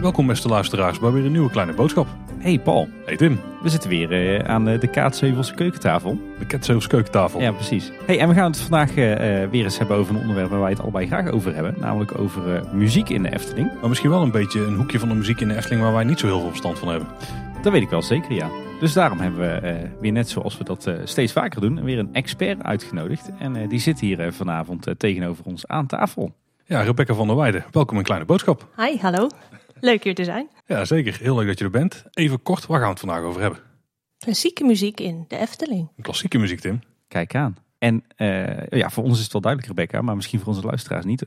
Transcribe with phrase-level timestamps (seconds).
[0.00, 2.06] Welkom beste luisteraars bij weer een nieuwe kleine boodschap.
[2.38, 6.18] Hey Paul, Hey Tim, we zitten weer eh, aan eh, de Kaatsheuvelse keukentafel.
[6.38, 7.40] de Ketzeus keukentafel.
[7.40, 7.92] Ja, precies.
[8.06, 8.96] Hey, en we gaan het vandaag eh,
[9.50, 11.74] weer eens hebben over een onderwerp waar wij het allebei graag over hebben.
[11.78, 13.70] Namelijk over muziek in de Efteling.
[13.80, 16.04] Maar misschien wel een beetje een hoekje van de muziek in de Efteling waar wij
[16.04, 17.08] niet zo heel veel verstand van hebben.
[17.62, 18.50] Dat weet ik wel zeker, ja.
[18.80, 21.98] Dus daarom hebben we eh, weer net zoals we dat eh, steeds vaker doen, weer
[21.98, 23.30] een expert uitgenodigd.
[23.38, 26.34] En eh, die zit hier vanavond tegenover ons aan tafel.
[26.64, 28.68] Ja, Rebecca van der Weijden, welkom in Kleine Boodschap.
[28.76, 29.28] Hi, hallo.
[29.80, 30.48] Leuk hier te zijn.
[30.66, 31.18] Ja, zeker.
[31.20, 32.04] Heel leuk dat je er bent.
[32.10, 33.60] Even kort, waar gaan we het vandaag over hebben?
[34.18, 35.88] Klassieke muziek in de Efteling.
[36.00, 36.80] Klassieke muziek, Tim.
[37.08, 37.56] Kijk aan.
[37.78, 41.04] En eh, ja, voor ons is het wel duidelijk, Rebecca, maar misschien voor onze luisteraars
[41.04, 41.20] niet.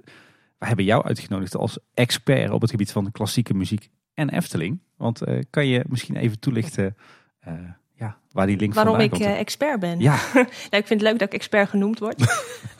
[0.57, 4.79] We hebben jou uitgenodigd als expert op het gebied van klassieke muziek en Efteling.
[4.97, 6.95] Want eh, kan je misschien even toelichten
[7.39, 7.53] eh,
[7.93, 9.99] ja, waar die link Waarom vandaan ik eh, expert ben.
[9.99, 12.21] Ja, Nou, ik vind het leuk dat ik expert genoemd word.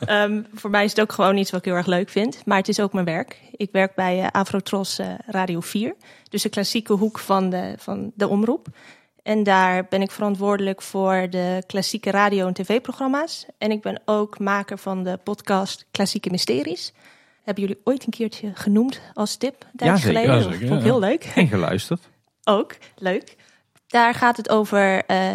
[0.04, 2.46] Ehm, voor mij is het ook gewoon iets wat ik heel erg leuk vind.
[2.46, 3.40] Maar het is ook mijn werk.
[3.50, 5.94] Ik werk bij Afrotros Radio 4.
[6.28, 8.68] Dus de klassieke hoek van de, van de omroep.
[9.22, 13.46] En daar ben ik verantwoordelijk voor de klassieke radio- en tv-programma's.
[13.58, 16.92] En ik ben ook maker van de podcast Klassieke Mysteries.
[17.44, 19.66] Hebben jullie ooit een keertje genoemd als tip?
[19.76, 19.98] Zeker.
[19.98, 20.34] geleden.
[20.34, 21.32] Ja, Dat zeker, Vond ik heel leuk.
[21.34, 22.08] en geluisterd.
[22.44, 23.36] Ook, leuk.
[23.86, 25.34] Daar gaat het over eh,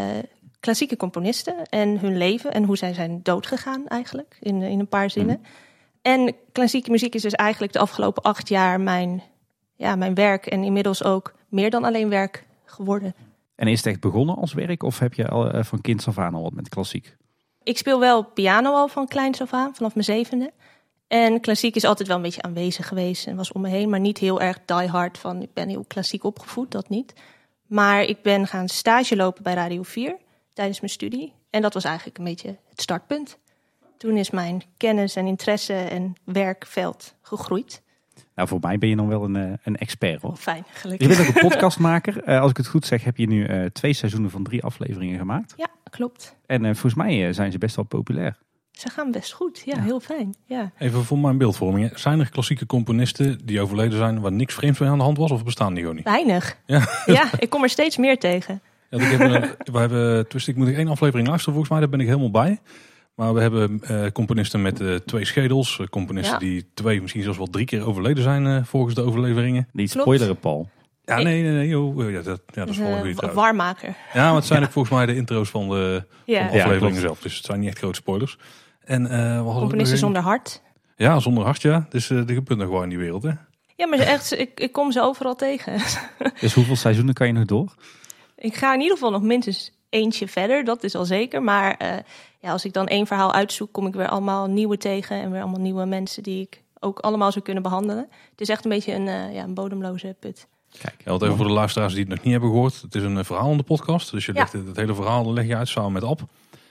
[0.59, 5.09] klassieke componisten en hun leven en hoe zij zijn doodgegaan eigenlijk, in, in een paar
[5.09, 5.41] zinnen.
[6.01, 9.23] En klassieke muziek is dus eigenlijk de afgelopen acht jaar mijn,
[9.75, 13.15] ja, mijn werk en inmiddels ook meer dan alleen werk geworden.
[13.55, 16.17] En is het echt begonnen als werk of heb je al eh, van kind af
[16.17, 17.17] aan al wat met klassiek?
[17.63, 20.51] Ik speel wel piano al van kleins af aan, vanaf mijn zevende.
[21.09, 23.99] En klassiek is altijd wel een beetje aanwezig geweest en was om me heen, maar
[23.99, 27.13] niet heel erg die hard van ik ben heel klassiek opgevoed, dat niet.
[27.67, 30.17] Maar ik ben gaan stage lopen bij Radio 4
[30.53, 31.33] tijdens mijn studie.
[31.49, 33.37] En dat was eigenlijk een beetje het startpunt.
[33.97, 37.81] Toen is mijn kennis en interesse en werkveld gegroeid.
[38.35, 40.35] Nou, voor mij ben je dan wel een, eh, een expert hoor.
[40.35, 41.07] Fijn, Je gelukkig.
[41.07, 42.23] bent ook een podcastmaker.
[42.23, 45.17] Eh, als ik het goed zeg, heb je nu eh, twee seizoenen van drie afleveringen
[45.17, 45.53] gemaakt.
[45.57, 46.35] Ja, klopt.
[46.45, 48.37] En volgens mij zijn ze best wel populair.
[48.79, 49.61] Ze gaan best goed.
[49.65, 50.35] Ja, heel fijn.
[50.45, 50.71] Ja.
[50.77, 51.89] Even voor mijn beeldvorming.
[51.89, 51.97] hè.
[51.97, 55.31] Zijn er klassieke componisten die overleden zijn waar niks vreemds mee aan de hand was
[55.31, 56.05] of bestaan die gewoon niet?
[56.05, 56.57] Weinig.
[56.65, 56.87] Ja.
[57.05, 58.61] Ja, ik kom er steeds meer tegen.
[58.89, 61.89] Ja, ik heb een, we hebben, dus ik moet één aflevering luisteren volgens mij, daar
[61.97, 62.59] ben ik helemaal bij.
[63.15, 65.79] Maar we hebben eh, componisten met eh, twee schedels.
[65.79, 66.39] eh, componisten Ja.
[66.39, 69.67] die twee, misschien zelfs wel drie keer overleden zijn eh, volgens de overleveringen.
[69.71, 70.69] Niet spoileren, Paul.
[71.05, 71.67] Ja, Ik- nee, nee, nee.
[71.67, 72.11] joh.
[72.11, 73.95] Ja, dat, ja, dat is wel eh, een warmmaker.
[74.13, 76.39] Ja, maar het zijn ook volgens mij de intro's van de, Ja.
[76.41, 77.19] van de Ja, afleveringen zelf.
[77.21, 78.37] Dus het zijn niet echt grote spoilers.
[78.89, 80.61] En, eh, nog Componisten zonder hart.
[80.95, 81.85] Ja, zonder hart, ja.
[81.89, 83.31] Dus eh er gebeurt nog gewoon in die wereld, hè.
[83.75, 85.73] Ja, maar echt, ik, ik kom ze overal tegen.
[86.41, 87.73] Dus hoeveel seizoenen kan je nog door?
[88.35, 91.43] Ik ga in ieder geval nog minstens eentje verder, dat is al zeker.
[91.43, 91.97] Maar eh,
[92.39, 95.21] ja, als ik dan één verhaal uitzoek, kom ik weer allemaal nieuwe tegen.
[95.21, 98.07] En weer allemaal nieuwe mensen die ik ook allemaal zou kunnen behandelen.
[98.31, 100.47] Het is echt een beetje een, eh, ja, een bodemloze put.
[100.81, 102.81] Kijk, Ja, wat even voor de luisteraars die het nog niet hebben gehoord.
[102.81, 104.11] Het is een eh, verhaal in de podcast.
[104.11, 104.39] Dus je Ja.
[104.39, 106.21] legt het, het hele verhaal leg je uit samen met Ab.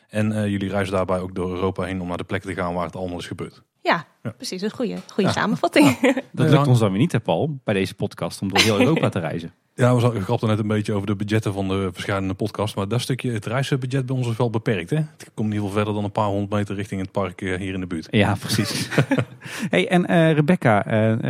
[0.09, 2.75] En eh, jullie reizen daarbij ook door Europa heen om naar de plekken te gaan
[2.75, 3.63] waar het allemaal is gebeurd.
[3.83, 4.31] Ja, Ja.
[4.31, 4.63] precies.
[4.63, 5.99] Een goede, goede samenvatting.
[6.33, 9.09] dat lukt ons dan weer niet, hè, Paul, bij deze podcast, om door heel Europa
[9.09, 9.53] te reizen.
[9.75, 12.77] Ja, we grapten net een beetje over de budgetten van de verschillende podcasts.
[12.77, 14.91] Maar dat stukje, het reisbudget bij ons is wel beperkt.
[14.91, 14.97] Hè?
[14.97, 17.59] Het komt in ieder geval verder dan een paar honderd meter richting het park eh,
[17.59, 18.07] hier in de buurt.
[18.11, 18.89] Ja, precies.
[19.71, 20.85] hey, en eh, Rebecca,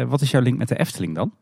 [0.07, 1.33] wat is jouw link met de Efteling dan?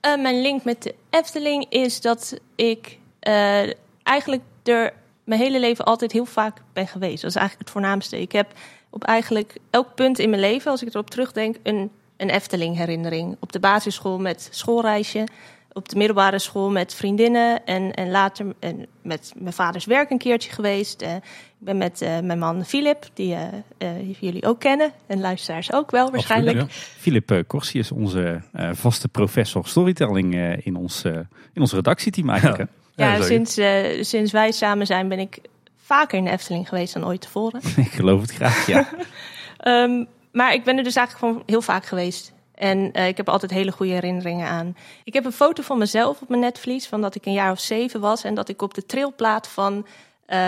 [0.00, 3.62] Eh, mijn link met de Efteling is dat ik eh,
[4.02, 4.92] eigenlijk er
[5.24, 7.22] mijn hele leven altijd heel vaak ben geweest.
[7.22, 8.20] Dat is eigenlijk het voornaamste.
[8.20, 8.52] Ik heb
[8.90, 13.36] op eigenlijk elk punt in mijn leven, als ik erop terugdenk, een, een Efteling herinnering.
[13.40, 15.26] Op de basisschool met schoolreisje.
[15.72, 17.64] Op de middelbare school met vriendinnen.
[17.64, 21.02] En, en later en met mijn vaders werk een keertje geweest.
[21.02, 21.22] Eh, ik
[21.58, 23.42] ben met eh, mijn man Filip, die eh,
[23.78, 24.92] eh, jullie ook kennen.
[25.06, 26.88] En luisteraars ook wel waarschijnlijk.
[27.04, 31.04] Uh, Corsi is onze eh, vaste professor storytelling eh, in, ons,
[31.52, 32.58] in ons redactieteam eigenlijk.
[32.58, 32.68] Ja.
[32.96, 35.40] Ja, sinds, eh, sinds wij samen zijn ben ik
[35.76, 37.60] vaker in de Efteling geweest dan ooit tevoren.
[37.76, 38.88] Ik geloof het graag, ja.
[39.58, 42.32] Ehm, maar ik ben er dus eigenlijk gewoon heel vaak geweest.
[42.54, 44.76] En eh, ik heb altijd hele goede herinneringen aan.
[45.04, 47.60] Ik heb een foto van mezelf op mijn netvlies van dat ik een jaar of
[47.60, 48.24] zeven was.
[48.24, 49.86] En dat ik op de trilplaat van
[50.26, 50.38] eh,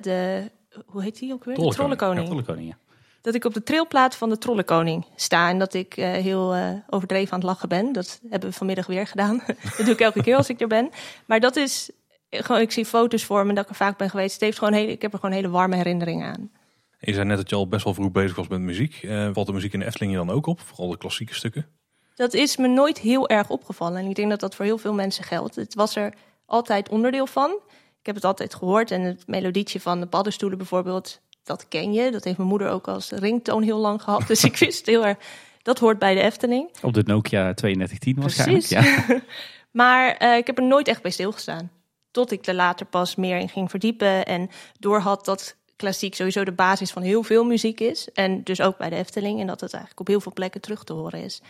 [0.00, 0.50] de...
[0.86, 1.54] Hoe heet die ook weer?
[1.54, 1.98] De Trollenkoning.
[1.98, 2.26] Trollenkoning.
[2.26, 2.85] Trollenkoning, ja.
[3.26, 5.48] Dat ik op de trilplaat van de Trollenkoning sta.
[5.48, 7.92] En dat ik eh, heel eh, overdreven aan het lachen ben.
[7.92, 9.42] Dat hebben we vanmiddag weer gedaan.
[9.76, 10.90] dat doe ik elke keer als ik er ben.
[11.26, 11.90] Maar dat is
[12.30, 14.32] gewoon, ik zie foto's voor me dat ik er vaak ben geweest.
[14.32, 16.50] Het heeft gewoon hele, ik heb er gewoon hele warme herinneringen aan.
[16.98, 19.02] Je zei net dat je al best wel vroeg bezig was met muziek.
[19.02, 20.60] Eh, valt de muziek in de Efteling je dan ook op?
[20.60, 21.66] Vooral de klassieke stukken?
[22.14, 23.98] Dat is me nooit heel erg opgevallen.
[23.98, 25.54] En ik denk dat dat voor heel veel mensen geldt.
[25.54, 26.14] Het was er
[26.46, 27.50] altijd onderdeel van.
[28.00, 28.90] Ik heb het altijd gehoord.
[28.90, 31.20] En het melodietje van de paddenstoelen bijvoorbeeld.
[31.46, 32.10] Dat ken je.
[32.10, 34.26] Dat heeft mijn moeder ook als ringtoon heel lang gehad.
[34.26, 35.18] Dus ik wist heel erg,
[35.62, 36.70] dat hoort bij de Efteling.
[36.82, 38.66] Op de Nokia 3210 waarschijnlijk.
[38.66, 39.06] Precies.
[39.08, 39.20] Ja.
[39.76, 41.70] Maar eh, ik heb er nooit echt bij stilgestaan.
[42.10, 44.26] Tot ik er later pas meer in ging verdiepen.
[44.26, 48.08] En doorhad dat klassiek sowieso de basis van heel veel muziek is.
[48.12, 49.40] En dus ook bij de Efteling.
[49.40, 51.42] En dat het eigenlijk op heel veel plekken terug te horen is.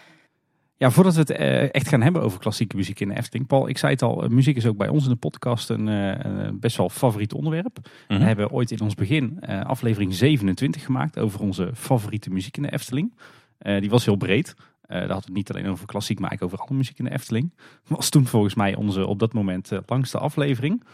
[0.79, 3.47] Ja, voordat we het eh, echt gaan hebben over klassieke muziek in de Efteling.
[3.47, 5.89] Paul, ik zei het al, eh, muziek is ook bij ons in de podcast een,
[5.89, 7.79] eh, een best wel favoriet onderwerp.
[8.09, 8.19] Mhm.
[8.19, 12.73] We hebben ooit in ons begin aflevering 27 gemaakt over onze favoriete muziek in de
[12.73, 13.15] Efteling.
[13.59, 14.55] Die was heel breed.
[14.87, 17.11] Daar hadden we het niet alleen over klassiek, maar ook over alle muziek in de
[17.11, 17.55] Efteling.
[17.87, 20.85] Was toen volgens mij onze op dat moment langste aflevering.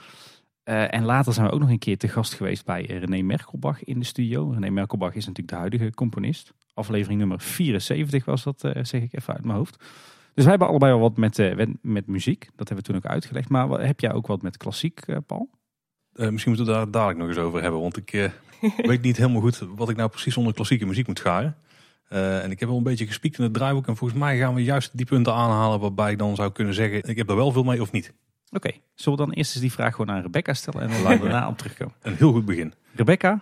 [0.65, 3.99] En later zijn we ook nog een keer te gast geweest bij René Merkelbach in
[3.99, 4.51] de studio.
[4.51, 6.53] René Merkelbach is natuurlijk de huidige componist.
[6.75, 9.77] Aflevering nummer 74 was dat, eh, zeg ik even uit mijn hoofd.
[10.35, 12.41] Dus wij hebben allebei wel wat met, eh, met, met muziek.
[12.57, 13.49] Dat hebben we toen ook uitgelegd.
[13.49, 15.51] Maar wat- heb jij ook wat met klassiek, eh, Paul?
[16.13, 17.81] Misschien moeten we daar dadelijk nog eens over hebben.
[17.81, 18.31] Want ik
[18.77, 21.57] weet niet helemaal goed wat ik nou precies onder klassieke muziek moet scharen.
[22.09, 23.87] Eh, en ik heb wel een beetje gespiekt in het draaiboek.
[23.87, 27.09] En volgens mij gaan we juist die punten aanhalen waarbij ik dan zou kunnen zeggen...
[27.09, 28.13] ik heb er wel veel mee of niet.
[28.51, 31.21] Oké, zullen we dan eerst eens die vraag gewoon aan Rebecca stellen en dan laten
[31.21, 31.95] we daarna op terugkomen.
[32.03, 32.75] Een heel goed begin.
[32.95, 33.41] Rebecca,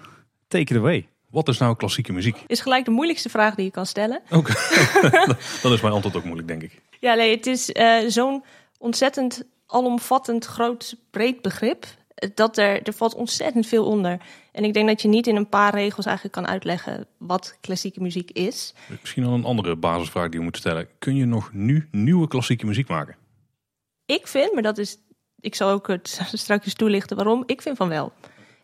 [0.49, 1.09] take it away.
[1.31, 2.45] Wat is nou klassieke muziek?
[2.47, 4.21] Is gelijk de moeilijkste vraag die je kan stellen.
[4.31, 4.47] Ook,
[5.63, 6.81] dan is mijn antwoord ook moeilijk, denk ik.
[7.01, 8.45] Ja, nee, het is eh, zo'n
[8.79, 11.85] ontzettend alomvattend, groot, breed begrip.
[12.15, 14.21] eh, Dat er, er valt ontzettend veel onder.
[14.53, 18.01] En ik denk dat je niet in een paar regels eigenlijk kan uitleggen wat klassieke
[18.01, 18.75] muziek is.
[19.01, 20.89] Misschien al een andere basisvraag die we moeten stellen.
[20.99, 23.17] Kun je nog nu nieuwe klassieke muziek maken?
[24.07, 24.97] Ik vind, maar dat is,
[25.41, 28.13] ik zal ook het straks toelichten waarom, ik vind van wel.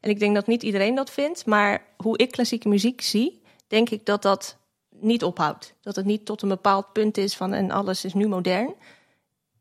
[0.06, 3.90] En ik denk dat niet iedereen dat vindt, maar hoe ik klassieke muziek zie, denk
[3.90, 4.56] ik dat dat
[4.90, 5.74] niet ophoudt.
[5.80, 8.74] Dat het niet tot een bepaald punt is van en alles is nu modern.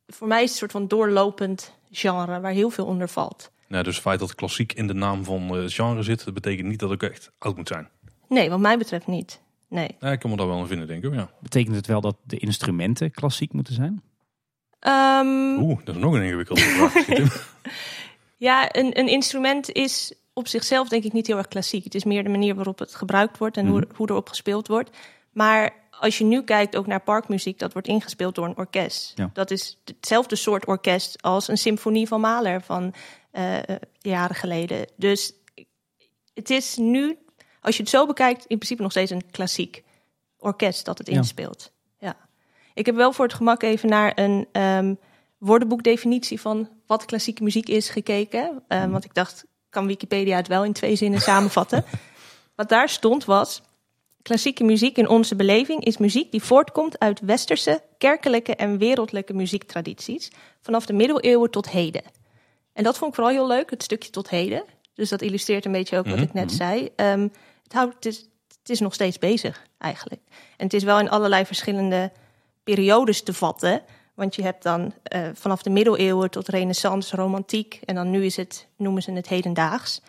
[0.08, 3.52] Voor mij is het een soort van doorlopend genre waar heel veel onder valt.
[3.68, 6.26] Nou, dus het feit dat klassiek in de naam van het genre zit...
[6.26, 7.90] dat betekent niet dat het ook echt oud moet zijn.
[8.28, 9.42] Nee, wat mij betreft niet.
[9.70, 9.96] Nee.
[10.00, 11.14] Ja, ik kan me daar wel in vinden, denk ik.
[11.14, 11.30] Ja.
[11.42, 14.02] Betekent het wel dat de instrumenten klassiek moeten zijn?
[14.80, 16.94] Ehm, Oeh, dat is nog een ingewikkelde vraag.
[18.38, 21.84] Ja, een, een instrument is op zichzelf denk ik niet heel erg klassiek.
[21.84, 24.90] Het is meer de manier waarop het gebruikt wordt en hoe, hoe erop gespeeld wordt.
[25.32, 29.12] Maar als je nu kijkt ook naar parkmuziek, dat wordt ingespeeld door een orkest.
[29.16, 29.30] Ja.
[29.34, 32.94] Dat is hetzelfde soort orkest als een symfonie van Mahler van
[33.32, 34.88] eh, eh, jaren geleden.
[34.96, 35.34] Dus
[36.34, 37.18] het is nu,
[37.62, 39.84] als je het zo bekijkt, in principe nog steeds een klassiek
[40.38, 41.14] orkest dat het Ja.
[41.16, 41.72] inspeelt.
[42.00, 42.18] Ja.
[42.74, 44.94] Ik heb wel voor het gemak even naar een ehm,
[45.38, 48.64] woordenboekdefinitie van wat klassieke muziek is gekeken.
[48.68, 51.86] Eh, Want ik dacht, kan Wikipedia het wel in twee zinnen samenvatten?
[52.56, 53.62] Wat daar stond was...
[54.26, 60.32] Klassieke muziek in onze beleving is muziek die voortkomt uit westerse, kerkelijke en wereldlijke muziektradities
[60.62, 62.02] vanaf de middeleeuwen tot heden.
[62.74, 64.64] En dat vond ik vooral heel leuk, het stukje tot heden.
[64.94, 66.90] Dus dat illustreert een beetje ook wat Mhm, ik net zei.
[66.96, 67.28] Ehm,
[67.64, 68.18] het, houdt, het, is,
[68.60, 70.22] het is nog steeds bezig eigenlijk.
[70.58, 72.12] En het is wel in allerlei verschillende
[72.64, 73.82] periodes te vatten.
[74.16, 77.80] Want je hebt dan eh, vanaf de middeleeuwen tot renaissance, romantiek.
[77.86, 80.02] En dan nu is het, noemen ze het hedendaags.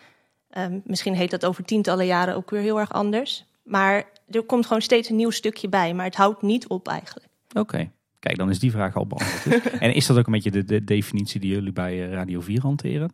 [0.49, 3.45] Ehm, misschien heet dat over tientallen jaren ook weer heel erg anders.
[3.63, 5.93] Maar er komt gewoon steeds een nieuw stukje bij.
[5.93, 7.27] Maar het houdt niet op eigenlijk.
[7.53, 9.63] Oké, kijk, dan is die vraag al beantwoord.
[9.63, 9.79] dus.
[9.79, 12.61] en is dat ook een beetje de, de definitie die jullie bij eh, Radio 4
[12.61, 13.13] hanteren?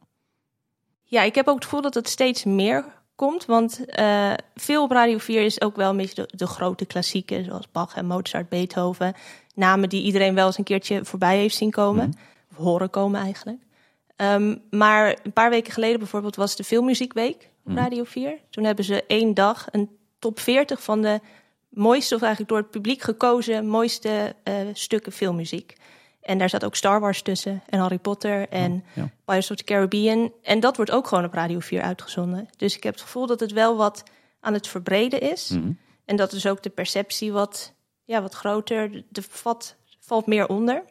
[1.03, 2.85] Ja, ik heb ook het gevoel dat het steeds meer
[3.15, 3.45] komt.
[3.45, 7.45] Want eh, veel op Radio 4 is ook wel een beetje de, de grote klassieken.
[7.45, 9.13] Zoals Bach en Mozart, Beethoven.
[9.53, 12.13] Namen die iedereen wel eens een keertje voorbij heeft zien komen.
[12.51, 13.61] Of horen komen eigenlijk.
[14.15, 17.77] Ehm, maar een paar weken geleden bijvoorbeeld was de Filmmuziekweek op Mhm.
[17.77, 18.37] Radio 4.
[18.49, 21.19] Toen hebben ze één dag een top 40 van de
[21.69, 25.75] mooiste, of eigenlijk door het publiek gekozen, mooiste eh, stukken filmmuziek.
[26.21, 29.09] En daar zat ook Star Wars tussen en Harry Potter en Ja.
[29.25, 30.31] Pirates of the Caribbean.
[30.41, 32.49] En dat wordt ook gewoon op Radio 4 uitgezonden.
[32.57, 34.03] Dus ik heb het gevoel dat het wel wat
[34.39, 35.49] aan het verbreden is.
[35.49, 35.71] Mhm.
[36.05, 37.73] En dat is ook de perceptie wat,
[38.05, 39.03] ja, wat groter.
[39.09, 40.83] De, vat valt meer onder.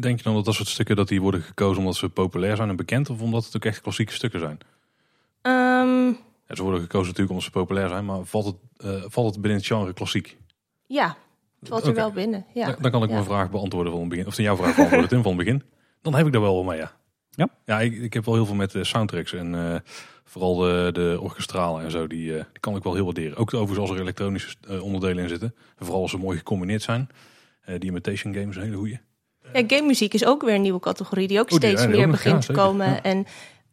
[0.00, 2.68] Denk je dan dat dat soort stukken dat die worden gekozen omdat ze populair zijn
[2.68, 3.10] en bekend?
[3.10, 4.58] Of omdat het ook echt klassieke stukken zijn?
[6.46, 9.40] Ja, ze worden gekozen natuurlijk omdat ze populair zijn, maar valt het, eh, valt het
[9.40, 10.38] binnen het genre klassiek?
[10.86, 11.16] ja,
[11.60, 12.46] het valt er wel binnen.
[12.54, 12.66] Ja.
[12.66, 13.14] Dan, dan kan ik Ja.
[13.14, 14.26] mijn vraag beantwoorden van het begin.
[14.26, 15.62] Of jouw vraag beantwoorden Tim van het begin.
[16.02, 16.92] Dan heb ik daar wel wel mee, ja.
[17.34, 17.48] Ja?
[17.64, 19.80] Ja, ik, ik heb wel heel veel met de soundtracks en eh,
[20.24, 22.06] vooral de, de orchestralen en zo.
[22.06, 23.36] Die, eh, die kan ik wel heel waarderen.
[23.36, 25.54] Ook overigens als er elektronische eh, onderdelen in zitten.
[25.78, 27.08] En vooral als ze mooi gecombineerd zijn.
[27.64, 28.98] Eh, die imitation games, een hele goeie.
[29.52, 31.86] Ja, game muziek is ook weer een nieuwe categorie die ook Oh, die- steeds ja,
[31.86, 32.86] die meer ook nog, begint ja, te komen.
[32.86, 33.02] Ja.
[33.02, 33.26] En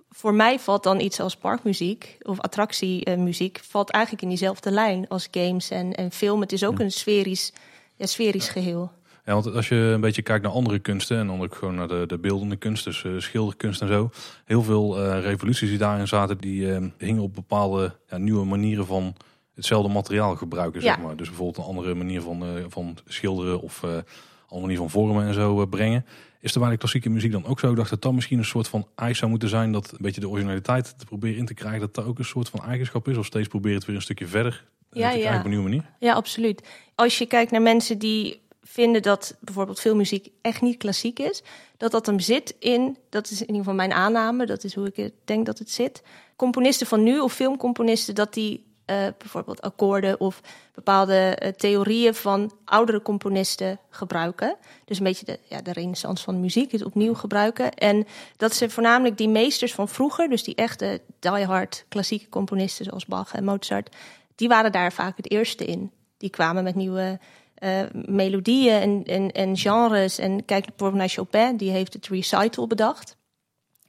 [0.10, 5.28] voor mij valt dan iets als parkmuziek of attractiemuziek valt eigenlijk in diezelfde lijn als
[5.32, 6.42] games en, en film.
[6.42, 7.54] Het is ook een sferisch,
[7.96, 8.92] ja, sferisch geheel.
[9.30, 11.88] Ja, want als je een beetje kijkt naar andere kunsten en dan ook gewoon naar
[11.88, 14.10] de, de beeldende kunst, dus uh, schilderkunst en zo.
[14.46, 18.86] Heel veel uh, revoluties die daarin zaten, die uh, hingen op bepaalde ja, nieuwe manieren
[18.86, 19.16] van
[19.56, 20.88] hetzelfde materiaal gebruiken, Ja.
[20.94, 21.16] zeg maar.
[21.16, 24.04] Dus bijvoorbeeld een andere manier van, eh, van schilderen of eh, een
[24.48, 26.06] andere manier van vormen en zo eh, brengen.
[26.40, 27.70] Is er bij de klassieke muziek dan ook zo?
[27.70, 30.22] Ik dacht dat dat misschien een soort van eis zou moeten zijn, dat een beetje
[30.22, 33.18] de originaliteit te proberen in te krijgen, dat dat ook een soort van eigenschap is,
[33.18, 35.38] of steeds proberen het weer een stukje verder eh, Ja, ja.
[35.38, 35.84] op een nieuwe manier.
[36.00, 36.68] Ja, absoluut.
[36.96, 41.44] Als je kijkt naar mensen die vinden dat bijvoorbeeld veel muziek echt niet klassiek is,
[41.78, 44.92] dat dat hem zit in, dat is in ieder geval mijn aanname, dat is hoe
[44.94, 46.02] ik denk dat het zit.
[46.36, 50.42] Componisten van nu of filmcomponisten, dat die eh, bijvoorbeeld akkoorden of
[50.74, 54.56] bepaalde eh, theorieën van oudere componisten gebruiken.
[54.86, 57.74] Dus een beetje de, ja, de renaissance van muziek, het opnieuw gebruiken.
[57.74, 58.08] En
[58.38, 63.34] dat ze voornamelijk die meesters van vroeger, dus die echte diehard klassieke componisten zoals Bach
[63.34, 63.96] en Mozart,
[64.36, 65.92] die waren daar vaak het eerste in.
[66.18, 67.20] Die kwamen met nieuwe
[67.60, 70.18] eh, melodieën en, en, en genres.
[70.18, 73.18] En kijk bijvoorbeeld naar Chopin, die heeft het recital bedacht.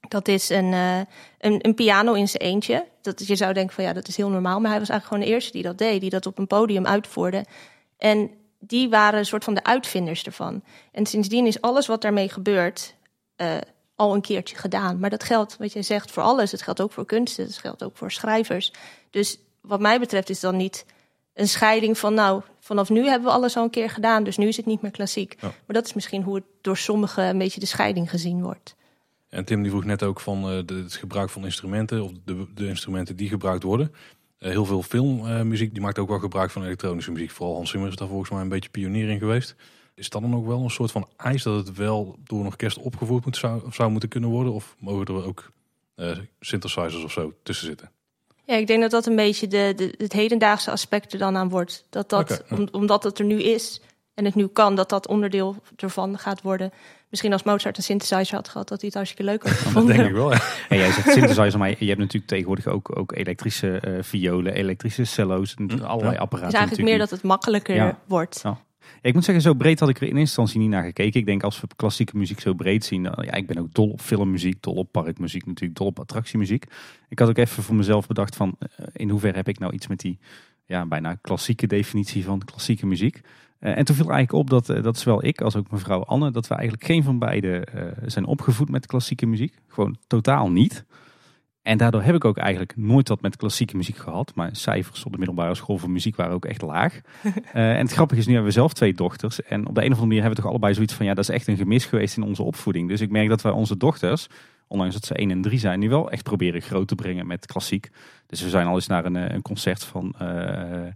[0.08, 0.98] Dat is een, eh,
[1.38, 2.86] een, een piano in zijn eentje.
[3.02, 4.60] Dat, je zou denken van ja, dat is heel normaal.
[4.60, 6.00] Maar hij was eigenlijk gewoon de eerste die dat deed.
[6.00, 7.44] Die dat op een podium uitvoerde.
[7.98, 10.62] En die waren een soort van de uitvinders ervan.
[10.92, 12.94] En sindsdien is alles wat daarmee gebeurt
[13.36, 13.56] eh,
[13.94, 14.98] al een keertje gedaan.
[14.98, 16.52] Maar dat geldt, wat jij zegt, voor alles.
[16.52, 17.44] Het geldt ook voor kunsten.
[17.44, 18.72] Het geldt ook voor schrijvers.
[19.10, 20.86] Dus wat mij betreft is dan niet
[21.34, 24.48] een scheiding van nou, vanaf nu hebben we alles al een keer gedaan, dus nu
[24.48, 25.36] is het niet meer klassiek.
[25.40, 25.46] Ja.
[25.46, 28.76] Maar dat is misschien hoe het door sommigen een beetje de scheiding gezien wordt.
[29.28, 32.46] En Tim die vroeg net ook van eh, de, het gebruik van instrumenten, of de,
[32.54, 33.92] de instrumenten die gebruikt worden.
[34.38, 37.30] Eh, heel veel filmmuziek die maakt ook wel gebruik van elektronische muziek.
[37.30, 39.56] Vooral Hans Zimmer is daar volgens mij een beetje pionier in geweest.
[39.94, 42.78] Is dat dan ook wel een soort van eis dat het wel door een orkest
[42.78, 44.52] opgevoerd moet, zou, zou moeten kunnen worden?
[44.52, 45.52] Of mogen er ook
[45.94, 47.90] eh, synthesizers of zo tussen zitten?
[48.50, 51.48] Ja, ik denk dat dat een beetje de, de, het hedendaagse aspect er dan aan
[51.48, 51.84] wordt.
[51.90, 53.80] Dat dat, om- omdat het er nu is
[54.14, 56.72] en het nu kan, dat dat onderdeel ervan gaat worden.
[57.08, 59.96] Misschien als Mozart een synthesizer had gehad, dat hij het hartstikke leuk had Dat gevonden.
[59.96, 60.32] denk ik wel.
[60.32, 60.40] Ja.
[60.68, 65.04] En jij zegt synthesizer, maar je hebt natuurlijk tegenwoordig ook, ook elektrische eh, violen, elektrische
[65.04, 66.38] cello's, en Hm, allerlei apparaten.
[66.46, 67.98] Het is eigenlijk meer dat het makkelijker Ja.
[68.06, 68.40] wordt.
[68.42, 68.58] Ja.
[69.02, 71.20] Ik moet zeggen, zo breed had ik er in instantie niet naar gekeken.
[71.20, 73.02] Ik denk als we klassieke muziek zo breed zien.
[73.02, 76.64] ja, ik ben ook dol op filmmuziek, dol op parkmuziek, natuurlijk dol op attractiemuziek.
[77.08, 79.86] Ik had ook even voor mezelf bedacht van eh, in hoeverre heb ik nou iets
[79.86, 80.18] met die
[80.66, 83.20] ja, bijna klassieke definitie van klassieke muziek.
[83.58, 86.30] Eh, en toen viel eigenlijk op dat, eh, dat zowel ik als ook mevrouw Anne,
[86.30, 87.64] dat we eigenlijk geen van beiden
[88.06, 89.54] zijn opgevoed met klassieke muziek.
[89.66, 90.84] Gewoon totaal niet.
[91.62, 94.34] En daardoor heb ik ook eigenlijk nooit wat met klassieke muziek gehad.
[94.34, 97.00] Mijn cijfers op de middelbare school voor muziek waren ook echt laag.
[97.52, 99.42] Eh, en het grappige is, nu hebben we zelf twee dochters.
[99.42, 101.06] En op de een of andere manier hebben we toch allebei zoiets van...
[101.06, 102.88] ja, dat is echt een gemis geweest in onze opvoeding.
[102.88, 104.26] Dus ik merk dat wij onze dochters,
[104.66, 105.78] ondanks dat ze 1 en 3 zijn...
[105.78, 107.90] nu wel echt proberen groot te brengen met klassiek.
[108.26, 110.14] Dus we zijn al eens naar een, eh, een concert van...
[110.18, 110.86] eh,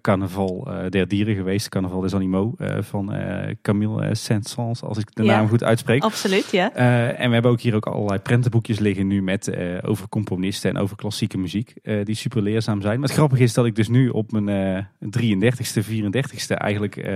[0.00, 5.14] Carnaval eh, der Dieren geweest, Carnaval des Animaux, eh, van eh, Camille Saint-Saëns, als ik
[5.14, 5.36] de Ja.
[5.36, 6.02] naam goed uitspreek.
[6.02, 6.72] Absoluut, ja.
[6.72, 10.96] En we hebben ook hier ook allerlei prentenboekjes liggen nu met over componisten en over
[10.96, 11.74] klassieke muziek.
[12.04, 13.00] die super leerzaam zijn.
[13.00, 14.84] Maar het grappige is dat ik dus nu op mijn eh
[15.18, 17.10] 33ste, 34ste eigenlijk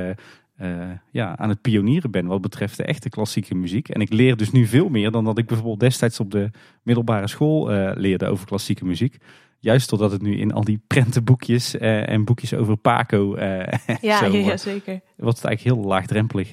[1.10, 3.88] ja, aan het pionieren ben wat betreft de echte klassieke muziek.
[3.88, 6.50] En ik leer dus nu veel meer dan dat ik bijvoorbeeld destijds op de
[6.82, 9.16] middelbare school leerde over klassieke muziek.
[9.64, 14.18] Juist doordat het nu in al die prentenboekjes eh, en boekjes over Paco eh, Ja,
[14.18, 15.00] zo, ja, eh, zeker.
[15.16, 16.50] wordt het eigenlijk heel laagdrempelig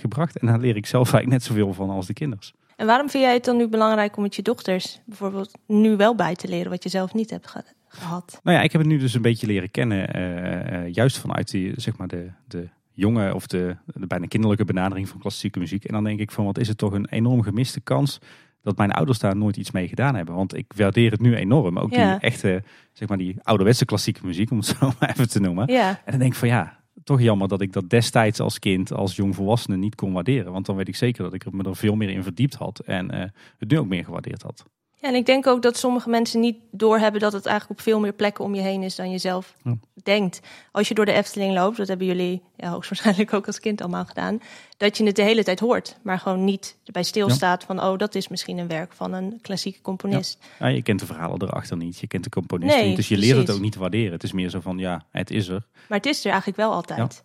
[0.00, 0.38] gebracht.
[0.38, 2.52] En daar leer ik zelf eigenlijk net zoveel van als de kinders.
[2.76, 6.14] En waarom vind jij het dan nu belangrijk om het je dochters bijvoorbeeld nu wel
[6.14, 8.40] bij te leren, wat je zelf niet hebt ge- gehad?
[8.42, 11.96] Nou ja, ik heb het nu dus een beetje leren kennen, juist vanuit die, zeg
[11.96, 15.84] maar de, de jonge of de, de bijna kinderlijke benadering van klassieke muziek.
[15.84, 18.18] En dan denk ik van, wat is het toch een enorm gemiste kans
[18.62, 20.34] dat mijn ouders daar nooit iets mee gedaan hebben.
[20.34, 21.78] Want ik waardeer het nu enorm.
[21.78, 22.10] Ook Ja.
[22.12, 25.72] die echte, zeg maar die ouderwetse klassieke muziek, om het zo maar even te noemen.
[25.72, 28.92] Ja, En dan denk ik van ja, toch jammer dat ik dat destijds als kind,
[28.92, 30.52] als jong volwassene niet kon waarderen.
[30.52, 32.78] Want dan weet ik zeker dat ik er me er veel meer in verdiept had
[32.78, 33.24] en eh,
[33.58, 34.64] het nu ook meer gewaardeerd had.
[35.02, 38.00] Ja, en ik denk ook dat sommige mensen niet doorhebben dat het eigenlijk op veel
[38.00, 39.74] meer plekken om je heen is dan je zelf Ja.
[40.02, 40.40] denkt.
[40.72, 44.04] Als je door de Efteling loopt, dat hebben jullie ja, hoogstwaarschijnlijk ook als kind allemaal
[44.04, 44.40] gedaan,
[44.76, 48.14] dat je het de hele tijd hoort, maar gewoon niet erbij stilstaat van, oh, dat
[48.14, 50.38] is misschien een werk van een klassieke componist.
[50.58, 53.16] Ja, je kent de verhalen erachter niet, je kent de componisten Nee, niet, dus je
[53.16, 54.12] leert het ook niet te waarderen.
[54.12, 55.66] Het is meer zo van ja, het is er.
[55.88, 57.22] Maar het is er eigenlijk wel altijd.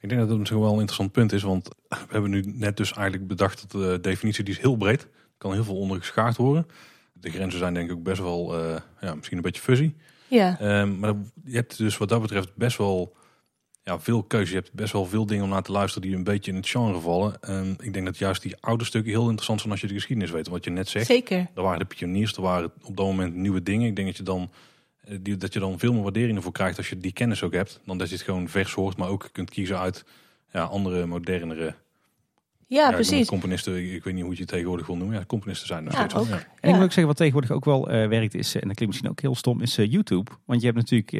[0.00, 2.76] Ik denk dat dat misschien wel een interessant punt is, want we hebben nu net
[2.76, 5.02] dus eigenlijk bedacht dat de definitie die is heel breed.
[5.02, 6.66] Er kan heel veel onder geschaard worden.
[7.12, 9.94] De grenzen zijn denk ik ook best wel, eh, ja, misschien een beetje fuzzy.
[10.28, 11.14] Ja, Ehm, maar
[11.44, 13.16] je hebt dus wat dat betreft best wel
[13.82, 14.52] ja, veel keuze.
[14.52, 16.68] Je hebt best wel veel dingen om naar te luisteren die een beetje in het
[16.68, 17.40] genre vallen.
[17.40, 20.30] Ehm, ik denk dat juist die oude stukken heel interessant zijn als je de geschiedenis
[20.30, 20.48] weet.
[20.48, 21.46] Wat je net zegt, zeker.
[21.54, 23.86] er waren de pioniers, er waren op dat moment nieuwe dingen.
[23.88, 24.50] Ik denk dat je dan,
[25.04, 27.52] eh, die, dat je dan veel meer waardering ervoor krijgt als je die kennis ook
[27.52, 27.80] hebt.
[27.84, 30.04] Dan dat je het gewoon vers hoort, maar ook kunt kiezen uit
[30.52, 31.74] ja, andere, modernere
[32.68, 33.28] Ja, ja, precies.
[33.28, 33.94] componisten.
[33.94, 35.16] Ik weet niet hoe je het tegenwoordig wil noemen.
[35.18, 36.26] Ja, componisten zijn er Ja, steeds ook.
[36.28, 36.34] ja.
[36.60, 38.76] En ik moet ook zeggen, wat tegenwoordig ook wel eh, werkt is, eh, en dat
[38.76, 40.30] klinkt misschien ook heel stom, is eh, YouTube.
[40.44, 41.10] Want je hebt natuurlijk,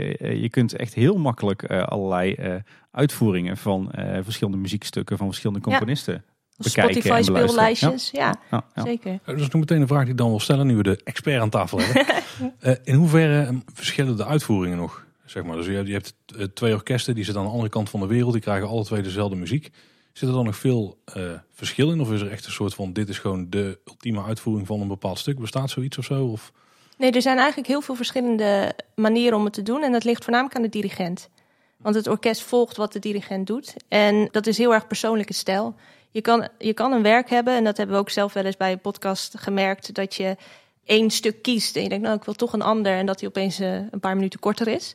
[0.41, 2.55] je kunt echt heel makkelijk eh, allerlei eh,
[2.91, 5.76] uitvoeringen van eh, verschillende muziekstukken van verschillende Ja.
[5.76, 6.25] componisten
[6.57, 8.83] bekijken en Spotify speellijstjes, ja, Ja, ja.
[8.85, 9.12] zeker.
[9.12, 11.00] Ja, Dat is nu meteen een vraag die ik dan wil stellen nu we de
[11.05, 12.15] expert aan tafel hebben.
[12.59, 15.07] Eh, in hoeverre eh, verschillen de uitvoeringen nog?
[15.25, 15.57] Zeg maar.
[15.57, 16.15] Dus je hebt, je hebt
[16.57, 18.33] twee orkesten die zitten aan de andere kant van de wereld.
[18.33, 19.71] Die krijgen alle twee dezelfde muziek.
[20.16, 22.00] Zit er dan nog veel eh, verschil in?
[22.00, 24.88] Of is er echt een soort van dit is gewoon de ultieme uitvoering van een
[24.88, 25.38] bepaald stuk?
[25.38, 26.26] Bestaat zoiets of zo?
[26.26, 26.52] Of,
[26.96, 29.82] Nee, er zijn eigenlijk heel veel verschillende manieren om het te doen.
[29.82, 31.28] En dat ligt voornamelijk aan de dirigent.
[31.76, 33.75] Want het orkest volgt wat de dirigent doet.
[33.88, 35.75] En dat is heel erg persoonlijke stijl.
[36.11, 38.56] Je kan, je kan een werk hebben, en dat hebben we ook zelf wel eens
[38.56, 40.37] bij een podcast gemerkt, dat je
[40.85, 43.28] één stuk kiest en je denkt, nou, ik wil toch een ander, en dat die
[43.28, 44.92] opeens eh, een paar minuten korter is.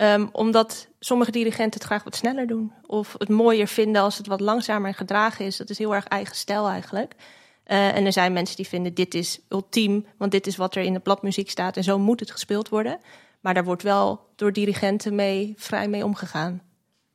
[0.00, 2.72] Ehm, omdat sommige dirigenten het graag wat sneller doen.
[2.86, 5.56] Of het mooier vinden als het wat langzamer en gedragen is.
[5.56, 7.14] Dat is heel erg eigen stijl eigenlijk.
[7.64, 10.82] Eh, en er zijn mensen die vinden dit is ultiem, want dit is wat er
[10.82, 12.98] in de bladmuziek staat en zo moet het gespeeld worden.
[13.40, 16.62] Maar daar wordt wel door dirigenten mee, vrij mee omgegaan.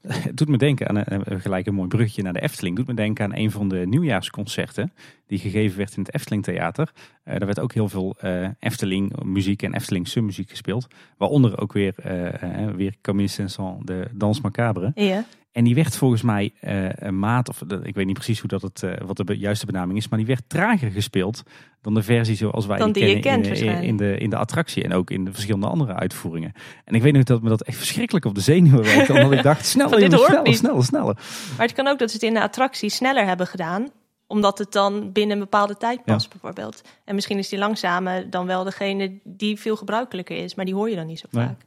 [0.27, 2.77] Het doet me denken aan een, een- gelijk een mooi bruggetje naar de Efteling.
[2.77, 4.93] Het doet me denken aan een van de nieuwjaarsconcerten
[5.27, 6.91] die gegeven werd in het Efteling Theater.
[7.23, 10.87] Eh daar werd ook heel veel eh, Efteling muziek en Efteling muziek gespeeld.
[11.17, 14.91] Waaronder ook weer, eh eh, weer Camille Saint-Saëns, de Dans Macabre.
[14.95, 15.25] Ja.
[15.55, 18.61] En die werd volgens mij eh, een maat, of ik weet niet precies hoe dat
[18.61, 21.43] het, eh, wat de be- juiste benaming is, maar die werd trager gespeeld
[21.81, 23.87] dan de versie zoals wij Dan die kennen kent in, in, waarschijnlijk.
[23.87, 26.51] in de, in de attractie en ook in de verschillende andere uitvoeringen.
[26.85, 29.43] En ik weet nog dat me dat echt verschrikkelijk op de zenuwen werkte, omdat ik
[29.43, 31.15] dacht, sneller, hoort sneller, sneller, sneller.
[31.57, 33.87] Maar het kan ook dat ze het in de attractie sneller hebben gedaan.
[34.27, 36.81] Omdat het dan binnen een bepaalde tijd past, bijvoorbeeld.
[37.05, 40.55] En misschien is die langzame dan wel degene die veel gebruikelijker is.
[40.55, 41.45] Maar die hoor je dan niet zo Nee.
[41.45, 41.61] vaak.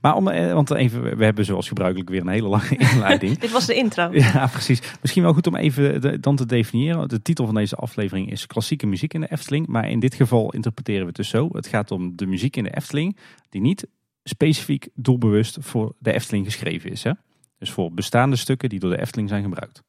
[0.00, 3.38] Maar om, eh, want even, we hebben zoals gebruikelijk weer een hele lange inleiding.
[3.38, 4.10] Dit was de intro.
[4.12, 4.80] Ja, precies.
[5.00, 7.08] Misschien wel goed om even de- dan te definiëren.
[7.08, 9.66] De titel van deze aflevering is klassieke muziek in de Efteling.
[9.66, 11.48] Maar in dit geval interpreteren we het dus zo.
[11.52, 13.16] Het gaat om de muziek in de Efteling
[13.48, 13.86] die niet
[14.24, 17.02] specifiek doelbewust voor de Efteling geschreven is.
[17.02, 17.10] Hè?
[17.58, 19.82] Dus voor bestaande stukken die door de Efteling zijn gebruikt.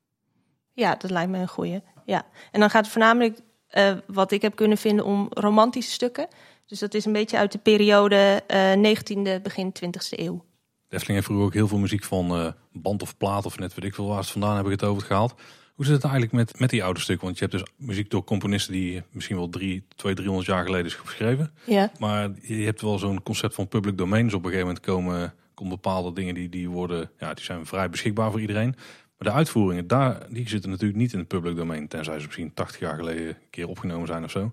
[0.73, 1.79] Ja, dat lijkt me een goeie.
[2.05, 2.25] Ja.
[2.51, 6.27] En dan gaat het voornamelijk, eh, wat ik heb kunnen vinden, om romantische stukken.
[6.67, 10.45] Dus dat is een beetje uit de periode eh 19e, begin 20e eeuw.
[10.89, 13.85] Efteling heeft vroeger ook heel veel muziek van eh, band of plaat of net weet
[13.85, 15.35] ik veel waar ze het vandaan hebben het over gehaald.
[15.75, 17.25] Hoe zit het eigenlijk met, met die oude stukken?
[17.25, 20.85] Want je hebt dus muziek door componisten die misschien wel drie, twee, driehonderd jaar geleden
[20.85, 21.53] is geschreven.
[21.65, 21.91] Ja.
[21.99, 24.23] Maar je hebt wel zo'n concept van public domain.
[24.23, 27.65] Dus op een gegeven moment komen, komen bepaalde dingen die, die worden, ja, die zijn
[27.65, 28.75] vrij beschikbaar voor iedereen.
[29.17, 31.87] Maar de uitvoeringen, daar, die zitten natuurlijk niet in het public domain.
[31.87, 34.51] Tenzij ze misschien 80 jaar geleden een keer opgenomen zijn of zo.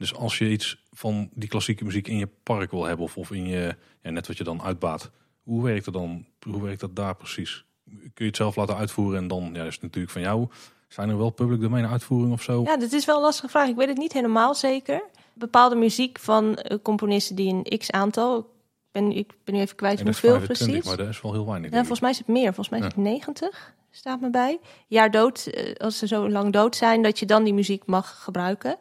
[0.00, 3.30] Dus als je iets van die klassieke muziek in je park wil hebben of, of
[3.30, 5.10] in je, ja, net wat je dan uitbaat.
[5.42, 6.26] Hoe werkt het dan?
[6.50, 7.64] Hoe werkt dat daar precies?
[7.84, 10.48] Kun je het zelf laten uitvoeren en dan, ja, dat is natuurlijk van jou.
[10.88, 12.62] Zijn er wel public domain uitvoeringen of zo?
[12.62, 13.68] Ja, dat is wel een lastige vraag.
[13.68, 15.02] Ik weet het niet helemaal zeker.
[15.32, 18.38] Bepaalde muziek van eh, componisten die een x-aantal...
[18.38, 18.46] Ik
[18.92, 20.88] ben, ik ben nu even kwijt dat hoeveel 25, precies.
[20.88, 21.70] maar dat is wel heel weinig.
[21.70, 22.54] Ja, volgens mij is het meer.
[22.54, 22.90] Volgens mij is Ja.
[22.90, 24.58] het 90, staat me bij.
[24.86, 28.22] Jaar dood, eh, als ze zo lang dood zijn, dat je dan die muziek mag
[28.22, 28.76] gebruiken.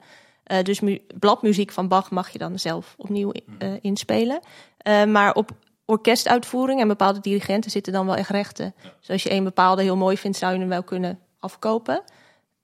[0.49, 4.39] Eh, dus mu- bladmuziek van Bach mag je dan zelf opnieuw eh, inspelen.
[4.77, 5.51] Eh, maar op
[5.85, 8.73] orkestuitvoering en bepaalde dirigenten zitten dan wel echt rechten.
[8.99, 12.01] Dus als je een bepaalde heel mooi vindt, zou je hem wel kunnen afkopen.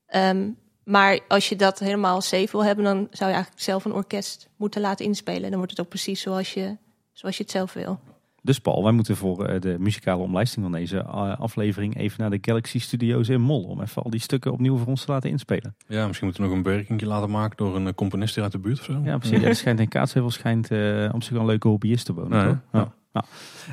[0.06, 0.50] Ehm,
[0.84, 4.50] maar als je dat helemaal safe wil hebben, dan zou je eigenlijk zelf een orkest
[4.56, 5.50] moeten laten inspelen.
[5.50, 6.78] Dan wordt het ook precies zoals je,
[7.12, 8.00] zoals je het zelf wil.
[8.46, 12.30] Dus Paul, wij moeten voor eh, de muzikale omlijsting van deze eh, aflevering even naar
[12.30, 13.64] de Galaxy Studios in Mol.
[13.64, 15.76] Om even al die stukken opnieuw voor ons te laten inspelen.
[15.88, 18.52] Ja, misschien moeten we nog een bewerking laten maken door een eh, componist hier uit
[18.52, 19.02] de buurt of zo.
[19.04, 19.40] Ja, precies.
[19.40, 22.38] Ja, er schijnt in Kaatsheuvel schijnt eh op zich wel een leuke hobbyist te wonen.
[22.38, 22.58] Ja, toch?
[22.72, 22.94] ja.
[23.12, 23.24] Ja.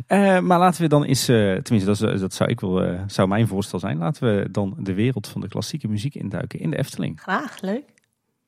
[0.08, 0.42] Nou.
[0.42, 3.78] Maar laten we dan eens, eh, tenminste dat, dat zou ik wel, zou mijn voorstel
[3.78, 3.98] zijn.
[3.98, 7.20] Laten we dan de wereld van de klassieke muziek induiken in de Efteling.
[7.20, 7.85] Graag, leuk.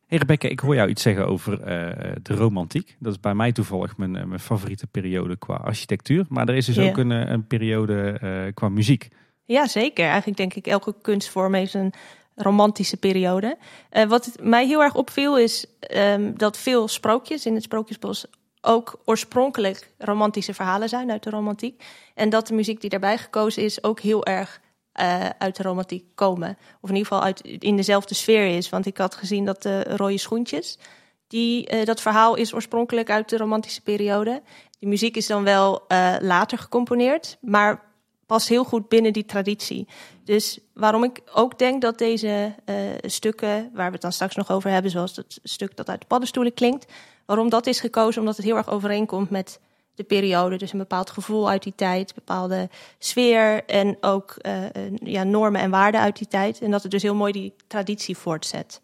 [0.07, 2.97] Hey Rebecca, ik hoor jou iets zeggen over eh, de romantiek.
[2.99, 6.27] Dat is bij mij toevallig mijn, eh, mijn favoriete periode qua architectuur.
[6.29, 9.09] Maar er is dus ook een, eh, een periode qua muziek.
[9.45, 10.05] Ja, zeker.
[10.05, 11.93] Eigenlijk denk ik elke kunstvorm heeft een
[12.35, 13.57] romantische periode.
[13.91, 18.27] Eh, wat mij heel erg opviel is ehm, dat veel sprookjes in het Sprookjesbos
[18.61, 21.85] ook oorspronkelijk romantische verhalen zijn uit de romantiek.
[22.15, 24.61] En dat de muziek die daarbij gekozen is ook heel erg
[24.95, 26.57] eh, uit de romantiek komen.
[26.81, 28.69] Of in ieder geval uit, in dezelfde sfeer is.
[28.69, 30.79] Want ik had gezien dat de rode schoentjes,
[31.27, 34.43] die, eh, dat verhaal is oorspronkelijk uit de romantische periode.
[34.79, 37.83] Die muziek is dan wel eh, later gecomponeerd, maar
[38.27, 39.89] past heel goed binnen die traditie.
[40.25, 42.55] Dus waarom ik ook denk dat deze
[43.01, 46.07] stukken, waar we het dan straks nog over hebben, zoals het stuk dat uit de
[46.07, 46.93] paddenstoelen klinkt,
[47.27, 49.61] waarom dat is gekozen, omdat het heel erg overeenkomt met
[49.95, 50.57] de periode.
[50.57, 54.63] Dus een bepaald gevoel uit die tijd, bepaalde sfeer en ook eh,
[54.95, 56.61] ja, normen en waarden uit die tijd.
[56.61, 58.81] En dat het dus heel mooi die traditie voortzet.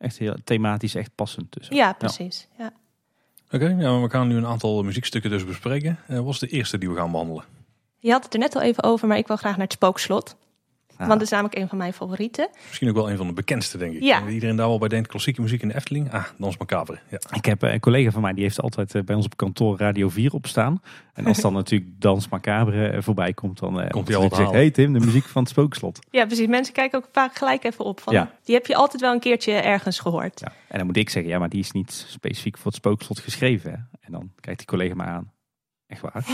[0.00, 1.52] Echt heel thematisch, echt passend.
[1.52, 1.68] Dus.
[1.68, 2.48] Ja, precies.
[2.58, 2.72] Ja.
[3.50, 5.98] Oké, ja, we gaan nu een aantal muziekstukken dus bespreken.
[6.08, 7.44] Uh, wat is de eerste die we gaan behandelen?
[7.98, 10.36] Je had het er net al even over, maar ik wil graag naar het Spookslot.
[11.06, 12.48] Want dat is namelijk een van mijn favorieten.
[12.66, 14.02] Misschien ook wel een van de bekendste, denk ik.
[14.02, 14.28] Ja.
[14.28, 16.12] Iedereen daar wel bij denkt, klassieke muziek in de Efteling.
[16.12, 16.98] Ah, Dans Macabre.
[17.08, 17.18] Ja.
[17.32, 19.78] Ik heb eh, een collega van mij, die heeft altijd eh, bij ons op kantoor
[19.78, 20.82] Radio 4 op staan.
[21.14, 24.70] En als dan natuurlijk Dans Macabre eh, voorbij komt, dan komt hij al zeggen, hey
[24.70, 25.98] Tim, de muziek van het Spookslot.
[26.10, 26.46] Ja, precies.
[26.46, 28.00] Mensen kijken ook vaak gelijk even op.
[28.00, 28.30] Van, Ja.
[28.44, 30.40] Die heb je altijd wel een keertje ergens gehoord.
[30.40, 30.52] Ja.
[30.68, 33.70] En dan moet ik zeggen, ja, maar die is niet specifiek voor het Spookslot geschreven.
[33.70, 33.76] Hè?
[34.00, 35.32] En dan kijkt die collega me aan.
[35.90, 36.24] Echt waar.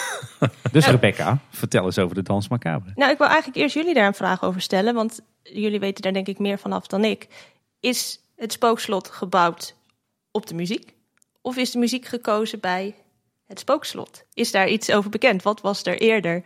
[0.72, 2.92] dus Rebecca, vertel eens over de Dans Macabre.
[2.94, 4.94] Nou, ik wil eigenlijk eerst jullie daar een vraag over stellen.
[4.94, 7.28] Want jullie weten daar denk ik meer vanaf dan ik.
[7.80, 9.74] Is het spookslot gebouwd
[10.30, 10.94] op de muziek?
[11.40, 12.94] Of is de muziek gekozen bij
[13.46, 14.24] het spookslot?
[14.34, 15.42] Is daar iets over bekend?
[15.42, 16.42] Wat was er eerder?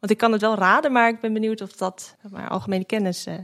[0.00, 3.26] Want ik kan het wel raden, maar ik ben benieuwd of dat maar algemene kennis
[3.26, 3.34] eh,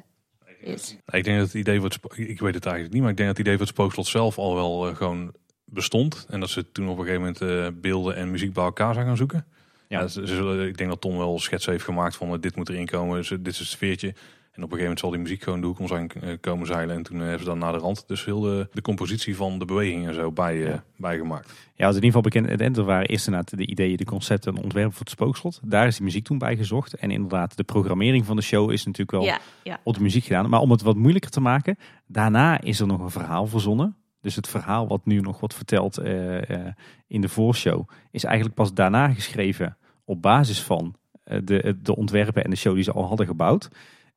[0.61, 0.97] is.
[1.07, 3.39] Ik denk dat het idee spo- ik weet het eigenlijk niet, maar ik denk dat
[3.39, 5.35] het idee voor het spookslot zelf al wel eh, gewoon
[5.71, 6.27] bestond.
[6.29, 7.41] En dat ze toen op een gegeven moment
[7.75, 9.45] eh, beelden en muziek bij elkaar zijn gaan zoeken.
[9.89, 10.07] Ja.
[10.07, 12.87] Ze zullen- ik denk dat Tom wel schets heeft gemaakt van eh, dit moet erin
[12.87, 14.09] komen, dus, dit is het sfeertje.
[14.09, 16.67] En op een gegeven moment zal die muziek gewoon de hoek om zijn eh, komen
[16.67, 16.97] zeilen.
[16.97, 19.65] En toen hebben ze dan naar de rand dus heel de, de compositie van de
[19.65, 20.85] beweging en zo bij, Ja.
[20.97, 21.53] bijgemaakt.
[21.75, 22.61] Ja, wat in ieder geval bekend.
[22.61, 25.61] En er waren eerst inderdaad de ideeën, de concepten en ontwerpen voor het Spookslot.
[25.63, 26.95] Daar is die muziek toen bij gezocht.
[26.95, 29.81] En inderdaad, de programmering van de show is natuurlijk wel Ja, ja.
[29.83, 30.49] op de muziek gedaan.
[30.51, 33.97] Maar om het wat moeilijker te maken, daarna is er nog een verhaal verzonnen.
[34.21, 36.73] Dus het verhaal wat nu nog wordt verteld eh, eh,
[37.07, 42.45] in de voorshow, is eigenlijk pas daarna geschreven op basis van eh, de, de ontwerpen
[42.45, 43.69] en de show die ze al hadden gebouwd.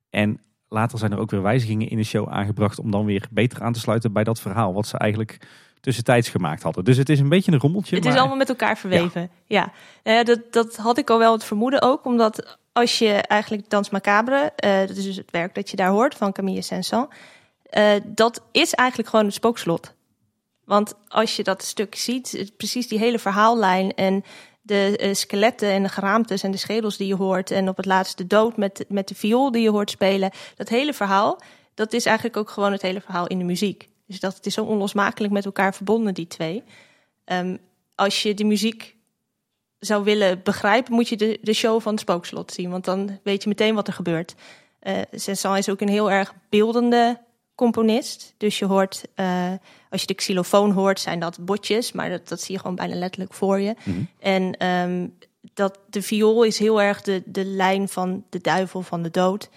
[0.09, 3.61] En later zijn er ook weer wijzigingen in de show aangebracht om dan weer beter
[3.61, 5.39] aan te sluiten bij dat verhaal wat ze eigenlijk
[5.79, 6.83] tussentijds gemaakt hadden.
[6.83, 7.95] Dus het is een beetje een rommeltje.
[7.95, 9.29] Het maar is allemaal met elkaar verweven.
[9.45, 9.71] Ja,
[10.03, 12.05] Eh, dat, dat had ik al wel het vermoeden ook.
[12.05, 14.51] Omdat als je eigenlijk Dans Macabre,
[14.87, 17.07] dat is dus het werk dat je daar hoort van Camille Saint-Saëns.
[17.73, 19.93] Eh, dat is eigenlijk gewoon het spookslot.
[20.65, 24.23] Want als je dat stuk ziet, precies die hele verhaallijn en
[24.61, 27.51] de eh, skeletten en de geraamtes en de schedels die je hoort.
[27.51, 30.31] En op het laatst de dood met, met de viool die je hoort spelen.
[30.55, 31.39] Dat hele verhaal,
[31.73, 33.89] dat is eigenlijk ook gewoon het hele verhaal in de muziek.
[34.07, 36.63] Dus dat het is zo onlosmakelijk met elkaar verbonden, die twee.
[37.25, 37.57] Ehm,
[37.95, 38.95] als je de muziek
[39.79, 42.69] zou willen begrijpen, moet je de, de show van het spookslot zien.
[42.69, 44.35] Want dan weet je meteen wat er gebeurt.
[45.11, 47.19] Saint-Saëns is ook een heel erg beeldende
[47.55, 48.33] componist.
[48.37, 49.51] Dus je hoort, eh,
[49.89, 51.91] als je de xylofoon hoort, zijn dat botjes.
[51.91, 53.75] Maar dat, dat zie je gewoon bijna letterlijk voor je.
[53.83, 54.03] Mhm.
[54.19, 55.07] En ehm,
[55.53, 59.49] dat, de viool is heel erg de, de lijn van de duivel, van de dood.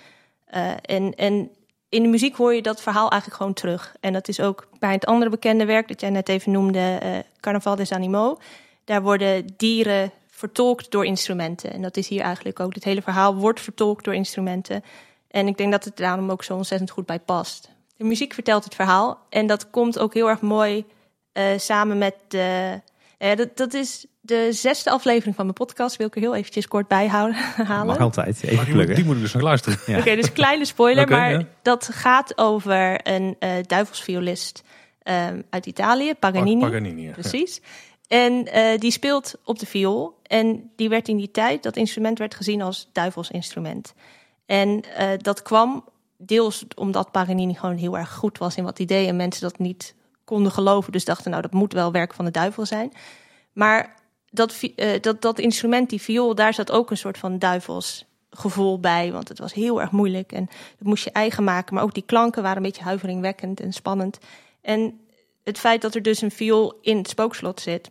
[0.44, 1.50] Eh, en, en
[1.88, 3.96] in de muziek hoor je dat verhaal eigenlijk gewoon terug.
[4.00, 7.18] En dat is ook bij het andere bekende werk dat jij net even noemde, eh
[7.40, 8.44] Carnaval des Animaux.
[8.84, 11.72] Daar worden dieren vertolkt door instrumenten.
[11.72, 12.74] En dat is hier eigenlijk ook.
[12.74, 14.84] Het hele verhaal wordt vertolkt door instrumenten.
[15.28, 17.68] En ik denk dat het daarom ook zo ontzettend goed bij past.
[17.96, 19.26] De muziek vertelt het verhaal.
[19.28, 20.84] En dat komt ook heel erg mooi
[21.32, 22.80] eh, samen met de.
[23.18, 25.96] eh, dat, dat is de zesde aflevering van mijn podcast.
[25.96, 27.36] Wil ik er heel eventjes kort bij houden,
[27.72, 27.86] halen.
[27.86, 28.94] Mag altijd, Maar even die, moet, pluggen.
[28.94, 29.78] die moet ik dus nog luisteren.
[29.86, 29.98] Ja.
[29.98, 31.42] Oké, dus kleine spoiler, maar ja.
[31.62, 34.62] dat gaat over een eh duivelsviolist
[35.02, 36.60] ehm, uit Italië, Paganini.
[36.60, 37.12] Paganini, ja.
[37.12, 37.60] Precies.
[38.08, 40.18] En eh, die speelt op de viool.
[40.22, 43.94] En die werd in die tijd, dat instrument werd gezien als duivelsinstrument.
[44.46, 45.84] En eh, dat kwam
[46.18, 48.90] deels omdat Paganini gewoon heel erg goed was in wat deed.
[48.90, 50.92] En mensen dat niet konden geloven.
[50.92, 52.92] Dus dachten, nou, dat moet wel werk van de duivel zijn.
[53.52, 53.94] Maar
[54.30, 59.12] dat, eh, dat, dat instrument, die viool, daar zat ook een soort van duivelsgevoel bij.
[59.12, 60.46] Want het was heel erg moeilijk en
[60.78, 61.74] dat moest je eigen maken.
[61.74, 64.18] Maar ook die klanken waren een beetje huiveringwekkend en spannend.
[64.60, 65.00] En
[65.44, 67.90] het feit dat er dus een viool in het spookslot zit...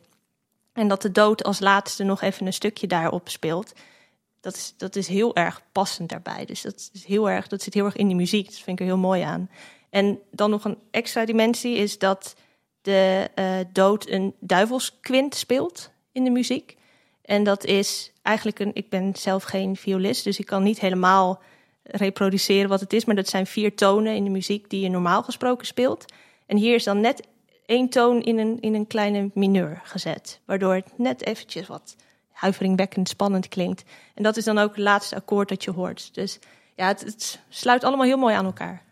[0.74, 3.74] en dat de dood als laatste nog even een stukje daarop speelt...
[4.46, 6.46] dat is, dat is heel erg passend daarbij.
[6.46, 8.46] Dus dat, is heel erg, dat zit heel erg in die muziek.
[8.46, 9.50] Dat vind ik er heel mooi aan.
[9.90, 12.36] En dan nog een extra dimensie is dat
[12.82, 16.78] de eh, dood een duivelsquint speelt in de muziek.
[17.22, 18.72] En dat is eigenlijk een.
[18.74, 21.42] Ik ben zelf geen violist, dus ik kan niet helemaal
[21.84, 23.06] reproduceren wat het is.
[23.06, 26.06] Maar dat zijn vier tonen in de muziek die je normaal gesproken speelt.
[26.46, 27.28] En hier is dan net
[27.66, 30.40] één toon in een, in een kleine mineur gezet.
[30.46, 31.96] Waardoor het net eventjes wat
[32.36, 33.84] huiveringwekkend spannend klinkt.
[34.14, 36.14] En dat is dan ook het laatste akkoord dat je hoort.
[36.14, 36.40] Dus
[36.76, 38.84] ja, het, het sluit allemaal heel mooi aan elkaar.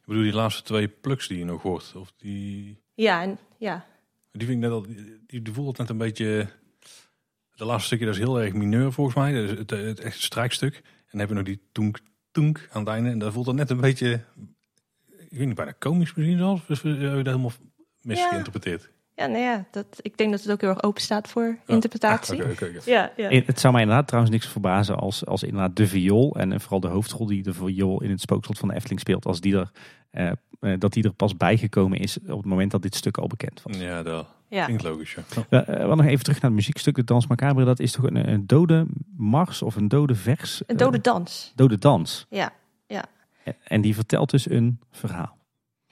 [0.00, 1.92] Ik bedoel, die laatste twee plugs die je nog hoort.
[1.96, 3.84] Of die, Ja, en ja.
[4.32, 4.82] die vind ik net al,
[5.26, 6.48] die, die voelt net een beetje...
[7.54, 9.32] De laatste stukje, dat is heel erg mineur volgens mij.
[9.32, 10.74] Het, het echt strijkstuk.
[10.74, 11.98] En dan hebben we nog die toenk,
[12.30, 13.10] toenk aan het einde.
[13.10, 14.24] En dat voelt dan net een beetje...
[15.28, 16.66] Ik weet niet, bijna komisch misschien zelfs.
[16.66, 17.52] Dus we hebben dat helemaal
[18.00, 18.82] misgeïnterpreteerd.
[18.82, 22.42] Ja, nou ja, dat, ik denk dat het ook heel erg open staat voor interpretatie.
[22.42, 22.80] Oké, oké.
[22.84, 23.28] Ja, ja.
[23.28, 26.88] Het zou mij inderdaad trouwens niks verbazen als, als inderdaad de viool en vooral de
[26.88, 29.70] hoofdrol die de viool in het spookslot van de Efteling speelt, als die er,
[30.10, 33.26] eh, eh, dat die er pas bijgekomen is op het moment dat dit stuk al
[33.26, 33.76] bekend was.
[33.76, 34.64] Ja, dat ja.
[34.64, 35.16] klinkt logisch.
[35.50, 35.66] Ja.
[35.66, 38.28] Eh, wat nog even terug naar het muziekstuk, de Dans Macabre, dat is toch een,
[38.28, 40.62] een dode mars of een dode vers?
[40.66, 41.52] Een dode dans.
[41.54, 42.26] dode dans.
[42.28, 42.52] Ja.
[43.64, 45.36] En die vertelt dus een verhaal.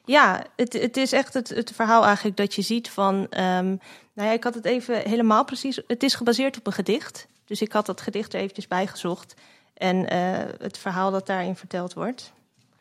[0.05, 3.27] Ja, het, het is echt het, het verhaal eigenlijk dat je ziet van...
[3.31, 3.67] ehm,
[4.15, 5.81] nou ja, ik had het even helemaal precies...
[5.87, 7.27] Het is gebaseerd op een gedicht.
[7.45, 9.35] Dus ik had dat gedicht er eventjes bijgezocht.
[9.75, 10.19] En eh,
[10.59, 12.33] het verhaal dat daarin verteld wordt.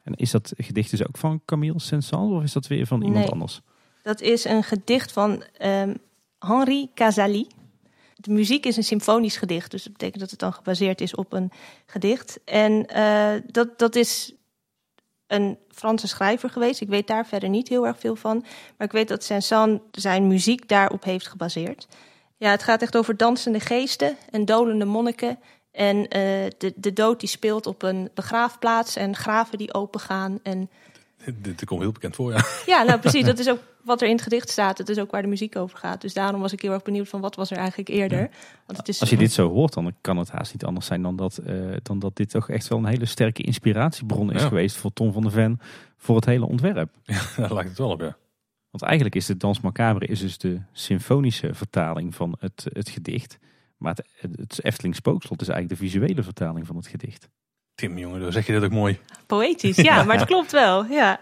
[0.04, 3.20] En is dat gedicht dus ook van Camille Saint-Saëns of is dat weer van iemand
[3.24, 3.32] Nee.
[3.32, 3.62] anders?
[4.02, 5.96] Dat is een gedicht van ehm,
[6.40, 7.48] Henri Casali.
[8.16, 9.72] De muziek is een symfonisch gedicht.
[9.72, 11.52] Dus dat betekent dat het dan gebaseerd is op een
[11.86, 12.40] gedicht.
[12.46, 14.34] En eh, dat, dat is
[15.32, 16.82] een Franse schrijver geweest.
[16.82, 18.46] Ik weet daar verder niet heel erg veel van.
[18.78, 21.88] Maar ik weet dat Saint-Saëns zijn muziek daarop heeft gebaseerd.
[22.38, 25.40] Ja, het gaat echt over dansende geesten en dolende monniken.
[25.72, 26.22] En eh,
[26.58, 30.40] de, de dood die speelt op een begraafplaats en graven die opengaan.
[30.44, 30.70] En
[31.42, 32.44] Dit, komt heel bekend voor, ja.
[32.66, 33.26] ja, nou precies.
[33.26, 34.78] Dat is ook wat er in het gedicht staat.
[34.78, 36.02] Het is ook waar de muziek over gaat.
[36.02, 38.30] Dus daarom was ik heel erg benieuwd van wat was er eigenlijk eerder.
[38.66, 41.02] Want het is, Als je dit zo hoort, dan kan het haast niet anders zijn
[41.02, 44.48] dan dat, eh, dan dat dit toch echt wel een hele sterke inspiratiebron is Ja.
[44.48, 45.60] geweest voor Tom van der Ven
[45.98, 46.90] voor het hele ontwerp.
[47.38, 48.18] Daar lijkt het wel op, ja.
[48.70, 53.38] Want eigenlijk is de Dans Macabre is dus de symfonische vertaling van het, het gedicht.
[53.78, 57.30] Maar het, het Efteling Spookslot is eigenlijk de visuele vertaling van het gedicht.
[57.76, 59.00] Tim, jongen, zeg je dit ook mooi.
[59.26, 59.76] poëtisch.
[59.76, 60.86] Ja, maar het klopt wel.
[60.86, 61.20] Ja.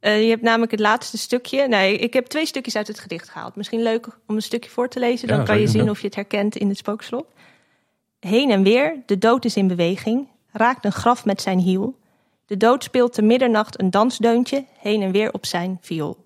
[0.00, 1.68] Eh, je hebt namelijk het laatste stukje.
[1.68, 3.56] Nee, ik heb twee stukjes uit het gedicht gehaald.
[3.56, 5.28] Misschien leuk om een stukje voor te lezen.
[5.28, 7.26] Dan Ja, kan je zien of je het herkent in het spookslot.
[8.20, 10.26] Heen en weer, de dood is in beweging.
[10.52, 11.98] Raakt een graf met zijn hiel.
[12.46, 14.64] De dood speelt te middernacht een dansdeuntje.
[14.78, 16.24] Heen en weer op zijn viool.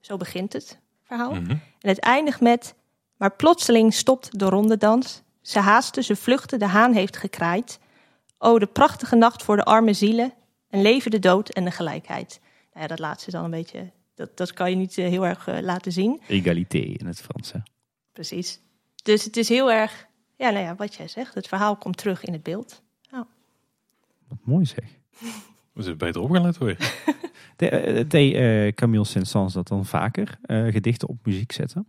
[0.00, 1.30] Zo begint het verhaal.
[1.34, 1.50] Mhm.
[1.50, 2.74] En het eindigt met...
[3.16, 5.22] Maar plotseling stopt de ronde dans.
[5.42, 7.78] Ze haasten, ze vluchten, de haan heeft gekraaid.
[8.38, 10.32] O, de prachtige nacht voor de arme zielen.
[10.68, 12.40] En leven de dood en de gelijkheid.
[12.72, 13.90] Nou ja, dat laatste is dan een beetje...
[14.14, 16.20] Dat, dat kan je niet eh, heel erg eh, laten zien.
[16.28, 17.52] Egalité in het Frans.
[17.52, 17.58] Hè?
[18.12, 18.60] Precies.
[19.02, 20.06] Dus het is heel erg...
[20.36, 21.34] Ja, nou ja, wat jij zegt.
[21.34, 22.82] Het verhaal komt terug in het beeld.
[24.28, 24.84] Wat mooi zeg.
[25.72, 26.76] We zitten beter opgelet hoor.
[27.56, 30.38] De, eh, deed eh, Camille Saint-Saëns dat dan vaker?
[30.42, 31.88] eh, gedichten op muziek zetten?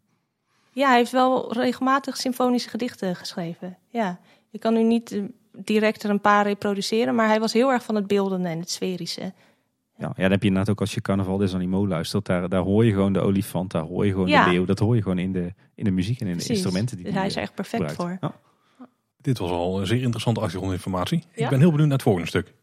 [0.71, 3.77] Ja, hij heeft wel regelmatig symfonische gedichten geschreven.
[3.89, 4.19] Ja,
[4.51, 5.21] ik kan nu niet
[5.65, 7.15] direct er een paar reproduceren...
[7.15, 9.21] maar hij was heel erg van het beeldende en het sferische.
[9.21, 12.25] Ja, ja, dan heb je inderdaad ook als je Carnaval des Animaux luistert.
[12.25, 14.43] Daar, daar hoor je gewoon de olifant, daar hoor je gewoon Ja.
[14.43, 14.65] de leeuw.
[14.65, 16.95] Dat hoor je gewoon in de, in de muziek en in de instrumenten.
[16.95, 18.19] Die Dus die, hij is er eh, echt perfect gebruikt.
[18.19, 18.29] voor.
[18.29, 18.85] Ja.
[19.21, 21.23] Dit was al een zeer interessante achtergrondinformatie.
[21.35, 21.43] Ja.
[21.43, 22.53] Ik ben heel benieuwd naar het volgende stuk.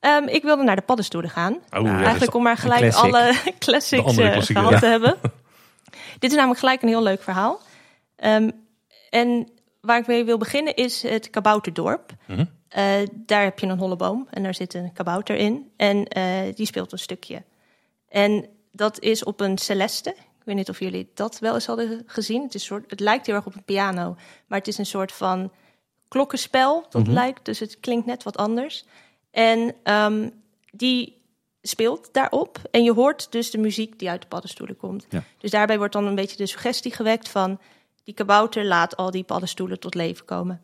[0.00, 1.52] Ehm, ik wilde naar de paddenstoelen gaan.
[1.70, 3.14] Oh, Eigenlijk om maar gelijk classic.
[3.14, 4.78] alle classics eh, klassieker, gehad ja.
[4.78, 5.16] te hebben.
[6.18, 7.60] Dit is namelijk gelijk een heel leuk verhaal.
[8.16, 8.50] Ehm,
[9.10, 9.48] en
[9.80, 12.12] waar ik mee wil beginnen is het Kabouterdorp.
[12.26, 12.44] Mhm.
[12.68, 15.70] Eh, daar heb je een holle boom en daar zit een kabouter in.
[15.76, 17.42] En eh, die speelt een stukje.
[18.08, 20.10] En dat is op een celeste.
[20.10, 22.42] Ik weet niet of jullie dat wel eens hadden gezien.
[22.42, 24.16] Het, is soort, het lijkt heel erg op een piano,
[24.46, 25.52] maar het is een soort van
[26.08, 26.86] klokkenspel.
[26.88, 27.12] Dat Mhm.
[27.12, 28.84] lijkt, dus het klinkt net wat anders.
[29.30, 30.28] En ehm,
[30.72, 31.18] die
[31.62, 32.58] speelt daarop.
[32.70, 35.06] En je hoort dus de muziek die uit de paddenstoelen komt.
[35.08, 35.22] Ja.
[35.38, 37.58] Dus daarbij wordt dan een beetje de suggestie gewekt van...
[38.10, 40.60] die kabouter laat al die paddenstoelen tot leven komen.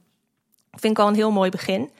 [0.70, 1.90] Vind ik al een heel mooi begin.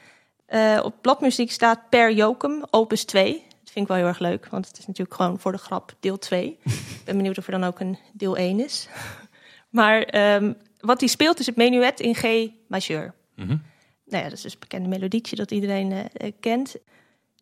[0.45, 3.33] Eh, op bladmuziek staat Per Jokum, opus 2.
[3.33, 5.95] Dat vind ik wel heel erg leuk, want het is natuurlijk gewoon voor de grap
[5.99, 6.57] deel 2.
[6.63, 8.87] ik ben benieuwd of er dan ook een deel 1 is.
[9.79, 13.13] maar ehm, wat hij speelt is het menuet in G majeur.
[13.35, 13.57] Mhm.
[14.05, 16.75] Nou ja, dat is dus een bekende melodietje dat iedereen eh, kent.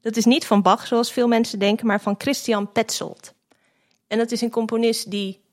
[0.01, 3.33] Dat is niet van Bach, zoals veel mensen denken, maar van Christian Petzold.
[4.07, 5.43] En dat is een componist die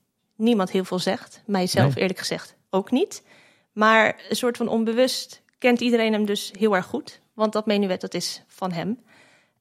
[0.43, 1.41] niemand heel veel zegt.
[1.45, 2.01] Mijzelf Nee.
[2.01, 3.23] eerlijk gezegd ook niet.
[3.71, 7.21] Maar een soort van onbewust kent iedereen hem dus heel erg goed.
[7.33, 8.99] Want dat menuet, dat is van hem.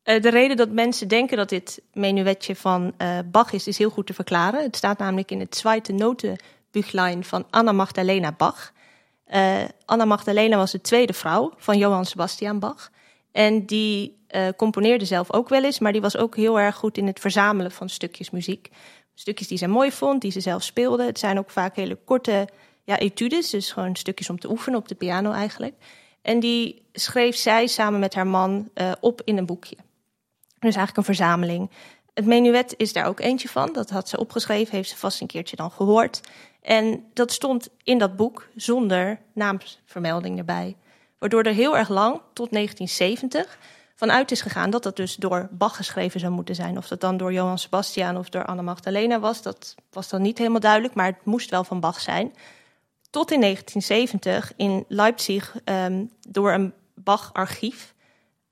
[0.03, 3.91] Eh, de reden dat mensen denken dat dit menuetje van eh, Bach is, is heel
[3.91, 4.63] goed te verklaren.
[4.63, 8.73] Het staat namelijk in het Zweite Notenbüchlein van Anna Magdalena Bach.
[9.25, 12.91] Eh, Anna Magdalena was de tweede vrouw van Johann Sebastian Bach.
[13.33, 14.21] En die
[14.57, 17.71] componeerde zelf ook wel eens, maar die was ook heel erg goed in het verzamelen
[17.71, 18.71] van stukjes muziek.
[19.15, 21.05] Stukjes die zij mooi vond, die ze zelf speelde.
[21.05, 22.49] Het zijn ook vaak hele korte
[22.85, 25.75] ja, etudes, dus gewoon stukjes om te oefenen op de piano eigenlijk.
[26.23, 29.77] En die schreef zij samen met haar man eh, op in een boekje.
[30.59, 31.71] Dus eigenlijk een verzameling.
[32.15, 33.73] Het menuet is daar ook eentje van.
[33.73, 36.21] Dat had ze opgeschreven, heeft ze vast een keertje dan gehoord.
[36.61, 40.77] En dat stond in dat boek zonder naamsvermelding erbij.
[41.19, 43.59] Waardoor er heel erg lang, tot 1970,
[44.03, 46.77] vanuit is gegaan dat dat dus door Bach geschreven zou moeten zijn.
[46.77, 50.39] Of dat dan door Johann Sebastian of door Anna Magdalena was, dat was dan niet
[50.39, 52.35] helemaal duidelijk, maar het moest wel van Bach zijn.
[53.11, 57.95] Tot in 1970 in Leipzig um, door een Bach-archief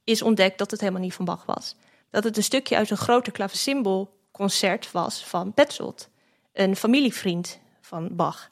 [0.05, 1.77] is ontdekt dat het helemaal niet van Bach was.
[2.11, 6.09] Dat het een stukje uit een groter clavecimbalconcert was van Petzold,
[6.53, 8.51] een familievriend van Bach.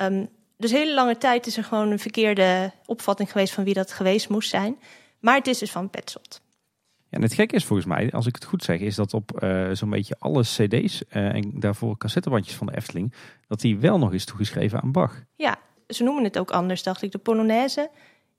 [0.00, 3.92] Um, dus hele lange tijd is er gewoon een verkeerde opvatting geweest van wie dat
[3.92, 4.78] geweest moest zijn.
[5.24, 6.40] Maar het is dus van Petzold.
[7.08, 9.42] Ja, en het gekke is volgens mij, als ik het goed zeg, is dat op
[9.42, 13.12] uh, zo'n beetje alle cd's uh, en daarvoor cassettebandjes van de Efteling,
[13.48, 15.22] dat die wel nog is toegeschreven aan Bach.
[15.36, 15.56] Ja,
[15.88, 17.12] ze noemen het ook anders, dacht ik.
[17.12, 17.90] De Polonaise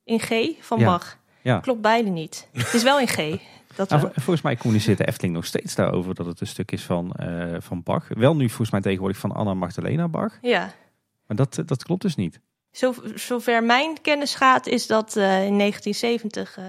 [0.04, 0.86] in G van ja.
[0.86, 1.18] Bach.
[1.42, 1.60] Ja.
[1.60, 2.48] Klopt beide niet.
[2.52, 3.18] Het is wel in G.
[3.76, 6.84] Dat nou, volgens mij communiceert de Efteling nog steeds daarover dat het een stuk is
[6.84, 8.08] van, uh, van Bach.
[8.08, 10.38] Wel nu volgens mij tegenwoordig van Anna Magdalena Bach.
[10.42, 10.74] Ja.
[11.28, 12.40] Maar dat, dat klopt dus niet.
[12.76, 16.66] Zo, zover mijn kennis gaat, is dat uh, in 1970 uh,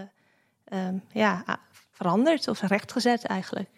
[0.86, 1.44] um, ja,
[1.90, 3.68] veranderd of rechtgezet eigenlijk.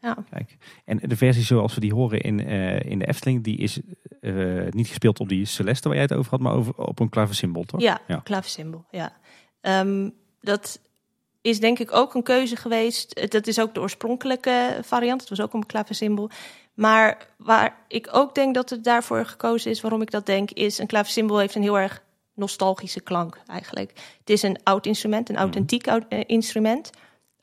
[0.00, 0.16] Ja.
[0.30, 0.56] Kijk.
[0.84, 3.80] En de versie zoals we die horen in, uh, in de Efteling, die is
[4.70, 7.64] niet gespeeld op die Celeste waar jij het over had, maar over, op een klaversymbol,
[7.64, 7.80] toch?
[7.80, 8.20] Ja, ja.
[8.24, 9.12] klaversymbol, ja.
[9.60, 10.80] Um, dat
[11.40, 13.30] is denk ik ook een keuze geweest.
[13.30, 15.20] Dat is ook de oorspronkelijke variant.
[15.20, 16.30] Het was ook een klaversymbol.
[16.78, 20.78] Maar waar ik ook denk dat het daarvoor gekozen is, waarom ik dat denk, is
[20.78, 22.02] een klaversymbol heeft een heel erg
[22.34, 23.92] nostalgische klank eigenlijk.
[24.18, 25.44] Het is een oud instrument, een mhm.
[25.44, 26.90] authentiek oud, uh, instrument.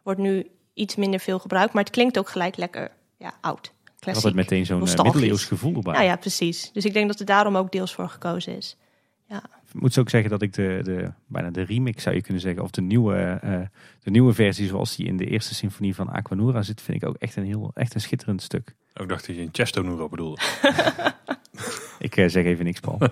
[0.04, 3.71] Wordt nu iets minder veel gebruikt, maar het klinkt ook gelijk lekker ja, oud.
[4.00, 5.93] Klassiek, Altijd meteen zo'n uh, middeleeuws gevoel erbij.
[5.93, 6.71] Nou ja, precies.
[6.71, 8.78] Dus ik denk dat het daarom ook deels voor gekozen is.
[9.28, 9.43] Ja.
[9.74, 12.63] Ik moet ook zeggen dat ik de, de, bijna de remix zou je kunnen zeggen,
[12.63, 13.60] of de nieuwe, uh,
[14.00, 17.15] de nieuwe versie zoals die in de eerste symfonie van Aquanura zit, vind ik ook
[17.15, 18.76] echt een, heel, echt een schitterend stuk.
[19.01, 20.41] Ik dacht dat je een Chesto Nuro bedoelde.
[21.99, 22.99] ik uh, zeg even niks, Paul.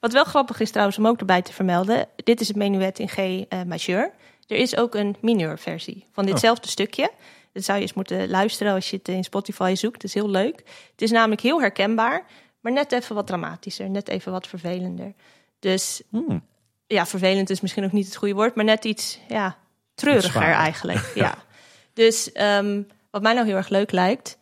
[0.00, 3.08] Wat wel grappig is trouwens om ook erbij te vermelden, dit is het menuet in
[3.08, 4.12] G uh, majeur.
[4.46, 6.70] Er is ook een mineur versie van ditzelfde oh.
[6.70, 7.10] stukje.
[7.52, 9.94] Dat zou je eens moeten luisteren als je het in Spotify zoekt.
[9.94, 10.56] Het is heel leuk.
[10.90, 12.26] Het is namelijk heel herkenbaar.
[12.60, 15.14] Maar net even wat dramatischer, net even wat vervelender.
[15.58, 16.42] Dus hmm.
[16.86, 19.56] ja, vervelend is misschien ook niet het goede woord, maar net iets ja,
[19.94, 21.12] treuriger eigenlijk.
[21.14, 21.34] ja.
[21.92, 24.38] Dus um, wat mij nou heel erg leuk lijkt,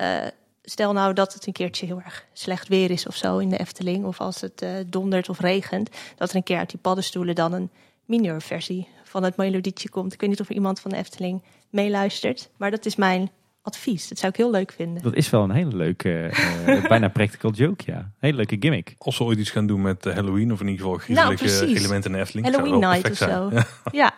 [0.00, 0.26] uh,
[0.62, 3.58] stel nou dat het een keertje heel erg slecht weer is of zo in de
[3.58, 7.34] Efteling, of als het uh, dondert of regent, dat er een keer uit die paddenstoelen
[7.34, 7.70] dan een
[8.04, 10.12] mineur-versie van het melodietje komt.
[10.12, 13.30] Ik weet niet of er iemand van de Efteling meeluistert, maar dat is mijn
[13.62, 14.08] advies.
[14.08, 15.02] Dat zou ik heel leuk vinden.
[15.02, 16.30] Dat is wel een hele leuke,
[16.66, 18.10] uh, bijna practical joke, ja.
[18.18, 18.94] Hele leuke gimmick.
[18.98, 22.10] Als we ooit iets gaan doen met Halloween, of in ieder geval griezelige nou, elementen
[22.10, 22.46] in de Efteling.
[22.46, 23.50] Halloween night of zo.
[23.52, 23.66] Ja.
[24.02, 24.14] ja,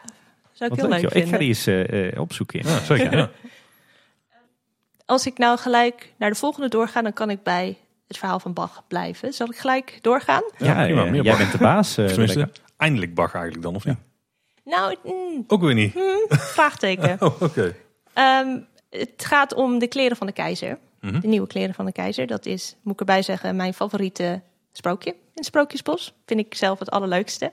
[0.52, 1.28] zou ik heel leuk, leuk vinden.
[1.28, 2.68] Ik ga die eens uh, opzoeken.
[2.68, 3.30] Ja, zeker, ja.
[5.10, 8.52] Als ik nou gelijk naar de volgende doorga, dan kan ik bij het verhaal van
[8.52, 9.32] Bach blijven.
[9.32, 10.42] Zal ik gelijk doorgaan?
[10.58, 11.98] Ja, ja, ja jij bent de baas.
[12.76, 13.96] eindelijk Bach eigenlijk dan, of niet?
[14.64, 15.94] Nou, mm, ook weer niet.
[15.94, 17.16] Mm, vraagteken.
[17.22, 17.74] oh, oké.
[18.14, 18.40] Okay.
[18.44, 20.78] Um, het gaat om de kleren van de keizer.
[21.00, 22.26] De nieuwe kleren van de keizer.
[22.26, 24.40] Dat is, moet ik erbij zeggen, mijn favoriete
[24.72, 26.14] sprookje in Sprookjesbos.
[26.26, 27.52] Vind ik zelf het allerleukste.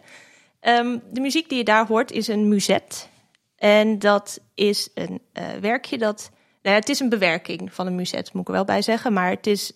[0.62, 3.10] Um, de muziek die je daar hoort is een muzet.
[3.56, 6.32] En dat is een uh, werkje dat...
[6.62, 9.13] Nou ja, het is een bewerking van een muzet, moet ik er wel bij zeggen.
[9.13, 9.72] Maar het is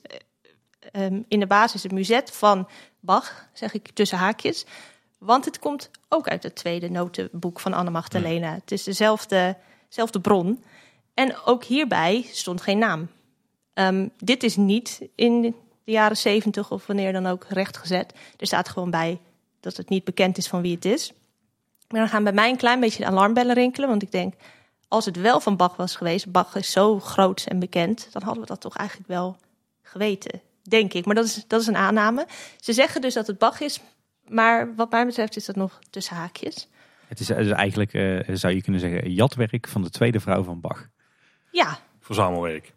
[0.95, 2.67] uh, um, in de basis een muzet van
[2.99, 4.65] Bach, zeg ik tussen haakjes.
[5.17, 8.53] Want het komt ook uit het tweede notenboek van Anne Magdalena.
[8.53, 10.63] Het is dezelfde, dezelfde bron.
[11.13, 13.09] En ook hierbij stond geen naam.
[13.73, 18.13] Um, dit is niet in de jaren zeventig of wanneer dan ook rechtgezet.
[18.37, 19.19] Er staat gewoon bij
[19.59, 21.13] dat het niet bekend is van wie het is.
[21.87, 23.89] Maar dan gaan bij mij een klein beetje de alarmbellen rinkelen.
[23.89, 24.33] Want ik denk,
[24.91, 28.41] als het wel van Bach was geweest, Bach is zo groot en bekend, dan hadden
[28.41, 29.37] we dat toch eigenlijk wel
[29.81, 30.41] geweten.
[30.63, 31.05] Denk ik.
[31.05, 32.27] Maar dat is, dat is een aanname.
[32.59, 33.79] Ze zeggen dus dat het Bach is,
[34.27, 36.67] maar wat mij betreft is dat nog tussen haakjes.
[37.07, 40.87] Het is, eigenlijk, uh, zou je kunnen zeggen, jatwerk van de tweede vrouw van Bach.
[41.51, 41.79] Ja.
[41.99, 42.73] Verzamelwerk.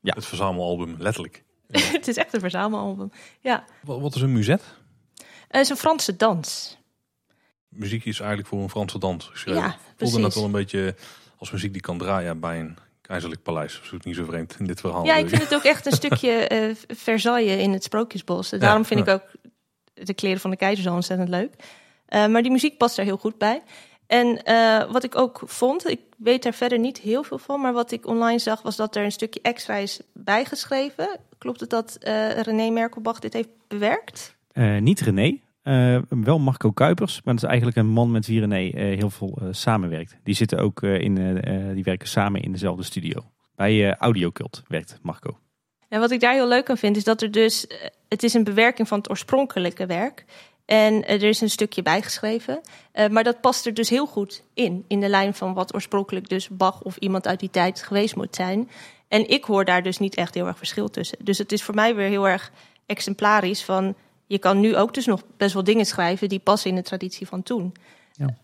[0.00, 0.14] Ja.
[0.14, 1.44] Het verzamelalbum, letterlijk.
[1.72, 3.64] het is echt een verzamelalbum, ja.
[3.82, 4.62] Wat, wat is een muzet?
[5.48, 6.78] Het is een Franse dans.
[7.68, 9.62] Muziek is eigenlijk voor een Franse dans geschreven.
[9.62, 10.94] Ja, Voelde dat wel een beetje
[11.38, 13.80] als muziek die kan draaien bij een keizerlijk paleis.
[13.90, 15.04] Dat is niet zo vreemd in dit verhaal.
[15.04, 18.50] Ja, ik vind het ook echt een stukje uh, Versailles in het Sprookjesbos.
[18.50, 19.22] Daarom vind ik ook
[19.94, 21.54] de kleren van de keizer zo ontzettend leuk.
[22.08, 23.62] Uh, maar die muziek past er heel goed bij.
[24.06, 27.72] En uh, wat ik ook vond, ik weet daar verder niet heel veel van, maar
[27.72, 31.18] wat ik online zag was dat er een stukje extra is bijgeschreven.
[31.38, 34.36] Klopt het dat uh, René Merkelbach dit heeft bewerkt?
[34.52, 35.38] Uh, niet René,
[36.08, 40.16] wel Marco Kuipers, maar dat is eigenlijk een man met wie René heel veel samenwerkt.
[40.22, 41.14] Die zitten ook in,
[41.74, 43.24] die werken samen in dezelfde studio.
[43.56, 45.38] Bij Audiocult werkt Marco.
[45.88, 47.66] En wat ik daar heel leuk aan vind, is dat er dus,
[48.08, 50.24] het is een bewerking van het oorspronkelijke werk.
[50.68, 52.60] En eh, er is een stukje bijgeschreven.
[52.94, 54.84] Uh, maar dat past er dus heel goed in.
[54.88, 58.34] In de lijn van wat oorspronkelijk dus Bach of iemand uit die tijd geweest moet
[58.34, 58.70] zijn.
[59.08, 61.18] En ik hoor daar dus niet echt heel erg verschil tussen.
[61.20, 62.52] Dus het is voor mij weer heel erg
[62.86, 63.94] exemplarisch van...
[64.28, 66.28] je kan nu ook dus nog best wel dingen schrijven...
[66.28, 67.74] die passen in de traditie van toen.
[68.12, 68.34] Ja.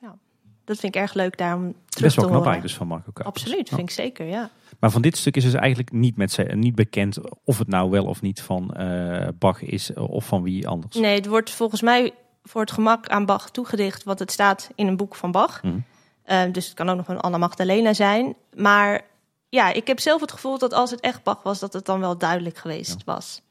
[0.00, 0.18] ja
[0.64, 3.22] dat vind ik erg leuk daarom terug Best wel knap eigenlijk dus van Marco.
[3.22, 4.50] Absoluut, vind ik zeker, ja.
[4.78, 8.04] Maar van dit stuk is dus eigenlijk niet, met niet bekend of het nou wel
[8.04, 10.96] of niet van eh, Bach is eh, of van wie anders.
[10.96, 12.12] Nee, het wordt volgens mij
[12.42, 14.04] voor het gemak aan Bach toegedicht...
[14.04, 15.62] want het staat in een boek van Bach.
[15.62, 15.78] Mhm.
[16.22, 18.34] Eh, dus het kan ook nog van Anna Magdalena zijn.
[18.56, 19.00] Maar
[19.48, 21.58] ja, ik heb zelf het gevoel dat als het echt Bach was...
[21.58, 23.12] dat het dan wel duidelijk geweest Ja.
[23.14, 23.42] was.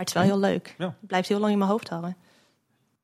[0.00, 0.74] Maar het is wel heel leuk.
[0.78, 0.84] Ja.
[0.84, 2.16] Het blijft heel lang in mijn hoofd hangen.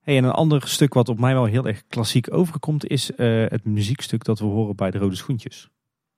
[0.00, 3.44] Hey, en een ander stuk wat op mij wel heel erg klassiek overkomt is eh,
[3.48, 5.68] het muziekstuk dat we horen bij de Rode Schoentjes.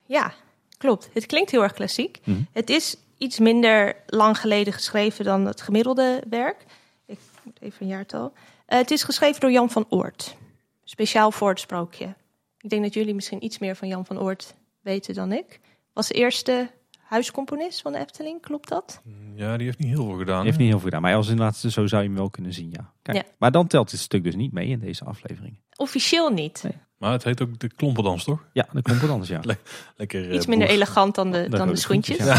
[0.07, 0.33] Ja,
[0.77, 1.11] klopt.
[1.13, 2.21] Het klinkt heel erg klassiek.
[2.25, 2.41] Mhm.
[2.53, 6.65] Het is iets minder lang geleden geschreven dan het gemiddelde werk.
[7.07, 8.33] Ik moet even een jaartal.
[8.67, 10.37] Eh, het is geschreven door Jan van Oort.
[10.85, 12.15] Speciaal voor het sprookje.
[12.61, 15.61] Ik denk dat jullie misschien iets meer van Jan van Oort weten dan ik.
[15.93, 16.71] Was de eerste
[17.09, 19.01] huiscomponist van de Efteling, klopt dat?
[19.35, 20.45] Ja, die heeft niet heel veel gedaan.
[20.45, 22.71] Heeft niet heel veel gedaan, maar was inderdaad, zo zou je hem wel kunnen zien,
[22.71, 22.93] ja.
[23.03, 23.23] Kijk, Ja.
[23.39, 25.61] Maar dan telt dit stuk dus niet mee in deze aflevering.
[25.77, 26.61] Officieel niet.
[26.63, 26.73] Nee.
[26.99, 28.45] Maar het heet ook de klomperdans, toch?
[28.53, 29.41] Ja, wat anders, ja.
[29.97, 30.79] Lekker eh, Iets minder boers.
[30.81, 32.19] elegant dan de, De dan de schoentjes.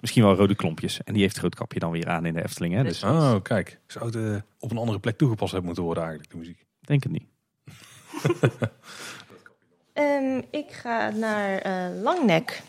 [0.00, 1.02] Misschien wel rode klompjes.
[1.04, 2.82] En die heeft het roodkapje dan weer aan in de Efteling, hè?
[2.82, 3.80] Dus Oh, kijk.
[3.86, 6.64] Zou het eh, op een andere plek toegepast hebben moeten worden eigenlijk, de muziek.
[6.80, 7.26] denk het niet.
[9.92, 12.62] Ehm, ik ga naar eh, Langnek.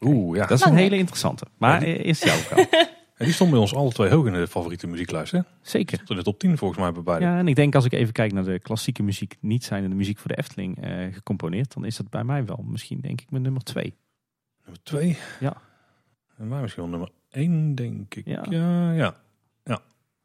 [0.00, 0.46] Oeh, ja.
[0.46, 1.44] Dat is een hele interessante.
[1.56, 2.68] Maar Ja, eh, is jouw kant.
[3.16, 5.40] En die stond bij ons alle twee hoog in de favoriete muzieklijst, hè?
[5.62, 5.94] Zeker.
[5.94, 7.24] Stond in de top 10 volgens mij bij beide.
[7.24, 9.94] Ja, en ik denk als ik even kijk naar de klassieke muziek, niet zijn de
[9.94, 13.30] muziek voor de Efteling eh, gecomponeerd, dan is dat bij mij wel misschien denk ik
[13.30, 13.94] mijn nummer twee.
[14.64, 15.18] Nummer 2.
[15.40, 15.56] Ja.
[16.38, 18.26] En wij misschien wel nummer 1, denk ik.
[18.26, 18.44] Ja.
[18.48, 19.14] Ja, ja.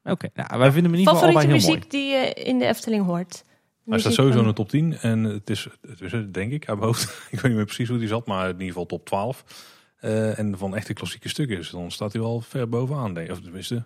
[0.06, 1.76] Oké, nou, wij vinden hem in ieder geval Favoriete allebei heel mooi.
[1.76, 3.44] muziek die je in de Efteling hoort?
[3.86, 4.98] Hij staat sowieso in de top 10.
[4.98, 7.04] En het is, het is denk ik, uit mijn hoofd.
[7.32, 9.72] ik weet niet meer precies hoe die zat, maar in ieder geval top 12.
[10.00, 13.14] Eh, en van echte klassieke stukken is, dan staat hij wel ver bovenaan.
[13.14, 13.34] Denk ik.
[13.34, 13.86] Of tenminste,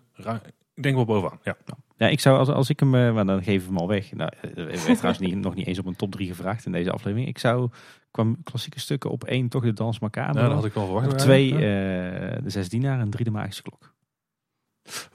[0.76, 1.40] ik denk wel bovenaan.
[1.44, 1.58] Ja.
[1.98, 4.12] Ja, ik zou als, als ik hem, eh, maar dan geef ik hem al weg.
[4.14, 6.72] Nou, eh, er werd trouwens niet, nog niet eens op een top 3 gevraagd in
[6.72, 7.28] deze aflevering.
[7.30, 7.70] Ik zou
[8.12, 10.34] qua klassieke stukken op één toch de Dans Macabre.
[10.34, 11.12] Nou, dat had ik wel verwacht.
[11.12, 11.56] op twee Ja.
[11.56, 13.96] eh, de Zes Dienaar en drie de Magische Klok.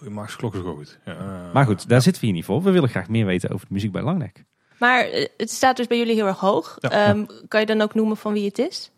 [0.03, 0.99] Je maakt klok is ook goed.
[1.05, 1.51] Ja.
[1.53, 2.63] Maar goed, daar zitten we hier niet voor.
[2.63, 4.45] We willen graag meer weten over de muziek bij Langnek.
[4.83, 6.77] Maar eh, het staat dus bij jullie heel erg hoog.
[6.81, 6.91] Ja.
[6.91, 8.91] Ehm, Kan je dan ook noemen van wie het is?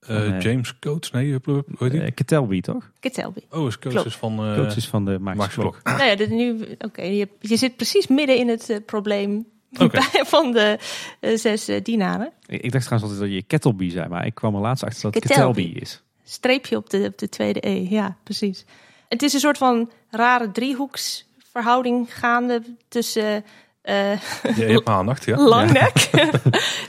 [0.00, 2.00] Eh, eh, James Coates, nee, hoe hoe heet die?
[2.00, 2.90] Uh, Ketelby, toch?
[3.00, 3.40] Ketelby.
[3.50, 5.48] oh, is Coates is van uh, is van de Klok.
[5.48, 5.80] Klok.
[5.82, 9.46] nou ja, dit nu, oké, je, je zit precies midden in het eh, probleem
[10.34, 10.78] van de
[11.20, 12.32] eh, zes eh, dienaren.
[12.46, 15.02] Ik, ik dacht trouwens altijd dat je Kettleby zei, maar ik kwam er laatst achter
[15.02, 15.62] dat het Ketelby.
[15.62, 16.02] Ketelby is.
[16.24, 18.64] Streepje op de, op de tweede E, ja, precies.
[19.08, 23.44] Het is een soort van rare driehoeksverhouding gaande tussen
[23.82, 24.20] eh,
[24.56, 25.36] Je hebt aandacht, ja.
[25.48, 26.10] Langnek,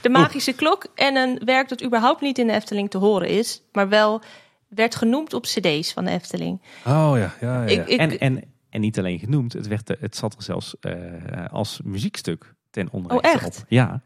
[0.02, 3.62] de magische klok en een werk dat überhaupt niet in de Efteling te horen is,
[3.72, 4.22] maar wel
[4.68, 6.62] werd genoemd op cd's van de Efteling.
[6.86, 7.64] Oh ja, ja, ja.
[7.64, 10.94] Ik, ik, En, en, en niet alleen genoemd, het, werd, het zat er zelfs eh,
[11.52, 13.12] als muziekstuk ten onder.
[13.12, 13.46] Oh, echt?
[13.46, 13.66] Op.
[13.68, 14.02] Ja,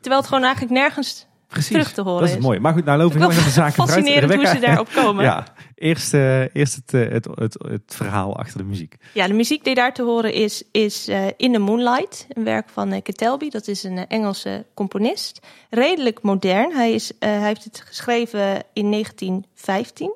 [0.00, 1.70] terwijl het gewoon eigenlijk nergens precies.
[1.70, 2.42] terug te horen dat is is.
[2.42, 2.58] mooi.
[2.58, 3.98] Maar goed, nou lopen we heel erg de zaken vooruit.
[3.98, 5.24] Fascinerend hoe ze daarop komen.
[5.24, 5.36] ja.
[5.78, 8.96] Ja, eerst, eh, eerst het, eh, het, het, het verhaal achter de muziek.
[9.12, 12.92] de muziek die daar te horen is, is eh, In the Moonlight, een werk van
[12.92, 13.50] uh, Ketelby.
[13.50, 15.46] Dat is een Engelse componist.
[15.70, 16.72] Redelijk modern.
[16.72, 20.14] Hij, is, hij heeft het geschreven in 1915.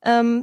[0.00, 0.40] Ehm,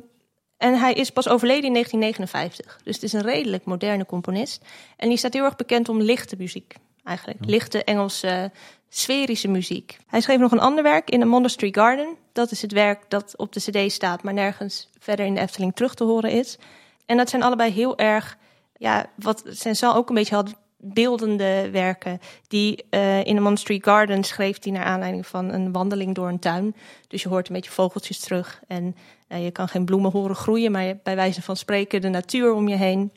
[0.58, 2.80] en hij is pas overleden in 1959.
[2.84, 4.66] Dus het is een redelijk moderne componist.
[4.98, 6.76] En die staat heel erg bekend om lichte muziek.
[7.10, 8.52] Eigenlijk lichte Engelse
[8.90, 9.98] sferische muziek.
[10.08, 12.16] Hij schreef nog een ander werk in The Monastery Garden.
[12.34, 15.76] Dat is het werk dat op de cd staat, maar nergens verder in de Efteling
[15.76, 16.58] terug te horen is.
[17.06, 18.38] En dat zijn allebei heel erg,
[18.78, 22.20] ja, wat Saint-Saëns ook een beetje had, beeldende werken.
[22.48, 26.40] Die uh, in The Monastery Garden schreef hij naar aanleiding van een wandeling door een
[26.40, 26.76] tuin.
[27.08, 28.96] Dus je hoort een beetje vogeltjes terug en
[29.30, 32.68] uh, je kan geen bloemen horen groeien, maar bij wijze van spreken de natuur om
[32.68, 33.12] je heen.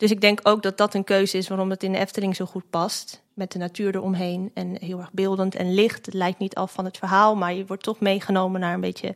[0.00, 2.44] Dus ik denk ook dat dat een keuze is waarom het in de Efteling zo
[2.44, 3.22] goed past.
[3.34, 6.06] Met de natuur eromheen en heel erg beeldend en licht.
[6.06, 9.14] Het lijkt niet af van het verhaal, maar je wordt toch meegenomen naar een beetje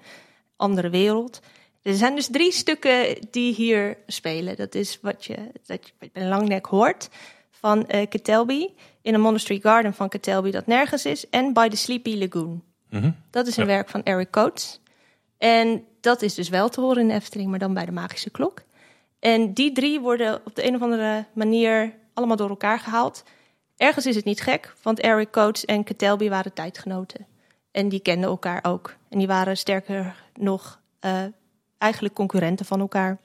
[0.56, 1.40] andere wereld.
[1.82, 4.56] Er zijn dus drie stukken die hier spelen.
[4.56, 7.08] Dat is wat je, dat je bij Langnek hoort
[7.50, 8.68] van uh, Ketelby.
[9.02, 11.28] In een Monastery Garden van Ketelby dat nergens is.
[11.28, 12.62] En By the Sleepy Lagoon.
[12.90, 13.16] Mm -hmm.
[13.30, 13.70] Dat is een ja.
[13.70, 14.80] werk van Eric Coates.
[15.38, 18.30] En dat is dus wel te horen in de Efteling, maar dan bij de Magische
[18.30, 18.62] Klok.
[19.24, 23.24] En die drie worden op de een of andere manier allemaal door elkaar gehaald.
[23.76, 27.26] Ergens is het niet gek, want Eric Coates en Ketelby waren tijdgenoten.
[27.70, 28.96] En die kenden elkaar ook.
[29.08, 31.22] En die waren sterker nog uh,
[31.78, 33.18] eigenlijk concurrenten van elkaar.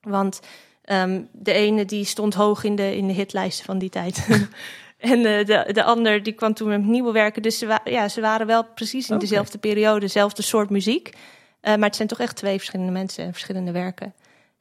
[0.00, 0.40] Want
[0.86, 4.26] Ehm, de ene die stond hoog in de, in de hitlijsten van die tijd.
[4.98, 7.42] en eh, de, de ander die kwam toen met nieuwe werken.
[7.42, 11.10] Dus ze, wa- ja, ze waren wel precies in dezelfde periode, dezelfde soort muziek.
[11.60, 14.14] Eh, maar het zijn toch echt twee verschillende mensen en verschillende werken.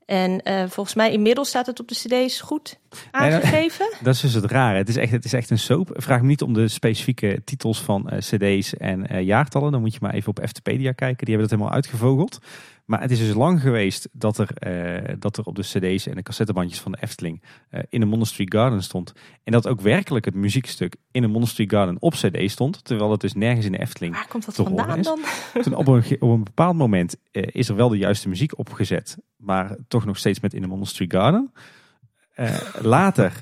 [0.05, 3.93] En eh, volgens mij inmiddels staat het op de cd's goed Nee, dat- aangegeven.
[4.03, 4.77] Dat is dus het rare.
[4.77, 5.89] Het is echt, het is echt een soap.
[5.93, 9.71] Vraag me niet om de specifieke titels van eh, cd's en eh, jaartallen.
[9.71, 11.25] Dan moet je maar even op Eftepedia kijken.
[11.25, 12.39] Die hebben dat helemaal uitgevogeld.
[12.85, 16.15] Maar het is dus lang geweest dat er, eh, dat er op de cd's en
[16.15, 19.13] de cassettebandjes van de Efteling eh, in de Monastery Garden stond.
[19.43, 22.83] En dat ook werkelijk het muziekstuk in de Monastery Garden op cd stond.
[22.83, 25.05] Terwijl het dus nergens in de Efteling Waar komt dat te horen vandaan is.
[25.05, 25.19] dan?
[25.63, 29.17] Toen op een, op een bepaald moment eh, is er wel de juiste muziek opgezet,
[29.37, 31.51] maar toch nog steeds met In the Monastery Garden.
[32.81, 33.41] Later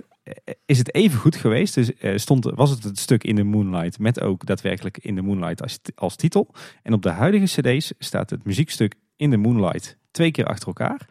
[0.66, 1.74] is het even goed geweest.
[1.74, 5.62] Dus stond, was het het stuk In the Moonlight met ook daadwerkelijk In the Moonlight
[5.62, 6.54] als, als titel.
[6.84, 11.08] En op de huidige cd's staat het muziekstuk In the Moonlight twee keer achter elkaar.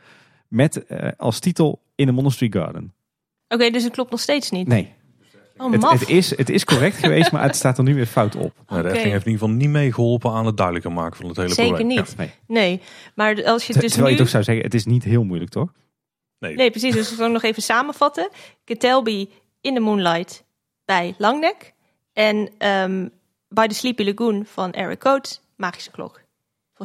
[0.49, 2.93] Met eh, als titel In the Monastery Garden.
[3.49, 4.67] Oké, dus het klopt nog steeds niet.
[4.67, 4.95] Nee,
[5.57, 8.35] Oh, het, het, is, het is correct geweest, maar het staat er nu weer fout
[8.37, 8.55] op.
[8.67, 8.89] Nou, de.
[8.89, 11.75] Efteling heeft in ieder geval niet meegeholpen aan het duidelijker maken van het hele Zeker
[11.77, 11.97] probleem.
[11.97, 12.17] niet.
[12.17, 12.31] Nee.
[12.47, 12.81] Nee,
[13.15, 14.17] maar als je Ter- dus Terwijl nu...
[14.17, 15.73] je toch zou zeggen, het is niet heel moeilijk, toch?
[16.39, 16.55] Nee.
[16.55, 16.95] Nee, precies.
[16.95, 18.29] Dus we gaan nog even samenvatten.
[18.65, 19.29] Ketelby
[19.61, 20.45] in the Moonlight
[20.85, 21.73] bij Langnek.
[22.13, 23.09] En ehm
[23.49, 26.22] By the Sleepy Lagoon van Eric Coates, Magische Klok.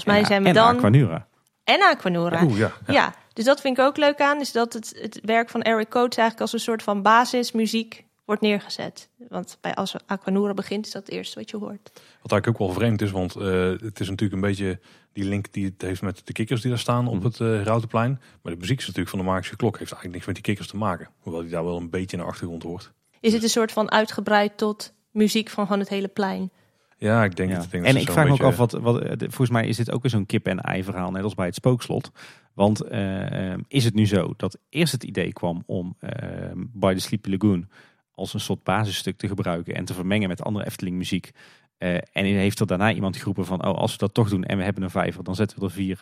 [0.01, 0.75] Volgens mij En- zijn we en dan...
[0.77, 1.27] Aquanura.
[1.63, 2.43] En Aquanura.
[2.43, 2.71] Oeh, ja.
[2.87, 2.93] ja.
[2.93, 3.13] Ja.
[3.33, 4.39] dus dat vind ik ook leuk aan.
[4.39, 8.41] Is dat het, het werk van Eric Coates eigenlijk als een soort van basismuziek wordt
[8.41, 9.09] neergezet.
[9.29, 11.89] Want bij, als Aquanura begint, is dat het eerste wat je hoort.
[12.21, 14.79] Wat eigenlijk ook wel vreemd is, want eh, het is natuurlijk een beetje
[15.13, 17.25] die link die het heeft met de kikkers die daar staan op Mhm.
[17.25, 18.21] het eh Routenplein.
[18.41, 20.67] Maar de muziek is natuurlijk van de Magische Klok heeft eigenlijk niks met die kikkers
[20.67, 21.09] te maken.
[21.19, 22.91] Hoewel die daar wel een beetje in de achtergrond hoort.
[23.19, 26.51] Is het een soort van uitgebreid tot muziek van, van het hele plein?
[26.99, 27.57] Ja, ik denk Ja.
[27.59, 27.71] het.
[27.71, 29.91] Denk En ik vraag me ook af, wat, wat, eh, de- volgens mij is dit
[29.91, 32.11] ook weer zo'n kip-en-ei verhaal, net als bij het spookslot.
[32.53, 36.93] Want eh, eh, is het nu zo dat eerst het idee kwam om eh, By
[36.93, 37.69] the Sleepy Lagoon
[38.11, 41.31] als een soort basisstuk te gebruiken en te vermengen met andere Efteling muziek.
[41.77, 44.57] Eh, en heeft er daarna iemand geroepen van, oh, als we dat toch doen en
[44.57, 45.99] we hebben een vijver, dan zetten we er vier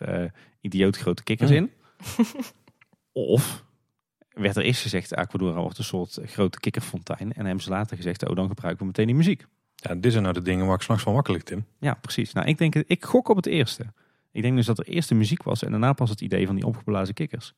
[0.62, 1.56] idioot grote kikkers Ja.
[1.56, 1.72] in.
[3.12, 3.64] of
[4.30, 7.34] werd er eerst gezegd, Aquadora wordt een soort grote kikkerfontein.
[7.34, 9.46] En hebben ze later gezegd, oh, dan gebruiken we meteen die muziek.
[9.76, 11.66] Ja, dit zijn nou de dingen waar ik s'nachts van wakker lig, Tim.
[11.80, 12.34] Ja, precies.
[12.34, 13.86] Nou, ik denk, ik gok op het eerste.
[14.32, 16.56] Ik denk dus dat er eerst de muziek was en daarna pas het idee van
[16.56, 17.54] die opgeblazen kikkers.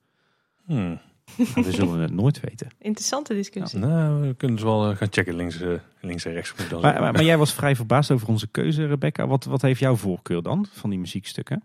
[0.66, 1.00] Hmm.
[1.36, 2.68] Maar we zullen het nooit weten.
[2.80, 3.80] Interessante discussie.
[3.80, 6.54] Nou, we kunnen ze wel eh, gaan checken links, eh, links en rechts.
[6.72, 9.28] Maar, maar, maar jij was vrij verbaasd over onze keuze, Rebecca.
[9.28, 11.64] Wat, wat heeft jouw voorkeur dan van die muziekstukken?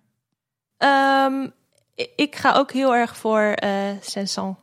[0.76, 1.48] Ehm,
[2.16, 4.56] ik ga ook heel erg voor eh Saint-Saëns,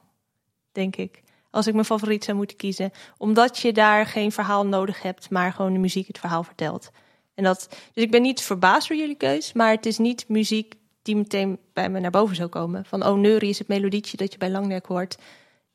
[0.72, 1.24] denk ik.
[1.52, 2.91] Als ik mijn favoriet zou moeten kiezen.
[3.18, 6.91] Omdat je daar geen verhaal nodig hebt, maar gewoon de muziek het verhaal vertelt.
[7.36, 10.76] En dat, dus ik ben niet verbaasd door jullie keus, maar het is niet muziek
[11.02, 12.86] die meteen bij me naar boven zou komen.
[12.86, 15.18] Van oh, neurie is het melodietje dat je bij Langwerk hoort.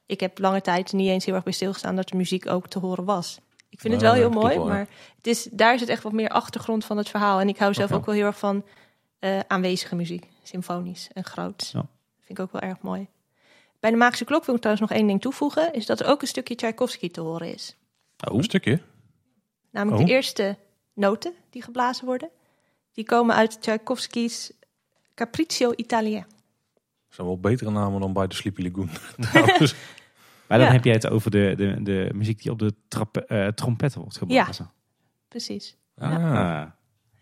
[0.07, 2.79] Ik heb lange tijd niet eens heel erg bij stilgestaan dat de muziek ook te
[2.79, 3.39] horen was.
[3.69, 6.29] Ik vind het Ja, wel heel mooi, maar het is, daar het echt wat meer
[6.29, 7.41] achtergrond van het verhaal.
[7.41, 8.65] En ik hou zelf ook wel heel erg van
[9.19, 11.71] eh, aanwezige muziek, symfonisch en groot.
[11.73, 11.87] Ja.
[12.21, 13.07] Vind ik ook wel erg mooi.
[13.85, 16.21] Bij de Magische Klok wil ik trouwens nog één ding toevoegen, is dat er ook
[16.23, 17.77] een stukje Tchaikovsky te horen is.
[18.31, 18.81] Oh, een stukje.
[19.71, 20.07] Namelijk Oh.
[20.09, 20.57] de eerste
[20.95, 22.29] noten die geblazen worden.
[22.93, 24.53] Die komen uit Tchaikovsky's
[25.15, 26.25] Capriccio Italien.
[26.75, 28.89] Dat zijn wel betere namen dan bij de Sleepy Lagoon.
[30.49, 30.73] Maar dan Ja.
[30.73, 34.17] heb jij het over de, de, de muziek die op de trappe, eh, trompetten wordt
[34.17, 34.71] geblazen.
[35.29, 35.77] Precies.
[35.97, 36.13] Ah.
[36.35, 36.71] Ah.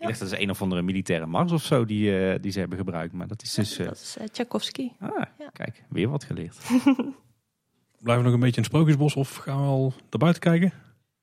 [0.02, 2.58] Ik dacht dat is een of andere militaire mars of zo die, eh, die ze
[2.58, 3.12] hebben gebruikt.
[3.12, 3.78] Maar dat is dus...
[3.78, 4.90] eh, Dat is eh, Tchaikovsky.
[5.00, 5.48] ah, Ja.
[5.52, 6.56] kijk, weer wat geleerd.
[8.02, 10.72] Blijven we nog een beetje in het sprookjesbos of gaan we al naar buiten kijken?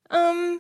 [0.04, 0.58] Ehm,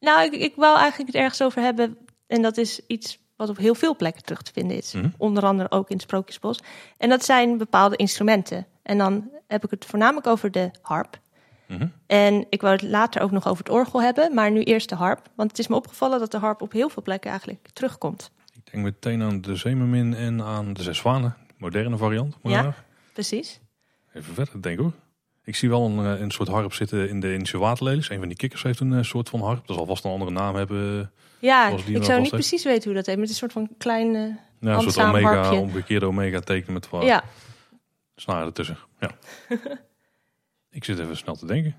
[0.00, 1.98] nou, ik, ik wou eigenlijk het ergens over hebben.
[2.26, 4.92] En dat is iets wat op heel veel plekken terug te vinden is.
[4.92, 5.08] Mhm.
[5.16, 6.60] Onder andere ook in het Sprookjesbos.
[6.96, 8.66] En dat zijn bepaalde instrumenten.
[8.82, 11.18] En dan heb ik het voornamelijk over de harp.
[11.66, 11.86] Mhm.
[12.06, 14.34] En ik wou het later ook nog over het orgel hebben.
[14.34, 15.20] Maar nu eerst de harp.
[15.34, 18.30] Want het is me opgevallen dat de harp op heel veel plekken eigenlijk terugkomt.
[18.54, 21.36] Ik denk meteen aan de Zeemermin en aan de Zes Zwanen.
[21.58, 22.36] Moderne variant.
[22.42, 22.74] Maar Ja.
[23.12, 23.60] Precies.
[24.12, 24.92] Even verder, denk ik hoor.
[25.44, 28.10] Ik zie wel een, eh, een soort harp zitten in de Indische waterlelies.
[28.10, 29.66] Een van die kikkers heeft een eh, soort van harp.
[29.66, 31.12] Dat zal vast een andere naam hebben.
[31.38, 33.16] Ja, ik zou niet precies weten hoe dat heet.
[33.16, 34.14] Maar het is een soort van klein...
[34.14, 34.22] eh,
[34.60, 35.58] Ja, een soort omega, harpje.
[35.60, 37.24] omgekeerde omega teken met wat ja,
[38.16, 38.78] snaren ertussen.
[39.00, 39.10] Ja.
[40.76, 41.74] ik zit even snel te denken.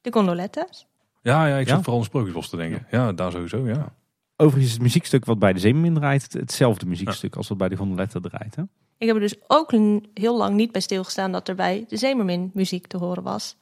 [0.00, 0.86] de gondoletta's.
[1.22, 1.74] Ja, ja ik Ja?
[1.74, 2.86] zit vooral aan sprookjesbos te denken.
[2.90, 3.94] Ja, daar sowieso, ja.
[4.36, 7.68] Overigens is het muziekstuk wat bij de Zeemermin draait het- hetzelfde muziekstuk als wat bij
[7.68, 8.56] de Gondoletta draait.
[8.56, 8.62] Hè?
[8.98, 9.72] Ik heb er dus ook
[10.14, 13.56] heel lang niet bij stilgestaan dat er bij de Zemermin muziek te horen was.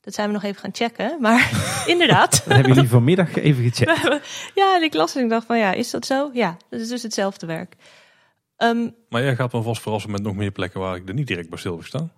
[0.00, 1.20] Dat zijn we nog even gaan checken.
[1.20, 1.50] Maar
[1.86, 2.30] inderdaad.
[2.44, 4.20] Dat hebben jullie vanmiddag even gecheckt.
[4.60, 6.30] Ja, en ik las en ik dacht van ja, is dat zo?
[6.32, 7.76] Ja, dat is dus hetzelfde werk.
[8.56, 11.26] Ehm, Maar jij gaat me vast verrassen met nog meer plekken waar ik er niet
[11.26, 12.12] direct bij stil heb gestaan.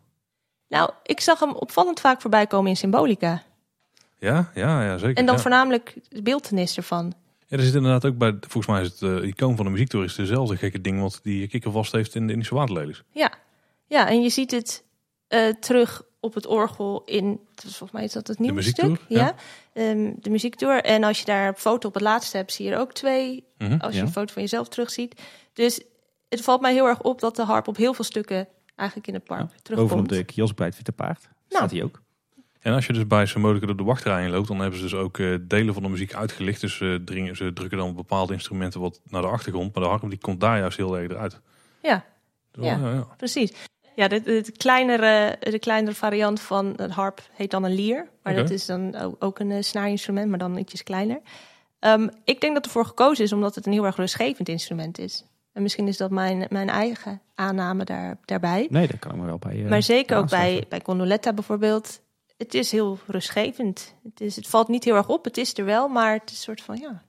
[0.69, 3.43] Nou, ik zag hem opvallend vaak voorbij komen in Symbolica.
[4.19, 5.17] Ja, ja, ja zeker.
[5.17, 5.41] En dan ja.
[5.41, 7.13] voornamelijk de beeldenis ervan.
[7.47, 10.17] Ja, er zit inderdaad ook bij, volgens mij is het uh, icoon van de muziektoerist
[10.17, 13.03] dezelfde gekke ding wat die kikker vast heeft in de Indische waterlelies.
[13.11, 13.33] Ja,
[13.87, 14.85] ja en je ziet het
[15.29, 19.05] uh, terug op het orgel in, volgens mij is dat het nieuwe stuk.
[19.09, 19.35] Ja,
[19.75, 19.91] ja.
[19.91, 20.83] Um, de muziektour.
[20.83, 23.45] En als je daar een foto op het laatste hebt, zie je er ook twee.
[23.59, 24.07] Mm -hmm, als je ja.
[24.07, 25.21] een foto van jezelf terugziet.
[25.53, 25.81] Dus
[26.29, 29.15] het valt mij heel erg op dat de harp op heel veel stukken eigenlijk in
[29.15, 29.91] het park Ja, terugkomt.
[29.91, 32.03] Bovenop de kiosk bij het Witte Paard staat hij ook.
[32.61, 34.95] En als je dus bij Symbolica door de wachtrij in loopt, dan hebben ze dus
[34.95, 36.61] ook uh, delen van de muziek uitgelicht.
[36.61, 39.75] Dus uh, dringen, ze drukken dan bepaalde instrumenten wat naar de achtergrond.
[39.75, 41.41] Maar de harp die komt daar juist heel erg eruit.
[41.83, 42.05] Ja,
[42.51, 42.79] Dus, Ja.
[42.79, 43.07] ja, ja.
[43.17, 43.53] precies.
[43.95, 48.09] Ja, de, de, kleinere, de kleinere variant van het harp heet dan een lier.
[48.23, 51.21] Maar dat is dan ook, ook een uh, snaarinstrument, maar dan ietsjes kleiner.
[51.81, 55.25] Um, ik denk dat ervoor gekozen is omdat het een heel erg rustgevend instrument is.
[55.57, 58.67] En misschien is dat mijn, mijn eigen aanname daar, daarbij.
[58.71, 59.57] Nee, daar kan ik me wel bij.
[59.57, 62.01] Uh, maar zeker ook bij, bij Gondoletta bijvoorbeeld.
[62.37, 63.95] Het is heel rustgevend.
[64.03, 65.25] Het, is, het valt niet heel erg op.
[65.25, 67.03] Het is er wel, maar het is een soort van ja,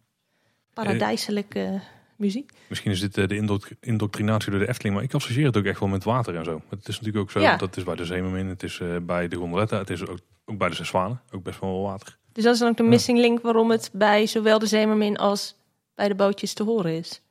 [0.73, 1.81] paradijselijke
[2.15, 2.51] muziek.
[2.69, 5.65] Misschien is dit uh, de indoctr- indoctrinatie door de Efteling, maar ik associeer het ook
[5.65, 6.61] echt wel met water en zo.
[6.69, 7.55] Het is natuurlijk ook zo, Ja.
[7.57, 10.57] dat is bij de Zeemermin, het is uh, bij de Gondoletta, het is ook, ook
[10.57, 12.17] bij de Zes Zwanen, ook best wel water.
[12.31, 15.55] Dus dat is dan ook de missing link waarom het bij zowel de Zeemermin als
[15.95, 17.21] bij de bootjes te horen is.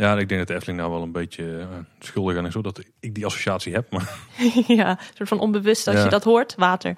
[0.00, 1.66] Ja, ik denk dat de Efteling nou wel een beetje uh,
[1.98, 3.90] schuldig aan is, hoor, dat ik die associatie heb.
[3.92, 4.18] Maar
[4.66, 6.04] ja, een soort van onbewust als Ja.
[6.04, 6.96] je dat hoort, water.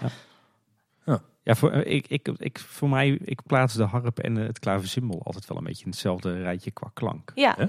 [1.45, 4.59] Ja, voor, eh, ik, ik, ik, voor mij, ik plaats de harp en eh, het
[4.59, 7.33] klaversymbol altijd wel een beetje in hetzelfde rijtje qua klank.
[7.35, 7.55] Ja.
[7.59, 7.69] Ja?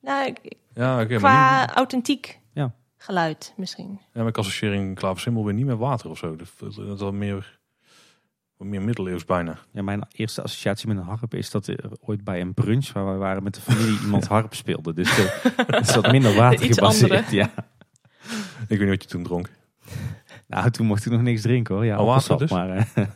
[0.00, 2.74] Nou, ik- ja, oké, maar, qua niet, authentiek Ja.
[2.96, 4.00] geluid misschien.
[4.12, 6.36] ja, maar ik associeer een klaversymbol weer niet met water of zo.
[6.36, 7.57] Dat, dat, dat is wel meer,
[8.66, 9.58] meer middeleeuws bijna.
[9.70, 13.12] Ja, mijn eerste associatie met een harp is dat er ooit bij een brunch waar
[13.12, 14.92] we waren met de familie iemand harp speelde.
[14.92, 15.16] Dus
[15.66, 17.10] het is wat minder water Iets gebaseerd.
[17.10, 17.36] andere.
[17.36, 17.50] Ja.
[18.68, 19.50] Ik weet niet wat je toen dronk.
[20.46, 21.84] Nou, toen mocht ik nog niks drinken hoor.
[21.84, 22.50] Ja, Oh, water appelsap, dus?
[22.50, 23.06] maar eh,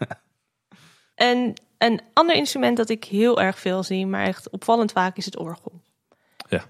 [1.28, 5.24] En een ander instrument dat ik heel erg veel zie, maar echt opvallend vaak, is
[5.24, 5.80] het orgel.
[6.48, 6.64] Ja.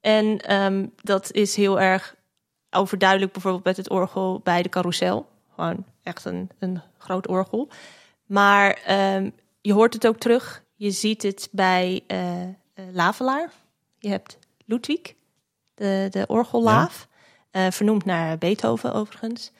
[0.00, 2.14] En ehm, dat is heel erg
[2.70, 5.28] overduidelijk bijvoorbeeld met het orgel bij de carousel.
[5.54, 7.68] Gewoon echt een, een groot orgel.
[8.26, 10.62] Maar ehm, je hoort het ook terug.
[10.74, 12.42] Je ziet het bij eh
[12.74, 13.50] eh, Lavelaar.
[13.98, 15.14] Je hebt Ludwig,
[15.74, 17.08] de, de orgellaaf.
[17.50, 19.52] Eh, vernoemd naar Beethoven overigens.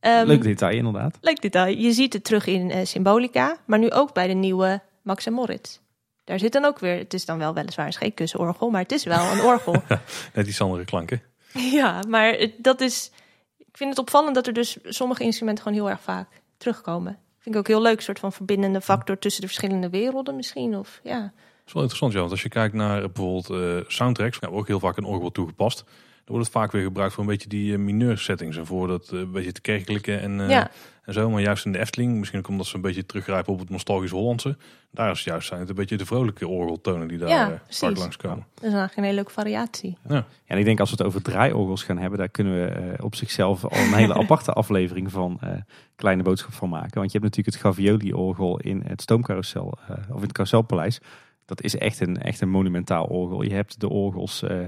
[0.00, 1.18] Ehm, leuk detail inderdaad.
[1.20, 1.76] Leuk detail.
[1.76, 5.78] Je ziet het terug in Symbolica, maar nu ook bij de nieuwe Max en Moritz.
[6.24, 8.92] Daar zit dan ook weer, het is dan wel weliswaar een geen kussenorgel, maar het
[8.92, 9.82] is wel een orgel.
[10.34, 11.22] Net iets andere klanken.
[11.52, 13.10] ja, maar dat is,
[13.56, 17.18] ik vind het opvallend dat er dus sommige instrumenten gewoon heel erg vaak terugkomen.
[17.38, 20.76] Vind ik ook heel leuk, een soort van verbindende factor tussen de verschillende werelden misschien.
[20.76, 21.20] Of, ja.
[21.20, 22.18] Dat is wel interessant, ja.
[22.18, 25.84] Want als je kijkt naar bijvoorbeeld eh, soundtracks, nou, ook heel vaak een orgel toegepast.
[26.28, 28.56] Dan wordt het vaak weer gebruikt voor een beetje die eh, mineur settings.
[28.56, 30.70] En voor dat eh, een beetje het kerkelijke en, eh, ja,
[31.04, 31.30] en zo.
[31.30, 34.10] Maar juist in de Efteling, misschien ook omdat ze een beetje teruggrijpen op het nostalgisch
[34.10, 34.56] Hollandse.
[34.90, 38.46] Daar is juist zijn het een beetje de vrolijke orgeltonen die daar Ja, vaak langskomen.
[38.54, 39.96] dat is eigenlijk een hele leuke variatie.
[40.08, 40.14] Ja.
[40.14, 43.14] Ja, en ik denk als we het over draaiorgels gaan hebben, daar kunnen we op
[43.14, 45.50] zichzelf al een hele aparte aflevering van eh,
[45.96, 46.98] Kleine Boodschap van maken.
[46.98, 51.00] Want je hebt natuurlijk het Gavioli-orgel in het Stoomcarousel, eh, of in het Carouselpaleis.
[51.44, 53.42] Dat is echt een, echt een monumentaal orgel.
[53.42, 54.58] Je hebt de orgels eh,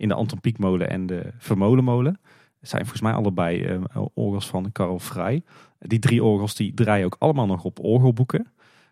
[0.00, 2.20] in de Anton Pieckmolen en de Vermolenmolen.
[2.60, 3.80] Zijn volgens mij allebei eh,
[4.14, 5.42] orgels van Karel Vrij.
[5.78, 8.46] Die drie orgels die draaien ook allemaal nog op orgelboeken.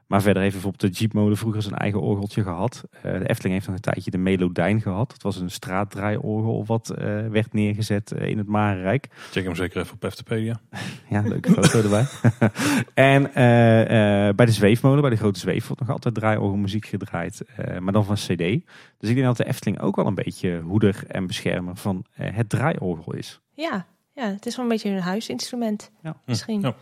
[0.09, 2.85] Maar verder heeft bijvoorbeeld de Jeepmolen vroeger zijn eigen orgeltje gehad.
[2.91, 5.11] Eh, de Efteling heeft nog een tijdje de Melodijn gehad.
[5.11, 9.07] Dat was een straatdraaiorgel wat eh, werd neergezet eh, in het Marenrijk.
[9.31, 10.61] Check hem zeker even op Eftepedia.
[11.11, 12.05] Ja, leuke foto erbij.
[12.95, 17.41] en eh, eh, bij de Zweefmolen, bij de Grote Zweef, wordt nog altijd draaiorgelmuziek gedraaid.
[17.57, 18.39] eh, maar dan van cd.
[18.99, 22.49] Dus ik denk dat de Efteling ook wel een beetje hoeder en beschermer van het
[22.49, 23.41] draaiorgel is.
[23.55, 25.91] Ja, ja, het is wel een beetje een huisinstrument.
[26.03, 26.17] Ja.
[26.27, 26.61] Misschien.
[26.61, 26.75] Ja.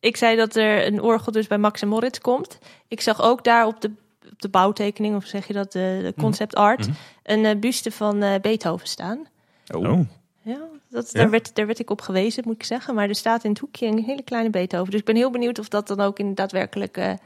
[0.00, 2.58] Ik zei dat er een orgel dus bij Max en Moritz komt.
[2.88, 3.90] Ik zag ook daar op de,
[4.32, 6.96] op de bouwtekening, of zeg je dat, de, de concept art, Mhm.
[7.22, 9.26] een eh, buste van eh, Beethoven staan.
[9.74, 10.00] Oh,
[10.42, 11.20] Ja, dat, Ja?
[11.20, 12.94] Daar, werd, daar werd ik op gewezen, moet ik zeggen.
[12.94, 14.90] Maar er staat in het hoekje een hele kleine Beethoven.
[14.90, 17.18] Dus ik ben heel benieuwd of dat dan ook in daadwerkelijke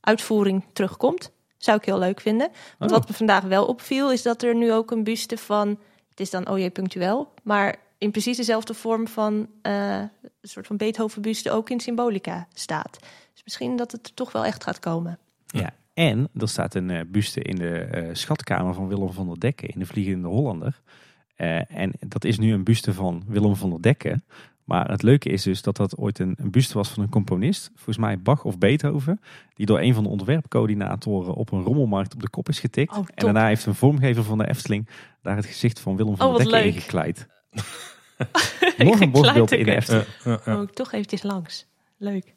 [0.00, 1.30] uitvoering terugkomt.
[1.56, 2.48] Zou ik heel leuk vinden.
[2.78, 2.96] Want Oh.
[2.98, 5.68] wat me vandaag wel opviel, is dat er nu ook een buste van...
[6.10, 9.48] Het is dan OJ punctueel, maar in precies dezelfde vorm van...
[9.62, 12.98] eh, een soort van Beethoven-buste ook in Symbolica staat.
[13.32, 15.18] Dus misschien dat het er toch wel echt gaat komen.
[15.46, 19.40] Ja, en er staat een eh, buste in de eh, schatkamer van Willem van der
[19.40, 20.80] Dekken in de Vliegende Hollander.
[21.68, 24.24] En dat is nu een buste van Willem van der Dekken.
[24.64, 27.70] Maar het leuke is dus dat dat ooit een, een buste was van een componist,
[27.74, 29.20] volgens mij Bach of Beethoven,
[29.54, 32.92] die door een van de ontwerpcoördinatoren op een rommelmarkt op de kop is getikt.
[32.96, 34.88] Oh, en daarna heeft een vormgever van de Efteling
[35.22, 36.74] daar het gezicht van Willem van Oh, der Dekken leuk.
[36.74, 37.26] ingekleid.
[38.78, 39.74] Morgen Een bosbeeld in de.
[39.74, 40.06] Efteling.
[40.24, 40.60] Ja, ja, ja.
[40.60, 41.66] Ik toch eventjes langs.
[41.96, 42.34] Leuk.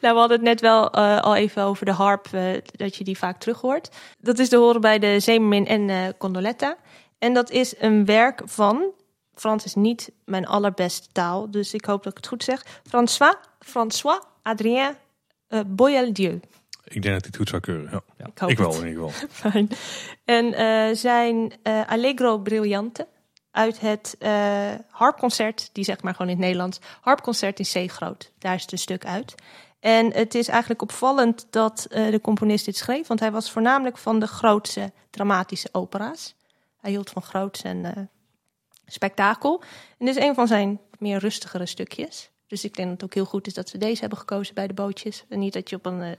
[0.00, 2.42] Nou, we hadden het net wel eh, al even over de harp, eh,
[2.76, 3.90] dat je die vaak terug hoort.
[4.18, 6.76] Dat is te horen bij de Zeemermin en eh Condoletta.
[7.18, 8.84] En dat is een werk van,
[9.34, 12.64] Frans is niet mijn allerbeste taal, dus ik hoop dat ik het goed zeg.
[12.88, 14.94] François, François Adrien
[15.48, 16.40] uh, Boyeldieu.
[16.84, 17.90] Ik denk dat hij het goed zou keuren.
[18.18, 18.26] Ja.
[18.26, 18.80] Ik hoop Ik wel het.
[18.80, 19.28] in ieder geval.
[19.50, 19.68] Fijn.
[20.24, 23.06] En eh, zijn eh, Allegro Brillante
[23.50, 28.32] uit het eh, harpconcert, die zeg maar gewoon in het Nederlands, harpconcert in C groot.
[28.38, 29.34] Daar is het een stuk uit.
[29.80, 33.98] En het is eigenlijk opvallend dat eh, de componist dit schreef, want hij was voornamelijk
[33.98, 36.34] van de grootste dramatische opera's.
[36.80, 38.02] Hij hield van groots en eh,
[38.86, 39.62] spektakel.
[39.98, 42.30] En dit is een van zijn meer rustigere stukjes.
[42.46, 44.66] Dus ik denk dat het ook heel goed is dat ze deze hebben gekozen bij
[44.66, 45.24] de bootjes.
[45.28, 46.16] En niet dat je op een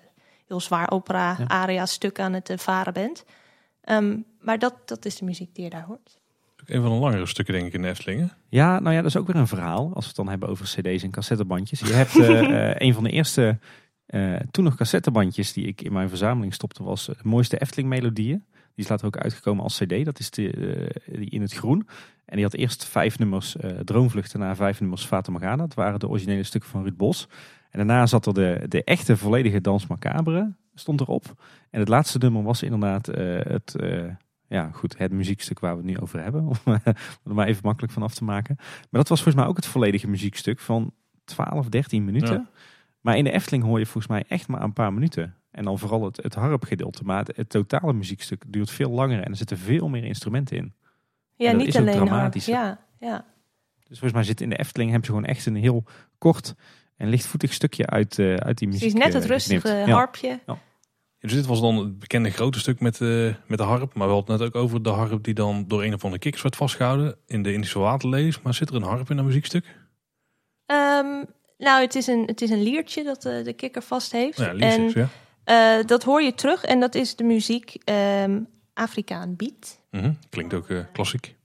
[0.47, 3.23] heel zwaar opera-aria stuk aan het varen bent.
[3.81, 6.20] Ehm, maar dat, dat is de muziek die je daar hoort.
[6.65, 8.31] Een van de langere stukken denk ik in de Eftelingen.
[8.49, 9.93] Ja, nou ja, dat is ook weer een verhaal.
[9.93, 11.79] Als we het dan hebben over cd's en cassettebandjes.
[11.79, 13.59] Je hebt eh, eh, een van de eerste,
[14.05, 18.43] eh, toen nog cassettebandjes die ik in mijn verzameling stopte, was de mooiste Efteling melodieën.
[18.75, 20.05] Die is later ook uitgekomen als cd.
[20.05, 21.87] Dat is de, die in het groen.
[22.31, 25.55] En die had eerst vijf nummers eh, Droomvlucht en daarna vijf nummers Fata Morgana.
[25.55, 27.27] Dat waren de originele stukken van Ruud Bos.
[27.69, 31.43] En daarna zat er de, de echte volledige Dans Macabre stond erop.
[31.69, 33.75] En het laatste nummer was inderdaad het,
[34.51, 36.47] ja, goed, het muziekstuk waar we het nu over hebben.
[36.47, 36.85] Om eh,
[37.23, 38.55] er maar even makkelijk van af te maken.
[38.57, 40.93] Maar dat was volgens mij ook het volledige muziekstuk van
[41.25, 42.33] 12, 13 minuten.
[42.33, 42.49] Ja.
[43.01, 45.35] Maar in de Efteling hoor je volgens mij echt maar een paar minuten.
[45.51, 47.03] En dan vooral het, het harpgedeelte.
[47.03, 50.73] Maar het, het totale muziekstuk duurt veel langer en er zitten veel meer instrumenten in.
[51.35, 52.07] Ja, dat niet is alleen harp.
[52.07, 52.45] dramatisch?
[52.45, 53.25] Ja, ja.
[53.87, 55.83] Dus volgens mij zit in de Efteling hebben ze gewoon echt een heel
[56.17, 56.55] kort
[56.97, 58.83] en lichtvoetig stukje uit, eh, uit die muziek.
[58.83, 59.67] Het is net het eh, rustige.
[59.67, 59.85] Ja.
[59.85, 60.39] harpje.
[60.45, 60.57] Ja,
[61.21, 63.93] dus dit was dan het bekende grote stuk met, eh, met de harp.
[63.93, 66.21] Maar we hadden het net ook over de harp die dan door een of andere
[66.21, 67.15] kikkers werd vastgehouden.
[67.27, 68.41] In de Indische waterlelies.
[68.41, 69.65] Maar zit er een harp in dat muziekstuk?
[70.65, 71.23] Ehm,
[71.57, 74.37] nou, het is, een, het is een liertje dat de, de kikker vast heeft.
[74.37, 75.07] Ja, en ja.
[75.43, 78.39] eh, dat hoor je terug en dat is de muziek ehm
[78.73, 79.79] Afrikaan Beat.
[79.91, 80.13] Mhm.
[80.29, 81.35] Klinkt ook eh, klassiek.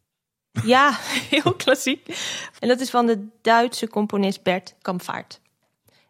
[0.64, 0.98] Ja,
[1.30, 2.06] heel klassiek.
[2.58, 5.40] En dat is van de Duitse componist Bert Kampvaart.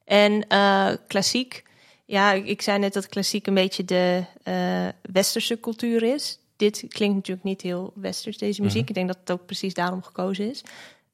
[0.04, 1.64] En eh, klassiek,
[2.06, 6.38] ja, ik zei net dat klassiek een beetje de eh, westerse cultuur is.
[6.56, 8.80] Dit klinkt natuurlijk niet heel westers, deze muziek.
[8.80, 8.88] Mhm.
[8.88, 10.62] Ik denk dat het ook precies daarom gekozen is.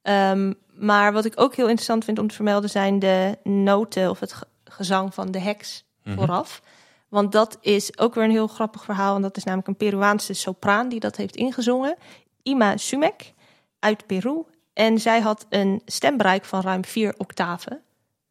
[0.01, 4.19] Ehm, maar wat ik ook heel interessant vind om te vermelden zijn de noten of
[4.19, 6.15] het ge- gezang van de heks Mhm.
[6.15, 6.61] vooraf.
[7.09, 9.15] Want dat is ook weer een heel grappig verhaal.
[9.15, 11.95] En dat is namelijk een Peruaanse sopraan die dat heeft ingezongen.
[12.43, 13.33] Ima Sumek
[13.79, 14.43] uit Peru.
[14.73, 17.81] En zij had een stembereik van ruim vier octaven.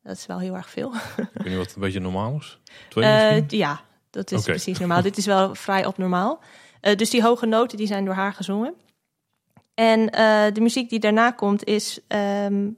[0.03, 0.93] Dat is wel heel erg veel.
[1.17, 2.59] Ik weet niet wat een beetje normaal is.
[2.89, 3.81] Twee Eh, ja,
[4.11, 5.03] dat is precies normaal.
[5.03, 6.41] Dit is wel vrij abnormaal.
[6.81, 8.75] Eh, dus die hoge noten die zijn door haar gezongen.
[9.75, 12.69] En eh, de muziek die daarna komt is ehm,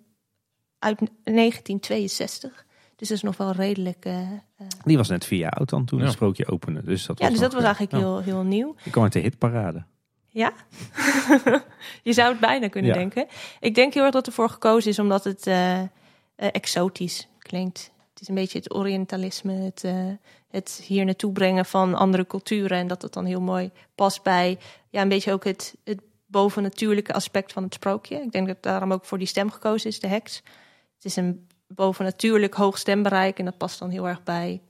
[0.79, 2.65] uit 1962.
[2.97, 4.07] Dus dat is nog wel redelijk...
[4.85, 6.05] Die was net vier jaar oud dan toen Ja.
[6.05, 6.83] het sprookje opende.
[6.83, 8.11] Dus dat ja, was dus nog, dat was eigenlijk ja.
[8.11, 8.75] heel, heel nieuw.
[8.83, 9.85] Die kwam uit de hitparade.
[10.29, 10.53] Ja,
[12.03, 12.97] je zou het bijna kunnen Ja.
[12.97, 13.27] denken.
[13.61, 15.47] Ik denk heel erg dat ervoor gekozen is omdat het
[16.35, 17.93] eh, exotisch klinkt.
[18.13, 20.07] Het is een beetje het orientalisme, het, eh,
[20.49, 22.79] het hier naartoe brengen van andere culturen.
[22.79, 24.59] En dat het dan heel mooi past bij
[24.91, 28.17] ja, een beetje ook het, het bovennatuurlijke aspect van het sprookje.
[28.17, 30.43] Ik denk dat daarom ook voor die stem gekozen is, de heks.
[30.95, 34.61] Het is een bovennatuurlijk hoog stembereik en dat past dan heel erg bij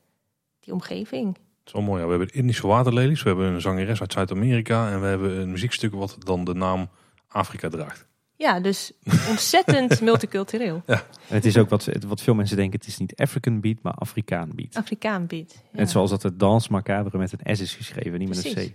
[0.61, 1.27] die omgeving.
[1.37, 2.01] Het is wel mooi.
[2.01, 2.07] Ja.
[2.07, 3.23] We hebben Indische waterlelies.
[3.23, 4.91] We hebben een zangeres uit Zuid-Amerika.
[4.91, 6.89] En we hebben een muziekstuk wat dan de naam
[7.29, 8.07] Afrika draagt.
[8.45, 8.93] Ja, dus
[9.29, 10.83] ontzettend multicultureel.
[10.87, 13.93] En het is ook wat, wat veel mensen denken, het is niet African beat, maar
[13.93, 14.75] Afrikaan beat.
[14.75, 15.53] Afrikaan beat.
[15.53, 15.79] Ja.
[15.79, 18.53] Net zoals dat het dans macabre met een S is geschreven, niet met een.
[18.53, 18.73] C.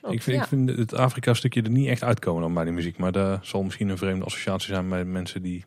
[0.00, 0.42] Klopt, ik, vind, ja.
[0.42, 2.98] ik vind het Afrika-stukje er niet echt uitkomen dan bij die muziek.
[2.98, 5.64] Maar daar zal misschien een vreemde associatie zijn bij mensen die...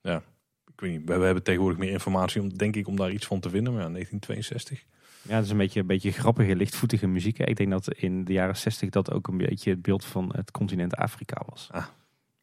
[0.00, 0.22] Ja,
[0.66, 1.08] ik weet niet.
[1.08, 3.72] We, hebben tegenwoordig meer informatie, om, denk ik, om daar iets van te vinden.
[3.72, 4.84] Maar ja, 1962.
[5.22, 7.38] Ja, het is een beetje, een beetje grappige, lichtvoetige muziek.
[7.38, 7.44] hè.
[7.44, 10.50] Ik denk dat in de jaren 60 dat ook een beetje het beeld van het
[10.50, 11.68] continent Afrika was.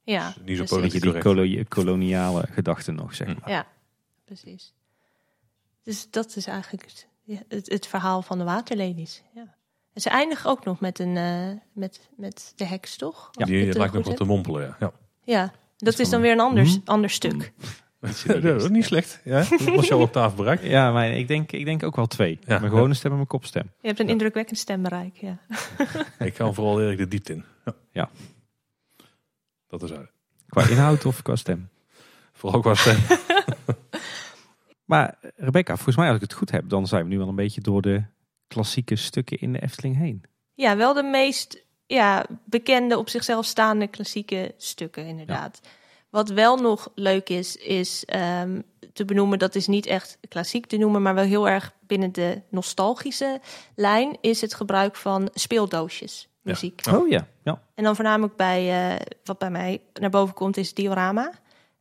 [0.03, 0.59] Ja, Niet zo precies.
[0.59, 3.33] Een politiek beetje die kolo- koloniale gedachten nog, zeg Hm.
[3.39, 3.49] maar.
[3.49, 3.67] Ja,
[4.25, 4.73] precies.
[5.83, 9.23] Dus dat is eigenlijk het, ja, het, het verhaal van de waterlelies.
[9.35, 9.55] Ja.
[9.93, 13.29] En ze eindigen ook nog met, een, eh, met, met de heks, toch?
[13.37, 14.75] Ik Die lijkt ook wat te mompelen, ja.
[14.79, 14.91] ja.
[15.23, 16.77] Ja, dat is dan weer een ander, hm?
[16.85, 17.53] ander stuk.
[18.01, 19.21] Ja, dat is niet slecht.
[19.23, 20.63] Ja, dat was jouw octaaf bereikt.
[20.63, 22.39] Ja, maar ik denk, ik denk ook wel twee.
[22.45, 22.59] Ja.
[22.59, 23.71] Mijn gewone stem en mijn kopstem.
[23.81, 25.37] Je hebt een indrukwekkend stembereik, ja.
[26.19, 27.45] Ik ga vooral erg de diepte in.
[27.65, 27.73] Ja.
[27.91, 28.09] Ja.
[29.71, 30.11] Dat is uit.
[30.49, 31.69] Qua inhoud of qua stem.
[32.39, 32.97] Vooral qua stem.
[34.85, 37.35] Maar Rebecca, volgens mij als ik het goed heb, dan zijn we nu wel een
[37.35, 38.03] beetje door de
[38.47, 40.23] klassieke stukken in de Efteling heen.
[40.53, 45.59] Ja, wel de meest ja, bekende op zichzelf staande klassieke stukken, inderdaad.
[46.09, 48.61] Wat wel nog leuk is, is ehm,
[48.93, 52.41] te benoemen, dat is niet echt klassiek te noemen, maar wel heel erg binnen de
[52.49, 53.41] nostalgische
[53.75, 56.81] lijn, is het gebruik van speeldoosjes muziek.
[56.93, 57.61] Oh ja, ja.
[57.75, 61.31] En dan voornamelijk bij, eh, wat bij mij naar boven komt, is diorama.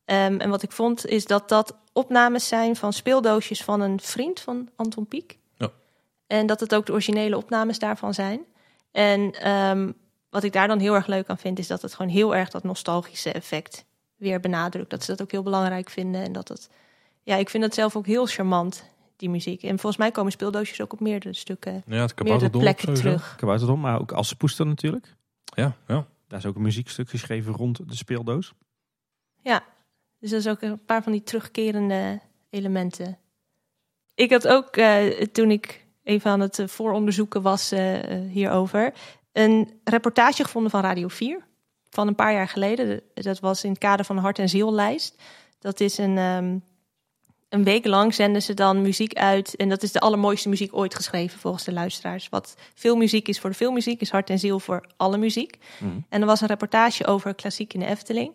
[0.04, 4.40] Ehm, en wat ik vond, is dat dat opnames zijn van speeldoosjes van een vriend
[4.40, 5.38] van Anton Pieck.
[5.56, 5.70] Ja.
[6.26, 8.40] En dat het ook de originele opnames daarvan zijn.
[8.92, 9.92] En ehm,
[10.30, 12.50] wat ik daar dan heel erg leuk aan vind, is dat het gewoon heel erg
[12.50, 13.84] dat nostalgische effect
[14.16, 14.90] weer benadrukt.
[14.90, 16.22] Dat ze dat ook heel belangrijk vinden.
[16.22, 16.70] En dat het,
[17.22, 18.84] ja, ik vind dat zelf ook heel charmant,
[19.20, 19.62] die muziek.
[19.62, 23.34] En volgens mij komen speeldoosjes ook op meerdere stukken, Ja, het meerdere plekken terug.
[23.36, 25.16] Kabouterdom, maar ook Assepoester natuurlijk.
[25.44, 26.06] Ja, ja.
[26.28, 28.54] Daar is ook een muziekstuk geschreven rond de speeldoos.
[30.20, 33.18] Dus dat is ook een paar van die terugkerende elementen.
[34.14, 37.98] Ik had ook, eh, toen ik even aan het eh, vooronderzoeken was eh,
[38.30, 38.92] hierover,
[39.32, 41.44] een reportage gevonden van Radio 4
[41.90, 43.02] van een paar jaar geleden.
[43.14, 45.22] Dat was in het kader van de Hart en Ziellijst.
[45.58, 46.58] Dat is een, ehm,
[47.50, 49.56] een week lang zenden ze dan muziek uit.
[49.56, 52.28] En dat is de allermooiste muziek ooit geschreven volgens de luisteraars.
[52.28, 55.58] Wat veel muziek is voor de filmmuziek, is Hart en Ziel voor alle muziek.
[56.08, 58.32] En er was een reportage over klassiek in de Efteling.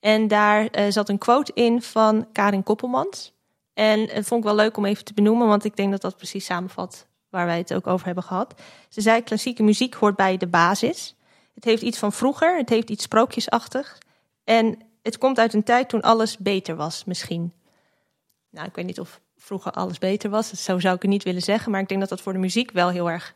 [0.00, 3.32] En daar eh, zat een quote in van Karin Koppelmans.
[3.74, 6.16] En het vond ik wel leuk om even te benoemen, want ik denk dat dat
[6.16, 8.54] precies samenvat waar wij het ook over hebben gehad.
[8.88, 11.14] Ze zei: klassieke muziek hoort bij de basis.
[11.54, 13.98] Het heeft iets van vroeger, het heeft iets sprookjesachtig.
[14.44, 17.52] En het komt uit een tijd toen alles beter was, misschien.
[18.56, 20.50] Nou, ik weet niet of vroeger alles beter was.
[20.50, 21.70] Zo zou ik het niet willen zeggen.
[21.70, 23.34] Maar ik denk dat dat voor de muziek wel heel erg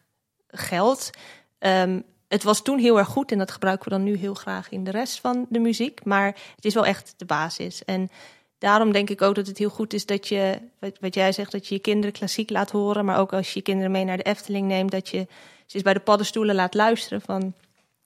[0.49, 1.11] geldt.
[1.59, 4.71] Ehm, het was toen heel erg goed en dat gebruiken we dan nu heel graag
[4.71, 6.05] in de rest van de muziek.
[6.05, 7.85] Maar het is wel echt de basis.
[7.85, 8.11] En
[8.59, 10.59] daarom denk ik ook dat het heel goed is dat je,
[11.01, 13.05] wat, jij zegt, dat je je kinderen klassiek laat horen.
[13.05, 15.27] Maar ook als je je kinderen mee naar de Efteling neemt, dat je
[15.67, 17.55] ze eens bij de paddenstoelen laat luisteren van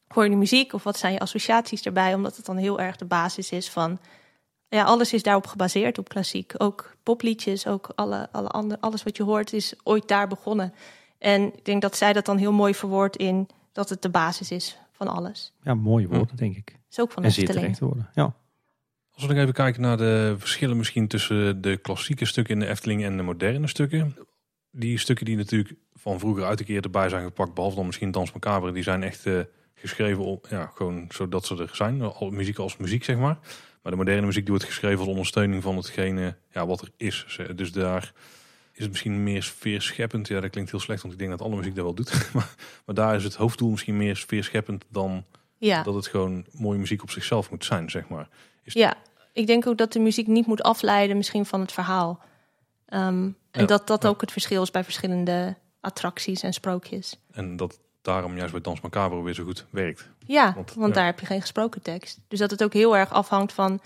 [0.09, 2.15] hoor je de muziek of wat zijn je associaties erbij?
[2.15, 3.99] Omdat het dan heel erg de basis is van
[4.75, 6.53] ja, alles is daarop gebaseerd op klassiek.
[6.57, 10.75] Ook popliedjes, ook alle, alle andere, alles wat je hoort is ooit daar begonnen.
[11.19, 14.51] En ik denk dat zij dat dan heel mooi verwoordt in dat het de basis
[14.51, 15.53] is van alles.
[15.63, 16.79] Ja, mooie woorden, denk ik.
[16.91, 17.77] is ook van de En zeer Efteling.
[17.77, 18.11] terecht woorden.
[18.15, 18.35] Ja.
[19.15, 22.69] Als we nog even kijken naar de verschillen misschien tussen de klassieke stukken in de
[22.69, 24.17] Efteling en de moderne stukken.
[24.71, 28.11] Die stukken die natuurlijk van vroeger uit een keer erbij zijn gepakt, behalve dan misschien
[28.11, 29.41] Dans Macabre, die zijn echt eh,
[29.75, 32.03] geschreven op, ja, gewoon zodat ze er zijn.
[32.03, 33.39] Al, muziek als muziek, zeg maar.
[33.85, 37.39] Maar de moderne muziek die wordt geschreven als ondersteuning van hetgene ja, wat er is.
[37.57, 38.13] Dus daar
[38.73, 40.29] is het misschien meer sfeerscheppend.
[40.29, 42.29] Ja, dat klinkt heel slecht, want ik denk dat alle muziek dat wel doet.
[42.35, 42.55] maar,
[42.87, 45.25] maar daar is het hoofddoel misschien meer sfeerscheppend dan
[45.59, 45.83] Ja.
[45.83, 48.29] dat het gewoon mooie muziek op zichzelf moet zijn, zeg maar.
[48.63, 48.95] ja,
[49.33, 52.23] ik denk ook dat de muziek niet moet afleiden misschien van het verhaal.
[52.87, 53.05] Ehm,
[53.51, 54.09] en Ja, dat dat ja.
[54.09, 57.21] ook het verschil is bij verschillende attracties en sprookjes.
[57.33, 60.09] En dat daarom juist bij Dans Macabre weer zo goed werkt.
[60.27, 60.95] Ja, Want, want, ja.
[60.95, 62.21] daar heb je geen gesproken tekst.
[62.29, 63.81] Dus dat het ook heel erg afhangt van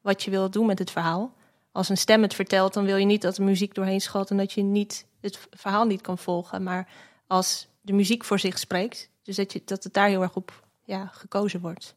[0.00, 1.34] wat je wil doen met het verhaal.
[1.72, 4.36] Als een stem het vertelt, dan wil je niet dat de muziek doorheen schat en
[4.36, 6.62] dat je niet het verhaal niet kan volgen.
[6.62, 6.88] Maar
[7.26, 10.62] als de muziek voor zich spreekt, dus dat, je, dat het daar heel erg op
[10.84, 11.94] ja, gekozen wordt.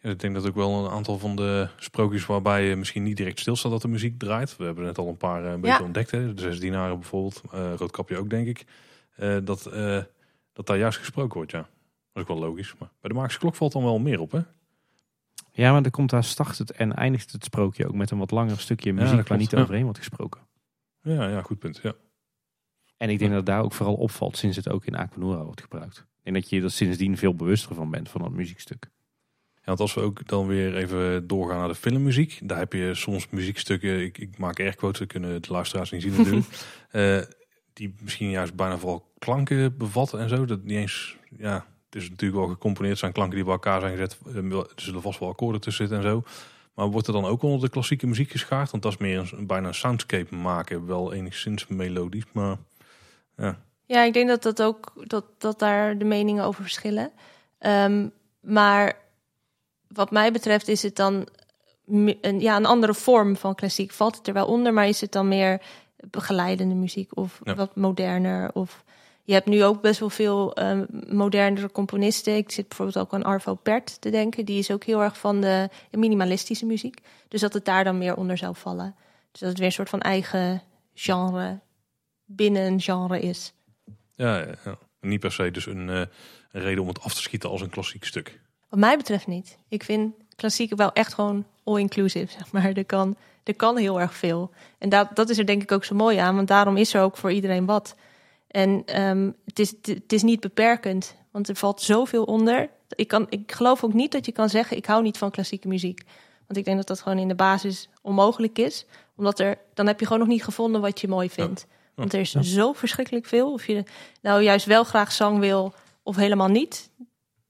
[0.00, 3.16] Ja, ik denk dat ook wel een aantal van de sprookjes waarbij je misschien niet
[3.16, 4.56] direct stilstaat dat de muziek draait.
[4.56, 5.84] We hebben net al een paar eh, een beetje Ja.
[5.84, 6.10] ontdekt.
[6.10, 6.34] Hè?
[6.34, 7.42] De Zes Dienaren bijvoorbeeld.
[7.52, 8.64] eh Roodkapje ook, denk ik.
[9.16, 9.66] Eh, dat,
[10.54, 11.58] dat daar juist gesproken wordt, ja.
[11.58, 11.68] Dat
[12.24, 12.74] is ook wel logisch.
[12.78, 14.40] Maar bij de Maagse Klok valt dan wel meer op, hè?
[15.52, 18.30] ja, maar dan komt daar start het en eindigt het sprookje ook met een wat
[18.30, 19.60] langer stukje muziek waar klopt, niet ja.
[19.60, 20.40] overheen wordt gesproken.
[21.02, 21.80] Ja, ja, goed punt.
[21.82, 21.94] Ja.
[22.96, 25.60] En ik denk dat het daar ook vooral opvalt sinds het ook in Aquanura wordt
[25.60, 26.06] gebruikt.
[26.22, 28.90] En dat je er sindsdien veel bewuster van bent van dat muziekstuk.
[29.54, 32.40] Ja, want als we ook dan weer even doorgaan naar de filmmuziek.
[32.42, 36.16] Daar heb je soms muziekstukken, ik, ik maak airquotes, dat kunnen de luisteraars niet zien
[36.16, 36.46] natuurlijk.
[36.90, 37.20] Eh,
[37.74, 40.44] die misschien juist bijna vooral klanken bevatten en zo.
[40.44, 42.98] Dat niet eens, ja, het is natuurlijk wel gecomponeerd.
[42.98, 44.18] zijn klanken die bij elkaar zijn gezet.
[44.26, 46.22] Eh, Er zullen vast wel akkoorden tussen zitten en zo.
[46.74, 48.70] Maar wordt er dan ook onder de klassieke muziek geschaard?
[48.70, 50.86] Want dat is meer een, bijna een soundscape maken.
[50.86, 52.56] Wel enigszins melodisch, maar
[53.36, 53.58] ja.
[53.86, 57.12] Ja, ik denk dat, dat, ook, dat, dat daar de meningen over verschillen.
[57.58, 58.08] Ehm,
[58.40, 58.96] maar
[59.88, 61.28] wat mij betreft is het dan
[62.20, 63.92] een, ja, een andere vorm van klassiek.
[63.92, 65.60] Valt het er wel onder, maar is het dan meer
[66.10, 67.54] begeleidende muziek of Ja.
[67.54, 68.50] wat moderner?
[68.52, 68.84] Of
[69.22, 72.36] je hebt nu ook best wel veel um, modernere componisten.
[72.36, 74.44] Ik zit bijvoorbeeld ook aan Arvo Pärt te denken.
[74.44, 76.98] Die is ook heel erg van de minimalistische muziek.
[77.28, 78.94] Dus dat het daar dan meer onder zou vallen.
[79.30, 80.62] Dus dat het weer een soort van eigen
[80.94, 81.58] genre
[82.24, 83.52] binnen een genre is.
[84.14, 84.78] Ja, ja, ja.
[85.00, 85.96] niet per se dus een, eh,
[86.50, 88.40] een reden om het af te schieten als een klassiek stuk.
[88.68, 89.58] Wat mij betreft niet.
[89.68, 92.72] Ik vind klassiek wel echt gewoon all-inclusive, zeg maar.
[92.72, 94.50] Er kan, er kan heel erg veel.
[94.78, 97.02] En dat, dat is er denk ik ook zo mooi aan, want daarom is er
[97.02, 97.94] ook voor iedereen wat.
[98.46, 102.70] En ehm, het, is, het is niet beperkend, want er valt zoveel onder.
[102.88, 105.68] Ik, kan, ik geloof ook niet dat je kan zeggen, ik hou niet van klassieke
[105.68, 106.02] muziek.
[106.46, 108.86] Want ik denk dat dat gewoon in de basis onmogelijk is.
[109.16, 111.66] Omdat er, dan heb je gewoon nog niet gevonden wat je mooi vindt.
[111.94, 113.52] Want er is zo verschrikkelijk veel.
[113.52, 113.84] Of je
[114.20, 116.90] nou juist wel graag zang wil of helemaal niet.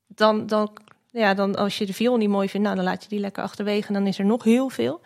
[0.07, 0.71] Dan, dan,
[1.11, 3.43] ja, dan als je de viool niet mooi vindt, nou, dan laat je die lekker
[3.43, 3.89] achterwege.
[3.89, 5.01] En dan is er nog heel veel.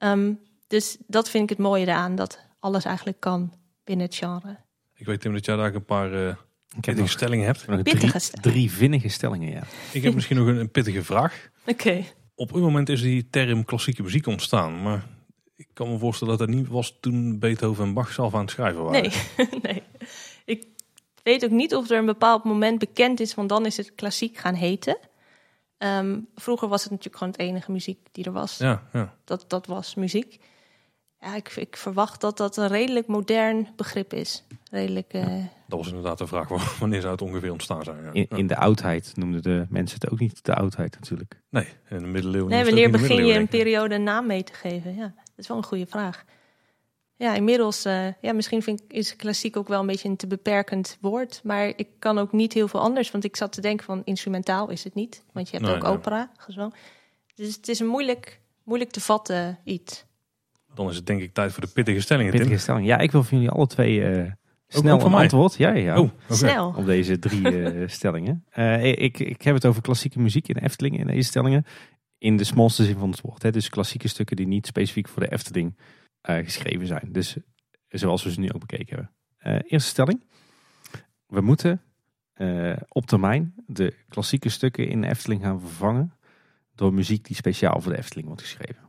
[0.00, 0.32] Ehm,
[0.66, 2.14] dus dat vind ik het mooie eraan.
[2.14, 3.52] Dat alles eigenlijk kan
[3.84, 4.56] binnen het genre.
[4.94, 6.36] Ik weet Tim dat jij daar een paar eh Ik
[6.74, 7.66] heb pittige nog, stellingen hebt.
[7.66, 8.40] nog drie, stellingen.
[8.40, 9.62] drie vinnige stellingen, ja.
[9.92, 11.48] Ik heb misschien nog een, een pittige vraag.
[11.66, 12.04] Oké.
[12.34, 14.82] Op een moment is die term klassieke muziek ontstaan.
[14.82, 15.06] Maar
[15.56, 18.50] ik kan me voorstellen dat dat niet was toen Beethoven en Bach zelf aan het
[18.50, 19.00] schrijven waren.
[19.36, 19.82] Nee, nee.
[20.44, 20.66] Ik
[21.22, 24.36] weet ook niet of er een bepaald moment bekend is, want dan is het klassiek
[24.38, 24.96] gaan heten.
[25.80, 28.56] Ehm, vroeger was het natuurlijk gewoon het enige muziek die er was.
[28.58, 29.14] Ja, ja.
[29.24, 30.40] Dat, dat was muziek.
[31.20, 34.44] Ja, ik, ik verwacht dat dat een redelijk modern begrip is.
[34.70, 35.26] Redelijk, eh,
[35.68, 38.10] Dat was inderdaad de vraag wa- wanneer zou het ongeveer ontstaan zijn.
[38.12, 38.36] Ja.
[38.36, 41.40] In, de oudheid noemden de mensen het ook niet de oudheid natuurlijk.
[41.48, 42.50] Nee, in de middeleeuwen.
[42.50, 44.94] Nee, wanneer begin je een periode een naam mee te geven?
[44.94, 46.24] Ja, dat is wel een goede vraag.
[47.20, 50.26] Ja, inmiddels, eh, ja, misschien vind ik, is klassiek ook wel een beetje een te
[50.26, 51.40] beperkend woord.
[51.44, 53.10] Maar ik kan ook niet heel veel anders.
[53.10, 55.24] Want ik zat te denken van instrumentaal is het niet.
[55.32, 55.92] Want je hebt Nee, ook nee.
[55.92, 56.74] opera, gezang.
[57.34, 60.04] Dus het is een moeilijk, moeilijk te vatten iets.
[60.74, 62.60] Dan is het denk ik tijd voor de pittige stellingen, Pittige Tim.
[62.60, 62.86] stelling.
[62.86, 64.30] Ja, ik wil van jullie alle twee eh,
[64.68, 65.20] snel ook een mij?
[65.20, 65.54] antwoord.
[65.54, 66.00] Ja, ja, ja.
[66.00, 66.10] Oh.
[66.28, 66.74] Snel.
[66.76, 68.44] Op deze drie eh, stellingen.
[68.50, 71.64] Eh, ik, ik heb het over klassieke muziek in de Efteling in deze stellingen.
[72.18, 73.42] In de smalste zin van het woord.
[73.42, 73.50] Hè.
[73.50, 75.74] Dus klassieke stukken die niet specifiek voor de Efteling
[76.22, 77.12] geschreven zijn.
[77.12, 77.36] Dus
[77.88, 79.10] zoals we ze nu ook bekeken hebben.
[79.38, 80.24] Eh, eerste stelling.
[81.26, 81.82] We moeten
[82.32, 86.14] eh, op termijn de klassieke stukken in de Efteling gaan vervangen.
[86.74, 88.88] Door muziek die speciaal voor de Efteling wordt geschreven.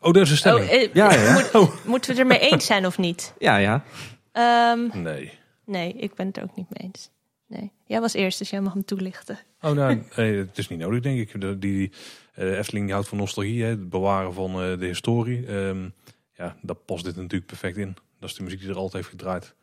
[0.00, 0.68] Oh, dat is een stelling.
[0.68, 1.32] Oh, eh, Ja, ja.
[1.32, 1.84] moet- Oh.
[1.84, 3.34] moeten we het ermee eens zijn of niet?
[3.38, 3.84] Ja, ja.
[4.32, 5.38] Ehm, Nee.
[5.64, 7.10] nee, ik ben het er ook niet mee eens.
[7.46, 7.72] Nee.
[7.84, 9.38] Jij was eerst, dus jij mag hem toelichten.
[9.60, 11.40] Oh, nou, nee, het is niet nodig, denk ik.
[11.40, 11.92] De, die,
[12.34, 15.46] eh, Efteling die houdt van nostalgie, hè, het bewaren van eh, de historie.
[15.46, 15.88] Ehm,
[16.32, 17.96] ja, daar past dit natuurlijk perfect in.
[18.20, 19.54] Dat is de muziek die er altijd heeft gedraaid.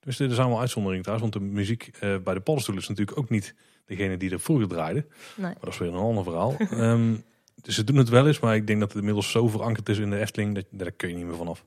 [0.00, 3.18] Dus er zijn wel uitzonderingen trouwens, want de muziek eh, bij de paddenstoelen is natuurlijk
[3.18, 5.06] ook niet degene die er vroeger draaide.
[5.34, 5.46] Nee.
[5.46, 6.56] Maar dat is weer een ander verhaal.
[6.70, 7.14] Ehm,
[7.62, 9.98] dus ze doen het wel eens, maar ik denk dat het inmiddels zo verankerd is
[9.98, 11.64] in de Efteling, dat, daar kun je niet meer vanaf.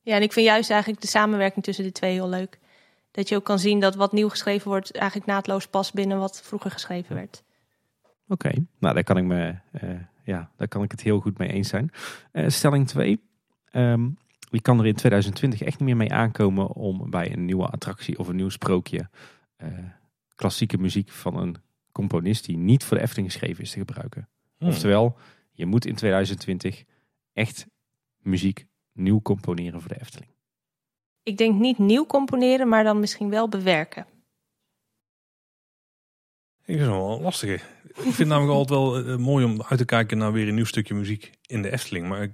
[0.00, 2.58] Ja, en ik vind juist eigenlijk de samenwerking tussen de twee heel leuk.
[3.14, 6.42] Dat je ook kan zien dat wat nieuw geschreven wordt eigenlijk naadloos past binnen wat
[6.42, 7.44] vroeger geschreven werd.
[8.28, 9.90] Oké, nou daar kan ik me, eh,
[10.24, 11.90] ja, daar kan ik het heel goed mee eens zijn.
[12.32, 13.20] Eh, stelling 2.
[14.50, 18.18] je kan er in 2020 echt niet meer mee aankomen om bij een nieuwe attractie
[18.18, 19.08] of een nieuw sprookje
[19.56, 19.68] eh,
[20.34, 21.56] klassieke muziek van een
[21.92, 24.28] componist die niet voor de Efteling geschreven is te gebruiken.
[24.58, 24.68] Hmm.
[24.68, 25.16] Oftewel,
[25.52, 26.84] je moet in 2020
[27.32, 27.66] echt
[28.18, 30.33] muziek nieuw componeren voor de Efteling.
[31.24, 34.06] Ik denk niet nieuw componeren, maar dan misschien wel bewerken.
[36.58, 37.62] Ik vind het wel lastig.
[37.84, 40.54] Ik vind het namelijk altijd wel eh, mooi om uit te kijken naar weer een
[40.54, 42.08] nieuw stukje muziek in de Efteling.
[42.08, 42.32] Maar ik,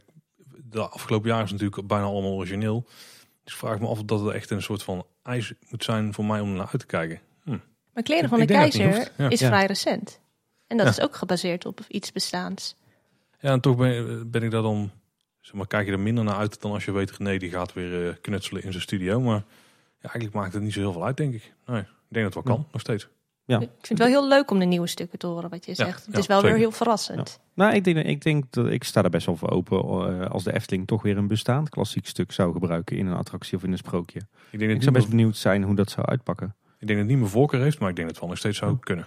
[0.65, 2.85] de afgelopen jaren is het natuurlijk bijna allemaal origineel.
[3.45, 6.15] Dus ik vraag me af of dat er echt een soort van eis moet zijn
[6.15, 7.21] voor mij om naar uit te kijken.
[7.93, 9.29] Maar Kleren van de het Keizer ja.
[9.29, 9.47] is Ja.
[9.47, 10.21] vrij recent.
[10.67, 10.93] En dat Ja.
[10.93, 12.77] is ook gebaseerd op iets bestaans.
[13.41, 14.91] Ja, en toch ben, ben ik daar dan,
[15.41, 17.73] zeg maar, kijk je er minder naar uit dan als je weet, nee, die gaat
[17.73, 19.21] weer eh, knutselen in zijn studio.
[19.21, 19.45] Maar
[20.01, 21.55] ja, eigenlijk maakt het niet zo heel veel uit, denk ik.
[21.67, 23.09] Nee, ik denk dat het wel kan, nog steeds.
[23.45, 23.61] Ja.
[23.61, 25.85] Ik vind het wel heel leuk om de nieuwe stukken te horen wat je Ja,
[25.85, 26.05] zegt.
[26.07, 26.53] het ja, is wel zeker.
[26.55, 27.41] weer heel verrassend.
[27.55, 29.79] Nou, ik denk, ik denk dat ik sta er best wel voor open
[30.21, 33.57] eh, als de Efteling toch weer een bestaand klassiek stuk zou gebruiken in een attractie
[33.57, 34.19] of in een sprookje.
[34.51, 36.47] Ik denk, dat Ik zou best benieuwd zijn hoe dat zou uitpakken.
[36.79, 38.39] ik denk dat het niet meer voorkeur heeft, maar ik denk dat het wel nog
[38.39, 39.07] steeds zou kunnen.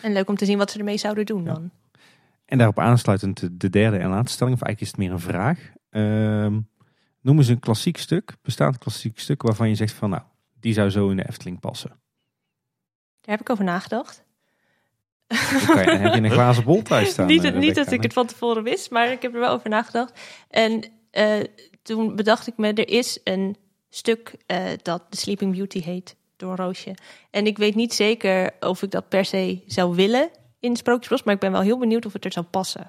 [0.00, 1.52] En leuk om te zien wat ze ermee zouden doen Ja.
[1.52, 1.70] dan.
[2.54, 5.32] En daarop aansluitend de- de derde en laatste stelling, of eigenlijk is het meer een
[5.32, 5.58] vraag.
[5.90, 6.60] Ehm,
[7.20, 10.22] noem eens een klassiek stuk, bestaand klassiek stuk, waarvan je zegt van nou,
[10.60, 11.90] die zou zo in de Efteling passen.
[13.20, 14.24] Daar heb ik over nagedacht.
[15.68, 17.26] Oké, dan heb je een glazen bol thuis staan.
[17.26, 19.70] niet, eh, niet dat ik het van tevoren wist, maar ik heb er wel over
[19.70, 20.20] nagedacht.
[20.48, 21.40] En eh,
[21.82, 23.56] toen bedacht ik me, er is een
[23.88, 26.94] stuk eh, dat The Sleeping Beauty heet door Roosje.
[27.30, 30.30] En ik weet niet zeker of ik dat per se zou willen
[30.64, 32.80] in Sprookjesbos, maar ik ben wel heel benieuwd of het er zou passen.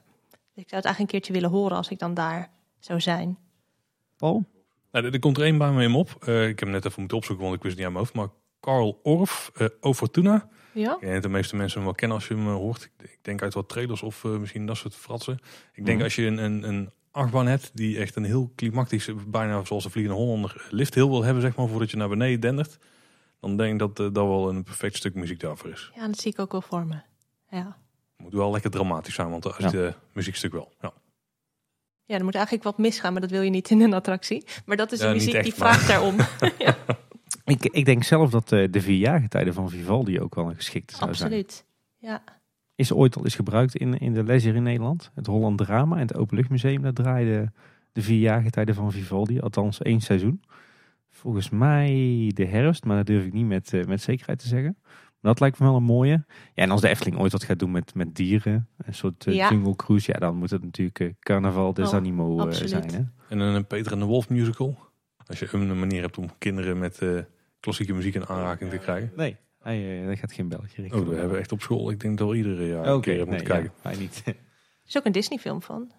[0.54, 2.50] Ik zou het eigenlijk een keertje willen horen als ik dan daar
[2.80, 3.38] zou zijn.
[4.18, 4.44] Paul?
[4.92, 6.16] Nou, er- komt er één bij me in op.
[6.20, 8.06] Eh, ik heb hem net even moeten opzoeken, want ik wist het niet aan mijn
[8.14, 8.18] hoofd.
[8.32, 10.50] Maar Carl Orff, eh O Fortuna.
[10.74, 10.98] Ja?
[11.00, 12.90] Ik dat de meeste mensen hem wel kennen als je hem eh, hoort.
[12.98, 15.40] Ik, denk uit wat trailers of eh, misschien dat soort fratsen.
[15.74, 16.04] Ik denk Mhm.
[16.04, 19.90] als je een, een, een achtbaan hebt die echt een heel klimactisch, bijna zoals de
[19.90, 22.78] Vliegende Hollander, lift heel wil hebben, zeg maar, voordat je naar beneden dendert.
[23.40, 25.92] Dan denk ik dat eh, dat wel een perfect stuk muziek daarvoor is.
[25.96, 26.96] ja, dat zie ik ook wel voor me.
[27.50, 27.78] Ja.
[28.18, 29.66] Moet wel lekker dramatisch zijn, want als Ja.
[29.66, 30.72] het eh, muziekstuk wel.
[30.82, 30.94] Ja.
[32.06, 34.46] ja, er moet eigenlijk wat misgaan, maar dat wil je niet in een attractie.
[34.66, 36.16] Maar dat is Ja, de muziek echt, die maar- vraagt daarom.
[37.46, 40.96] Ik, ik denk zelf dat eh, de vier jaargetijden van Vivaldi ook wel een geschikte
[40.96, 41.30] zou zijn.
[41.30, 41.66] Absoluut.
[41.98, 42.24] Ja.
[42.76, 45.12] is ooit al eens gebruikt in, in de les hier in Nederland.
[45.16, 46.82] Het Holland Drama en het Openluchtmuseum.
[46.82, 47.52] Daar draaide
[47.92, 50.42] de vierjarige tijden van Vivaldi, althans één seizoen.
[51.10, 54.78] Volgens mij de herfst, maar dat durf ik niet met, uh, met zekerheid te zeggen.
[55.26, 56.26] Maar dat lijkt me wel een mooie.
[56.54, 59.34] Ja, en als de Efteling ooit wat gaat doen met, met dieren, een soort uh,
[59.36, 59.50] Ja.
[59.50, 62.70] jungle cruise, ja, dan moet het natuurlijk uh, Carnaval des Oh, Animo uh, absoluut.
[62.70, 62.90] zijn.
[62.94, 63.02] Hè?
[63.30, 64.78] En een Peter en de Wolf musical.
[65.26, 67.20] Als je een manier hebt om kinderen met eh,
[67.60, 69.12] klassieke muziek in aanraking te krijgen.
[69.16, 71.02] Nee, hij, uh, hij gaat geen belletje richten.
[71.02, 73.36] Oh, we hebben echt op school, ik denk dat we iedere jaar een keer moeten
[73.36, 73.72] nee, kijken.
[73.84, 74.22] ja, hij niet.
[74.26, 74.36] Er
[74.92, 75.92] is ook een Disney film van.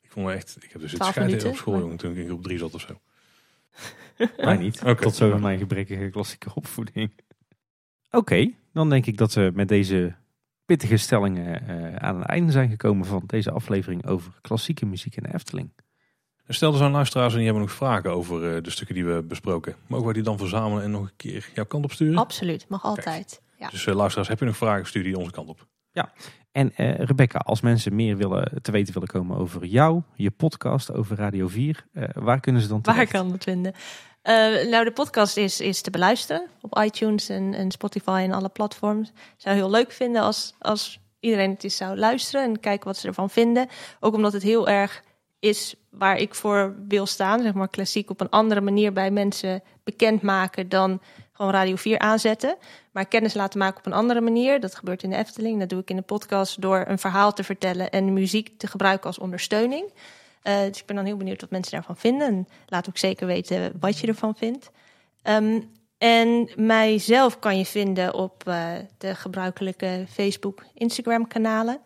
[0.00, 2.16] Ik vond me echt, ik heb dus het 12 scheiden op school, maar- jongen, toen
[2.16, 3.00] ik op drie zat of zo.
[4.36, 4.82] Mij niet.
[5.00, 7.10] Tot zover mijn gebrekkige klassieke opvoeding.
[8.10, 10.14] Oké, dan denk ik dat we met deze
[10.64, 15.22] pittige stellingen eh, aan het einde zijn gekomen van deze aflevering over klassieke muziek in
[15.22, 15.72] de Efteling.
[16.44, 19.04] En stel er zijn luisteraars en die hebben nog vragen over eh, de stukken die
[19.04, 19.74] we besproken.
[19.86, 22.18] Mogen wij die dan verzamelen en nog een keer jouw kant op sturen?
[22.18, 23.42] Absoluut, mag altijd.
[23.58, 23.68] Ja.
[23.68, 25.66] Dus eh, luisteraars, heb je nog vragen, stuur die onze kant op.
[26.52, 30.92] En eh, Rebecca, als mensen meer willen, te weten willen komen over jou, je podcast
[30.92, 33.12] over Radio 4, eh, waar kunnen ze dan Waar terecht?
[33.12, 33.74] kan dat vinden?
[34.28, 38.48] Eh, nou, de podcast is, is te beluisteren op iTunes en, en Spotify en alle
[38.48, 39.12] platforms.
[39.36, 43.06] Zou heel leuk vinden als, als iedereen het eens zou luisteren en kijken wat ze
[43.06, 43.68] ervan vinden.
[44.00, 45.02] Ook omdat het heel erg
[45.38, 49.62] is waar ik voor wil staan, zeg maar klassiek op een andere manier bij mensen
[49.84, 51.00] bekendmaken dan
[51.32, 52.56] gewoon Radio 4 aanzetten.
[52.92, 54.60] Maar kennis laten maken op een andere manier.
[54.60, 55.58] Dat gebeurt in de Efteling.
[55.58, 59.06] Dat doe ik in de podcast door een verhaal te vertellen en muziek te gebruiken
[59.06, 59.92] als ondersteuning.
[60.48, 62.26] Eh, dus ik ben dan heel benieuwd wat mensen daarvan vinden.
[62.26, 64.70] En laat ook zeker weten wat je ervan vindt.
[65.22, 65.60] Ehm,
[65.98, 71.80] en mijzelf kan je vinden op eh, de gebruikelijke Facebook, Instagram kanalen.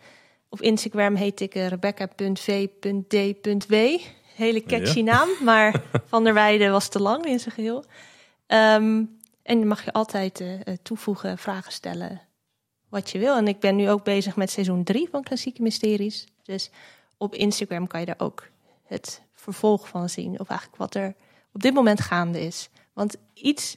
[0.48, 3.74] Op Instagram heet ik eh, rebecca.v.d.w.
[4.34, 7.84] Hele catchy naam, maar Van der Weijden was te lang in zijn geheel.
[8.46, 9.04] Ehm,
[9.42, 10.44] en dan mag je altijd
[10.82, 12.20] toevoegen, vragen stellen,
[12.88, 13.36] wat je wil.
[13.36, 16.26] En ik ben nu ook bezig met seizoen 3 van Klassieke Mysteries.
[16.42, 16.70] Dus
[17.16, 18.50] op Instagram kan je daar ook
[18.92, 20.40] het vervolg van zien.
[20.40, 21.14] Of eigenlijk wat er
[21.52, 22.68] op dit moment gaande is.
[22.92, 23.76] Want iets,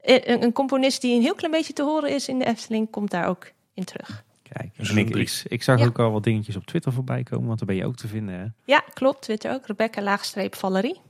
[0.00, 2.90] eh, een, een componist die een heel klein beetje te horen is in de Efteling,
[2.90, 4.24] komt daar ook in terug.
[4.42, 5.86] Kijk, Dus en ik, ik, ik zag Ja.
[5.86, 8.34] ook al wat dingetjes op Twitter voorbij komen, want daar ben je ook te vinden.
[8.34, 8.46] Hè?
[8.64, 9.22] Ja, klopt.
[9.22, 9.66] Twitter ook.
[9.66, 11.00] Rebecca laagstreep Valerie.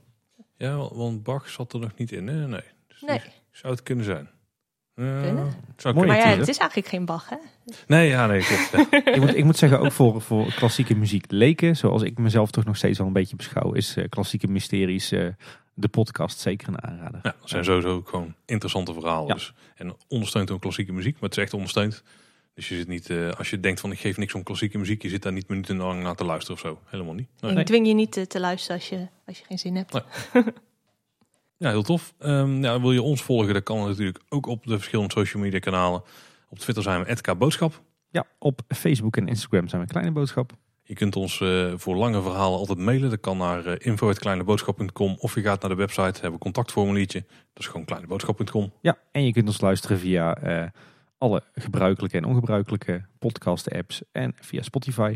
[0.57, 2.47] Ja, want Bach zat er nog niet in, hè?
[2.47, 2.61] Nee.
[2.87, 3.21] Dus Nee.
[3.51, 4.29] zou het kunnen zijn.
[4.95, 5.53] Kunnen?
[5.93, 6.07] Mooi.
[6.07, 7.35] Maar ja, het is eigenlijk geen Bach, hè?
[7.87, 8.91] Nee, ja, nee, klopt.
[8.91, 9.01] Ja.
[9.13, 12.65] ik, moet, ik moet zeggen, ook voor, voor klassieke muziek leken, zoals ik mezelf toch
[12.65, 15.27] nog steeds wel een beetje beschouw, is eh, Klassieke Mysteries, eh,
[15.73, 17.19] de podcast, zeker een aanrader.
[17.23, 19.27] Ja, dat zijn sowieso ook gewoon interessante verhalen.
[19.27, 19.33] Ja.
[19.33, 22.03] Dus, en ondersteunt ook klassieke muziek, maar het is echt ondersteund.
[22.53, 25.01] Dus je zit niet, eh, als je denkt van ik geef niks om klassieke muziek,
[25.01, 26.79] je zit daar niet minutenlang naar te luisteren of zo.
[26.85, 27.27] Helemaal niet.
[27.39, 27.55] Nee.
[27.55, 29.93] Ik dwing je niet te, te luisteren als je, als je geen zin hebt.
[30.33, 30.43] Nee.
[31.61, 32.13] Ja, heel tof.
[32.19, 35.59] Ehm, ja, wil je ons volgen, dan kan natuurlijk ook op de verschillende social media
[35.59, 36.03] kanalen.
[36.49, 37.81] Op Twitter zijn we @k boodschap.
[38.09, 40.51] Ja, op Facebook en Instagram zijn we Kleine Boodschap.
[40.83, 43.09] Je kunt ons eh, voor lange verhalen altijd mailen.
[43.09, 47.19] Dat kan naar uh, info.kleineboodschap.com of je gaat naar de website, hebben we contactformuliertje.
[47.53, 48.71] Dat is gewoon kleineboodschap.com.
[48.81, 50.67] Ja, en je kunt ons luisteren via eh,
[51.17, 55.15] alle gebruikelijke en ongebruikelijke podcast apps en via Spotify.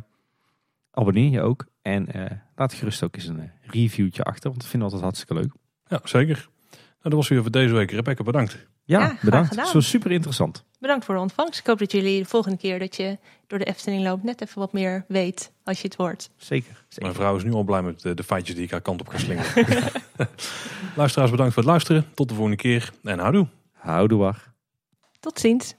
[0.91, 4.69] Abonneer je ook en eh, laat gerust ook eens een eh, reviewtje achter, want dat
[4.69, 5.64] vinden we altijd hartstikke leuk.
[5.88, 6.49] Ja, zeker.
[6.71, 7.91] Nou, dat was weer voor deze week.
[7.91, 8.57] Rebecca, bedankt.
[8.83, 9.49] Ja, bedankt.
[9.49, 9.65] gedaan.
[9.65, 10.63] Zo super interessant.
[10.79, 11.59] Bedankt voor de ontvangst.
[11.59, 13.17] Ik hoop dat jullie de volgende keer dat je
[13.47, 16.29] door de Efteling loopt net even wat meer weet als je het hoort.
[16.38, 16.86] Zeker.
[16.88, 17.01] zeker.
[17.01, 19.07] Mijn vrouw is nu al blij met de, de feitjes die ik haar kant op
[19.07, 19.65] ga slingeren.
[20.95, 22.05] Luisteraars, bedankt voor het luisteren.
[22.13, 23.47] Tot de volgende keer en houdoe.
[23.71, 24.53] Houdoe waar.
[25.19, 25.75] Tot ziens.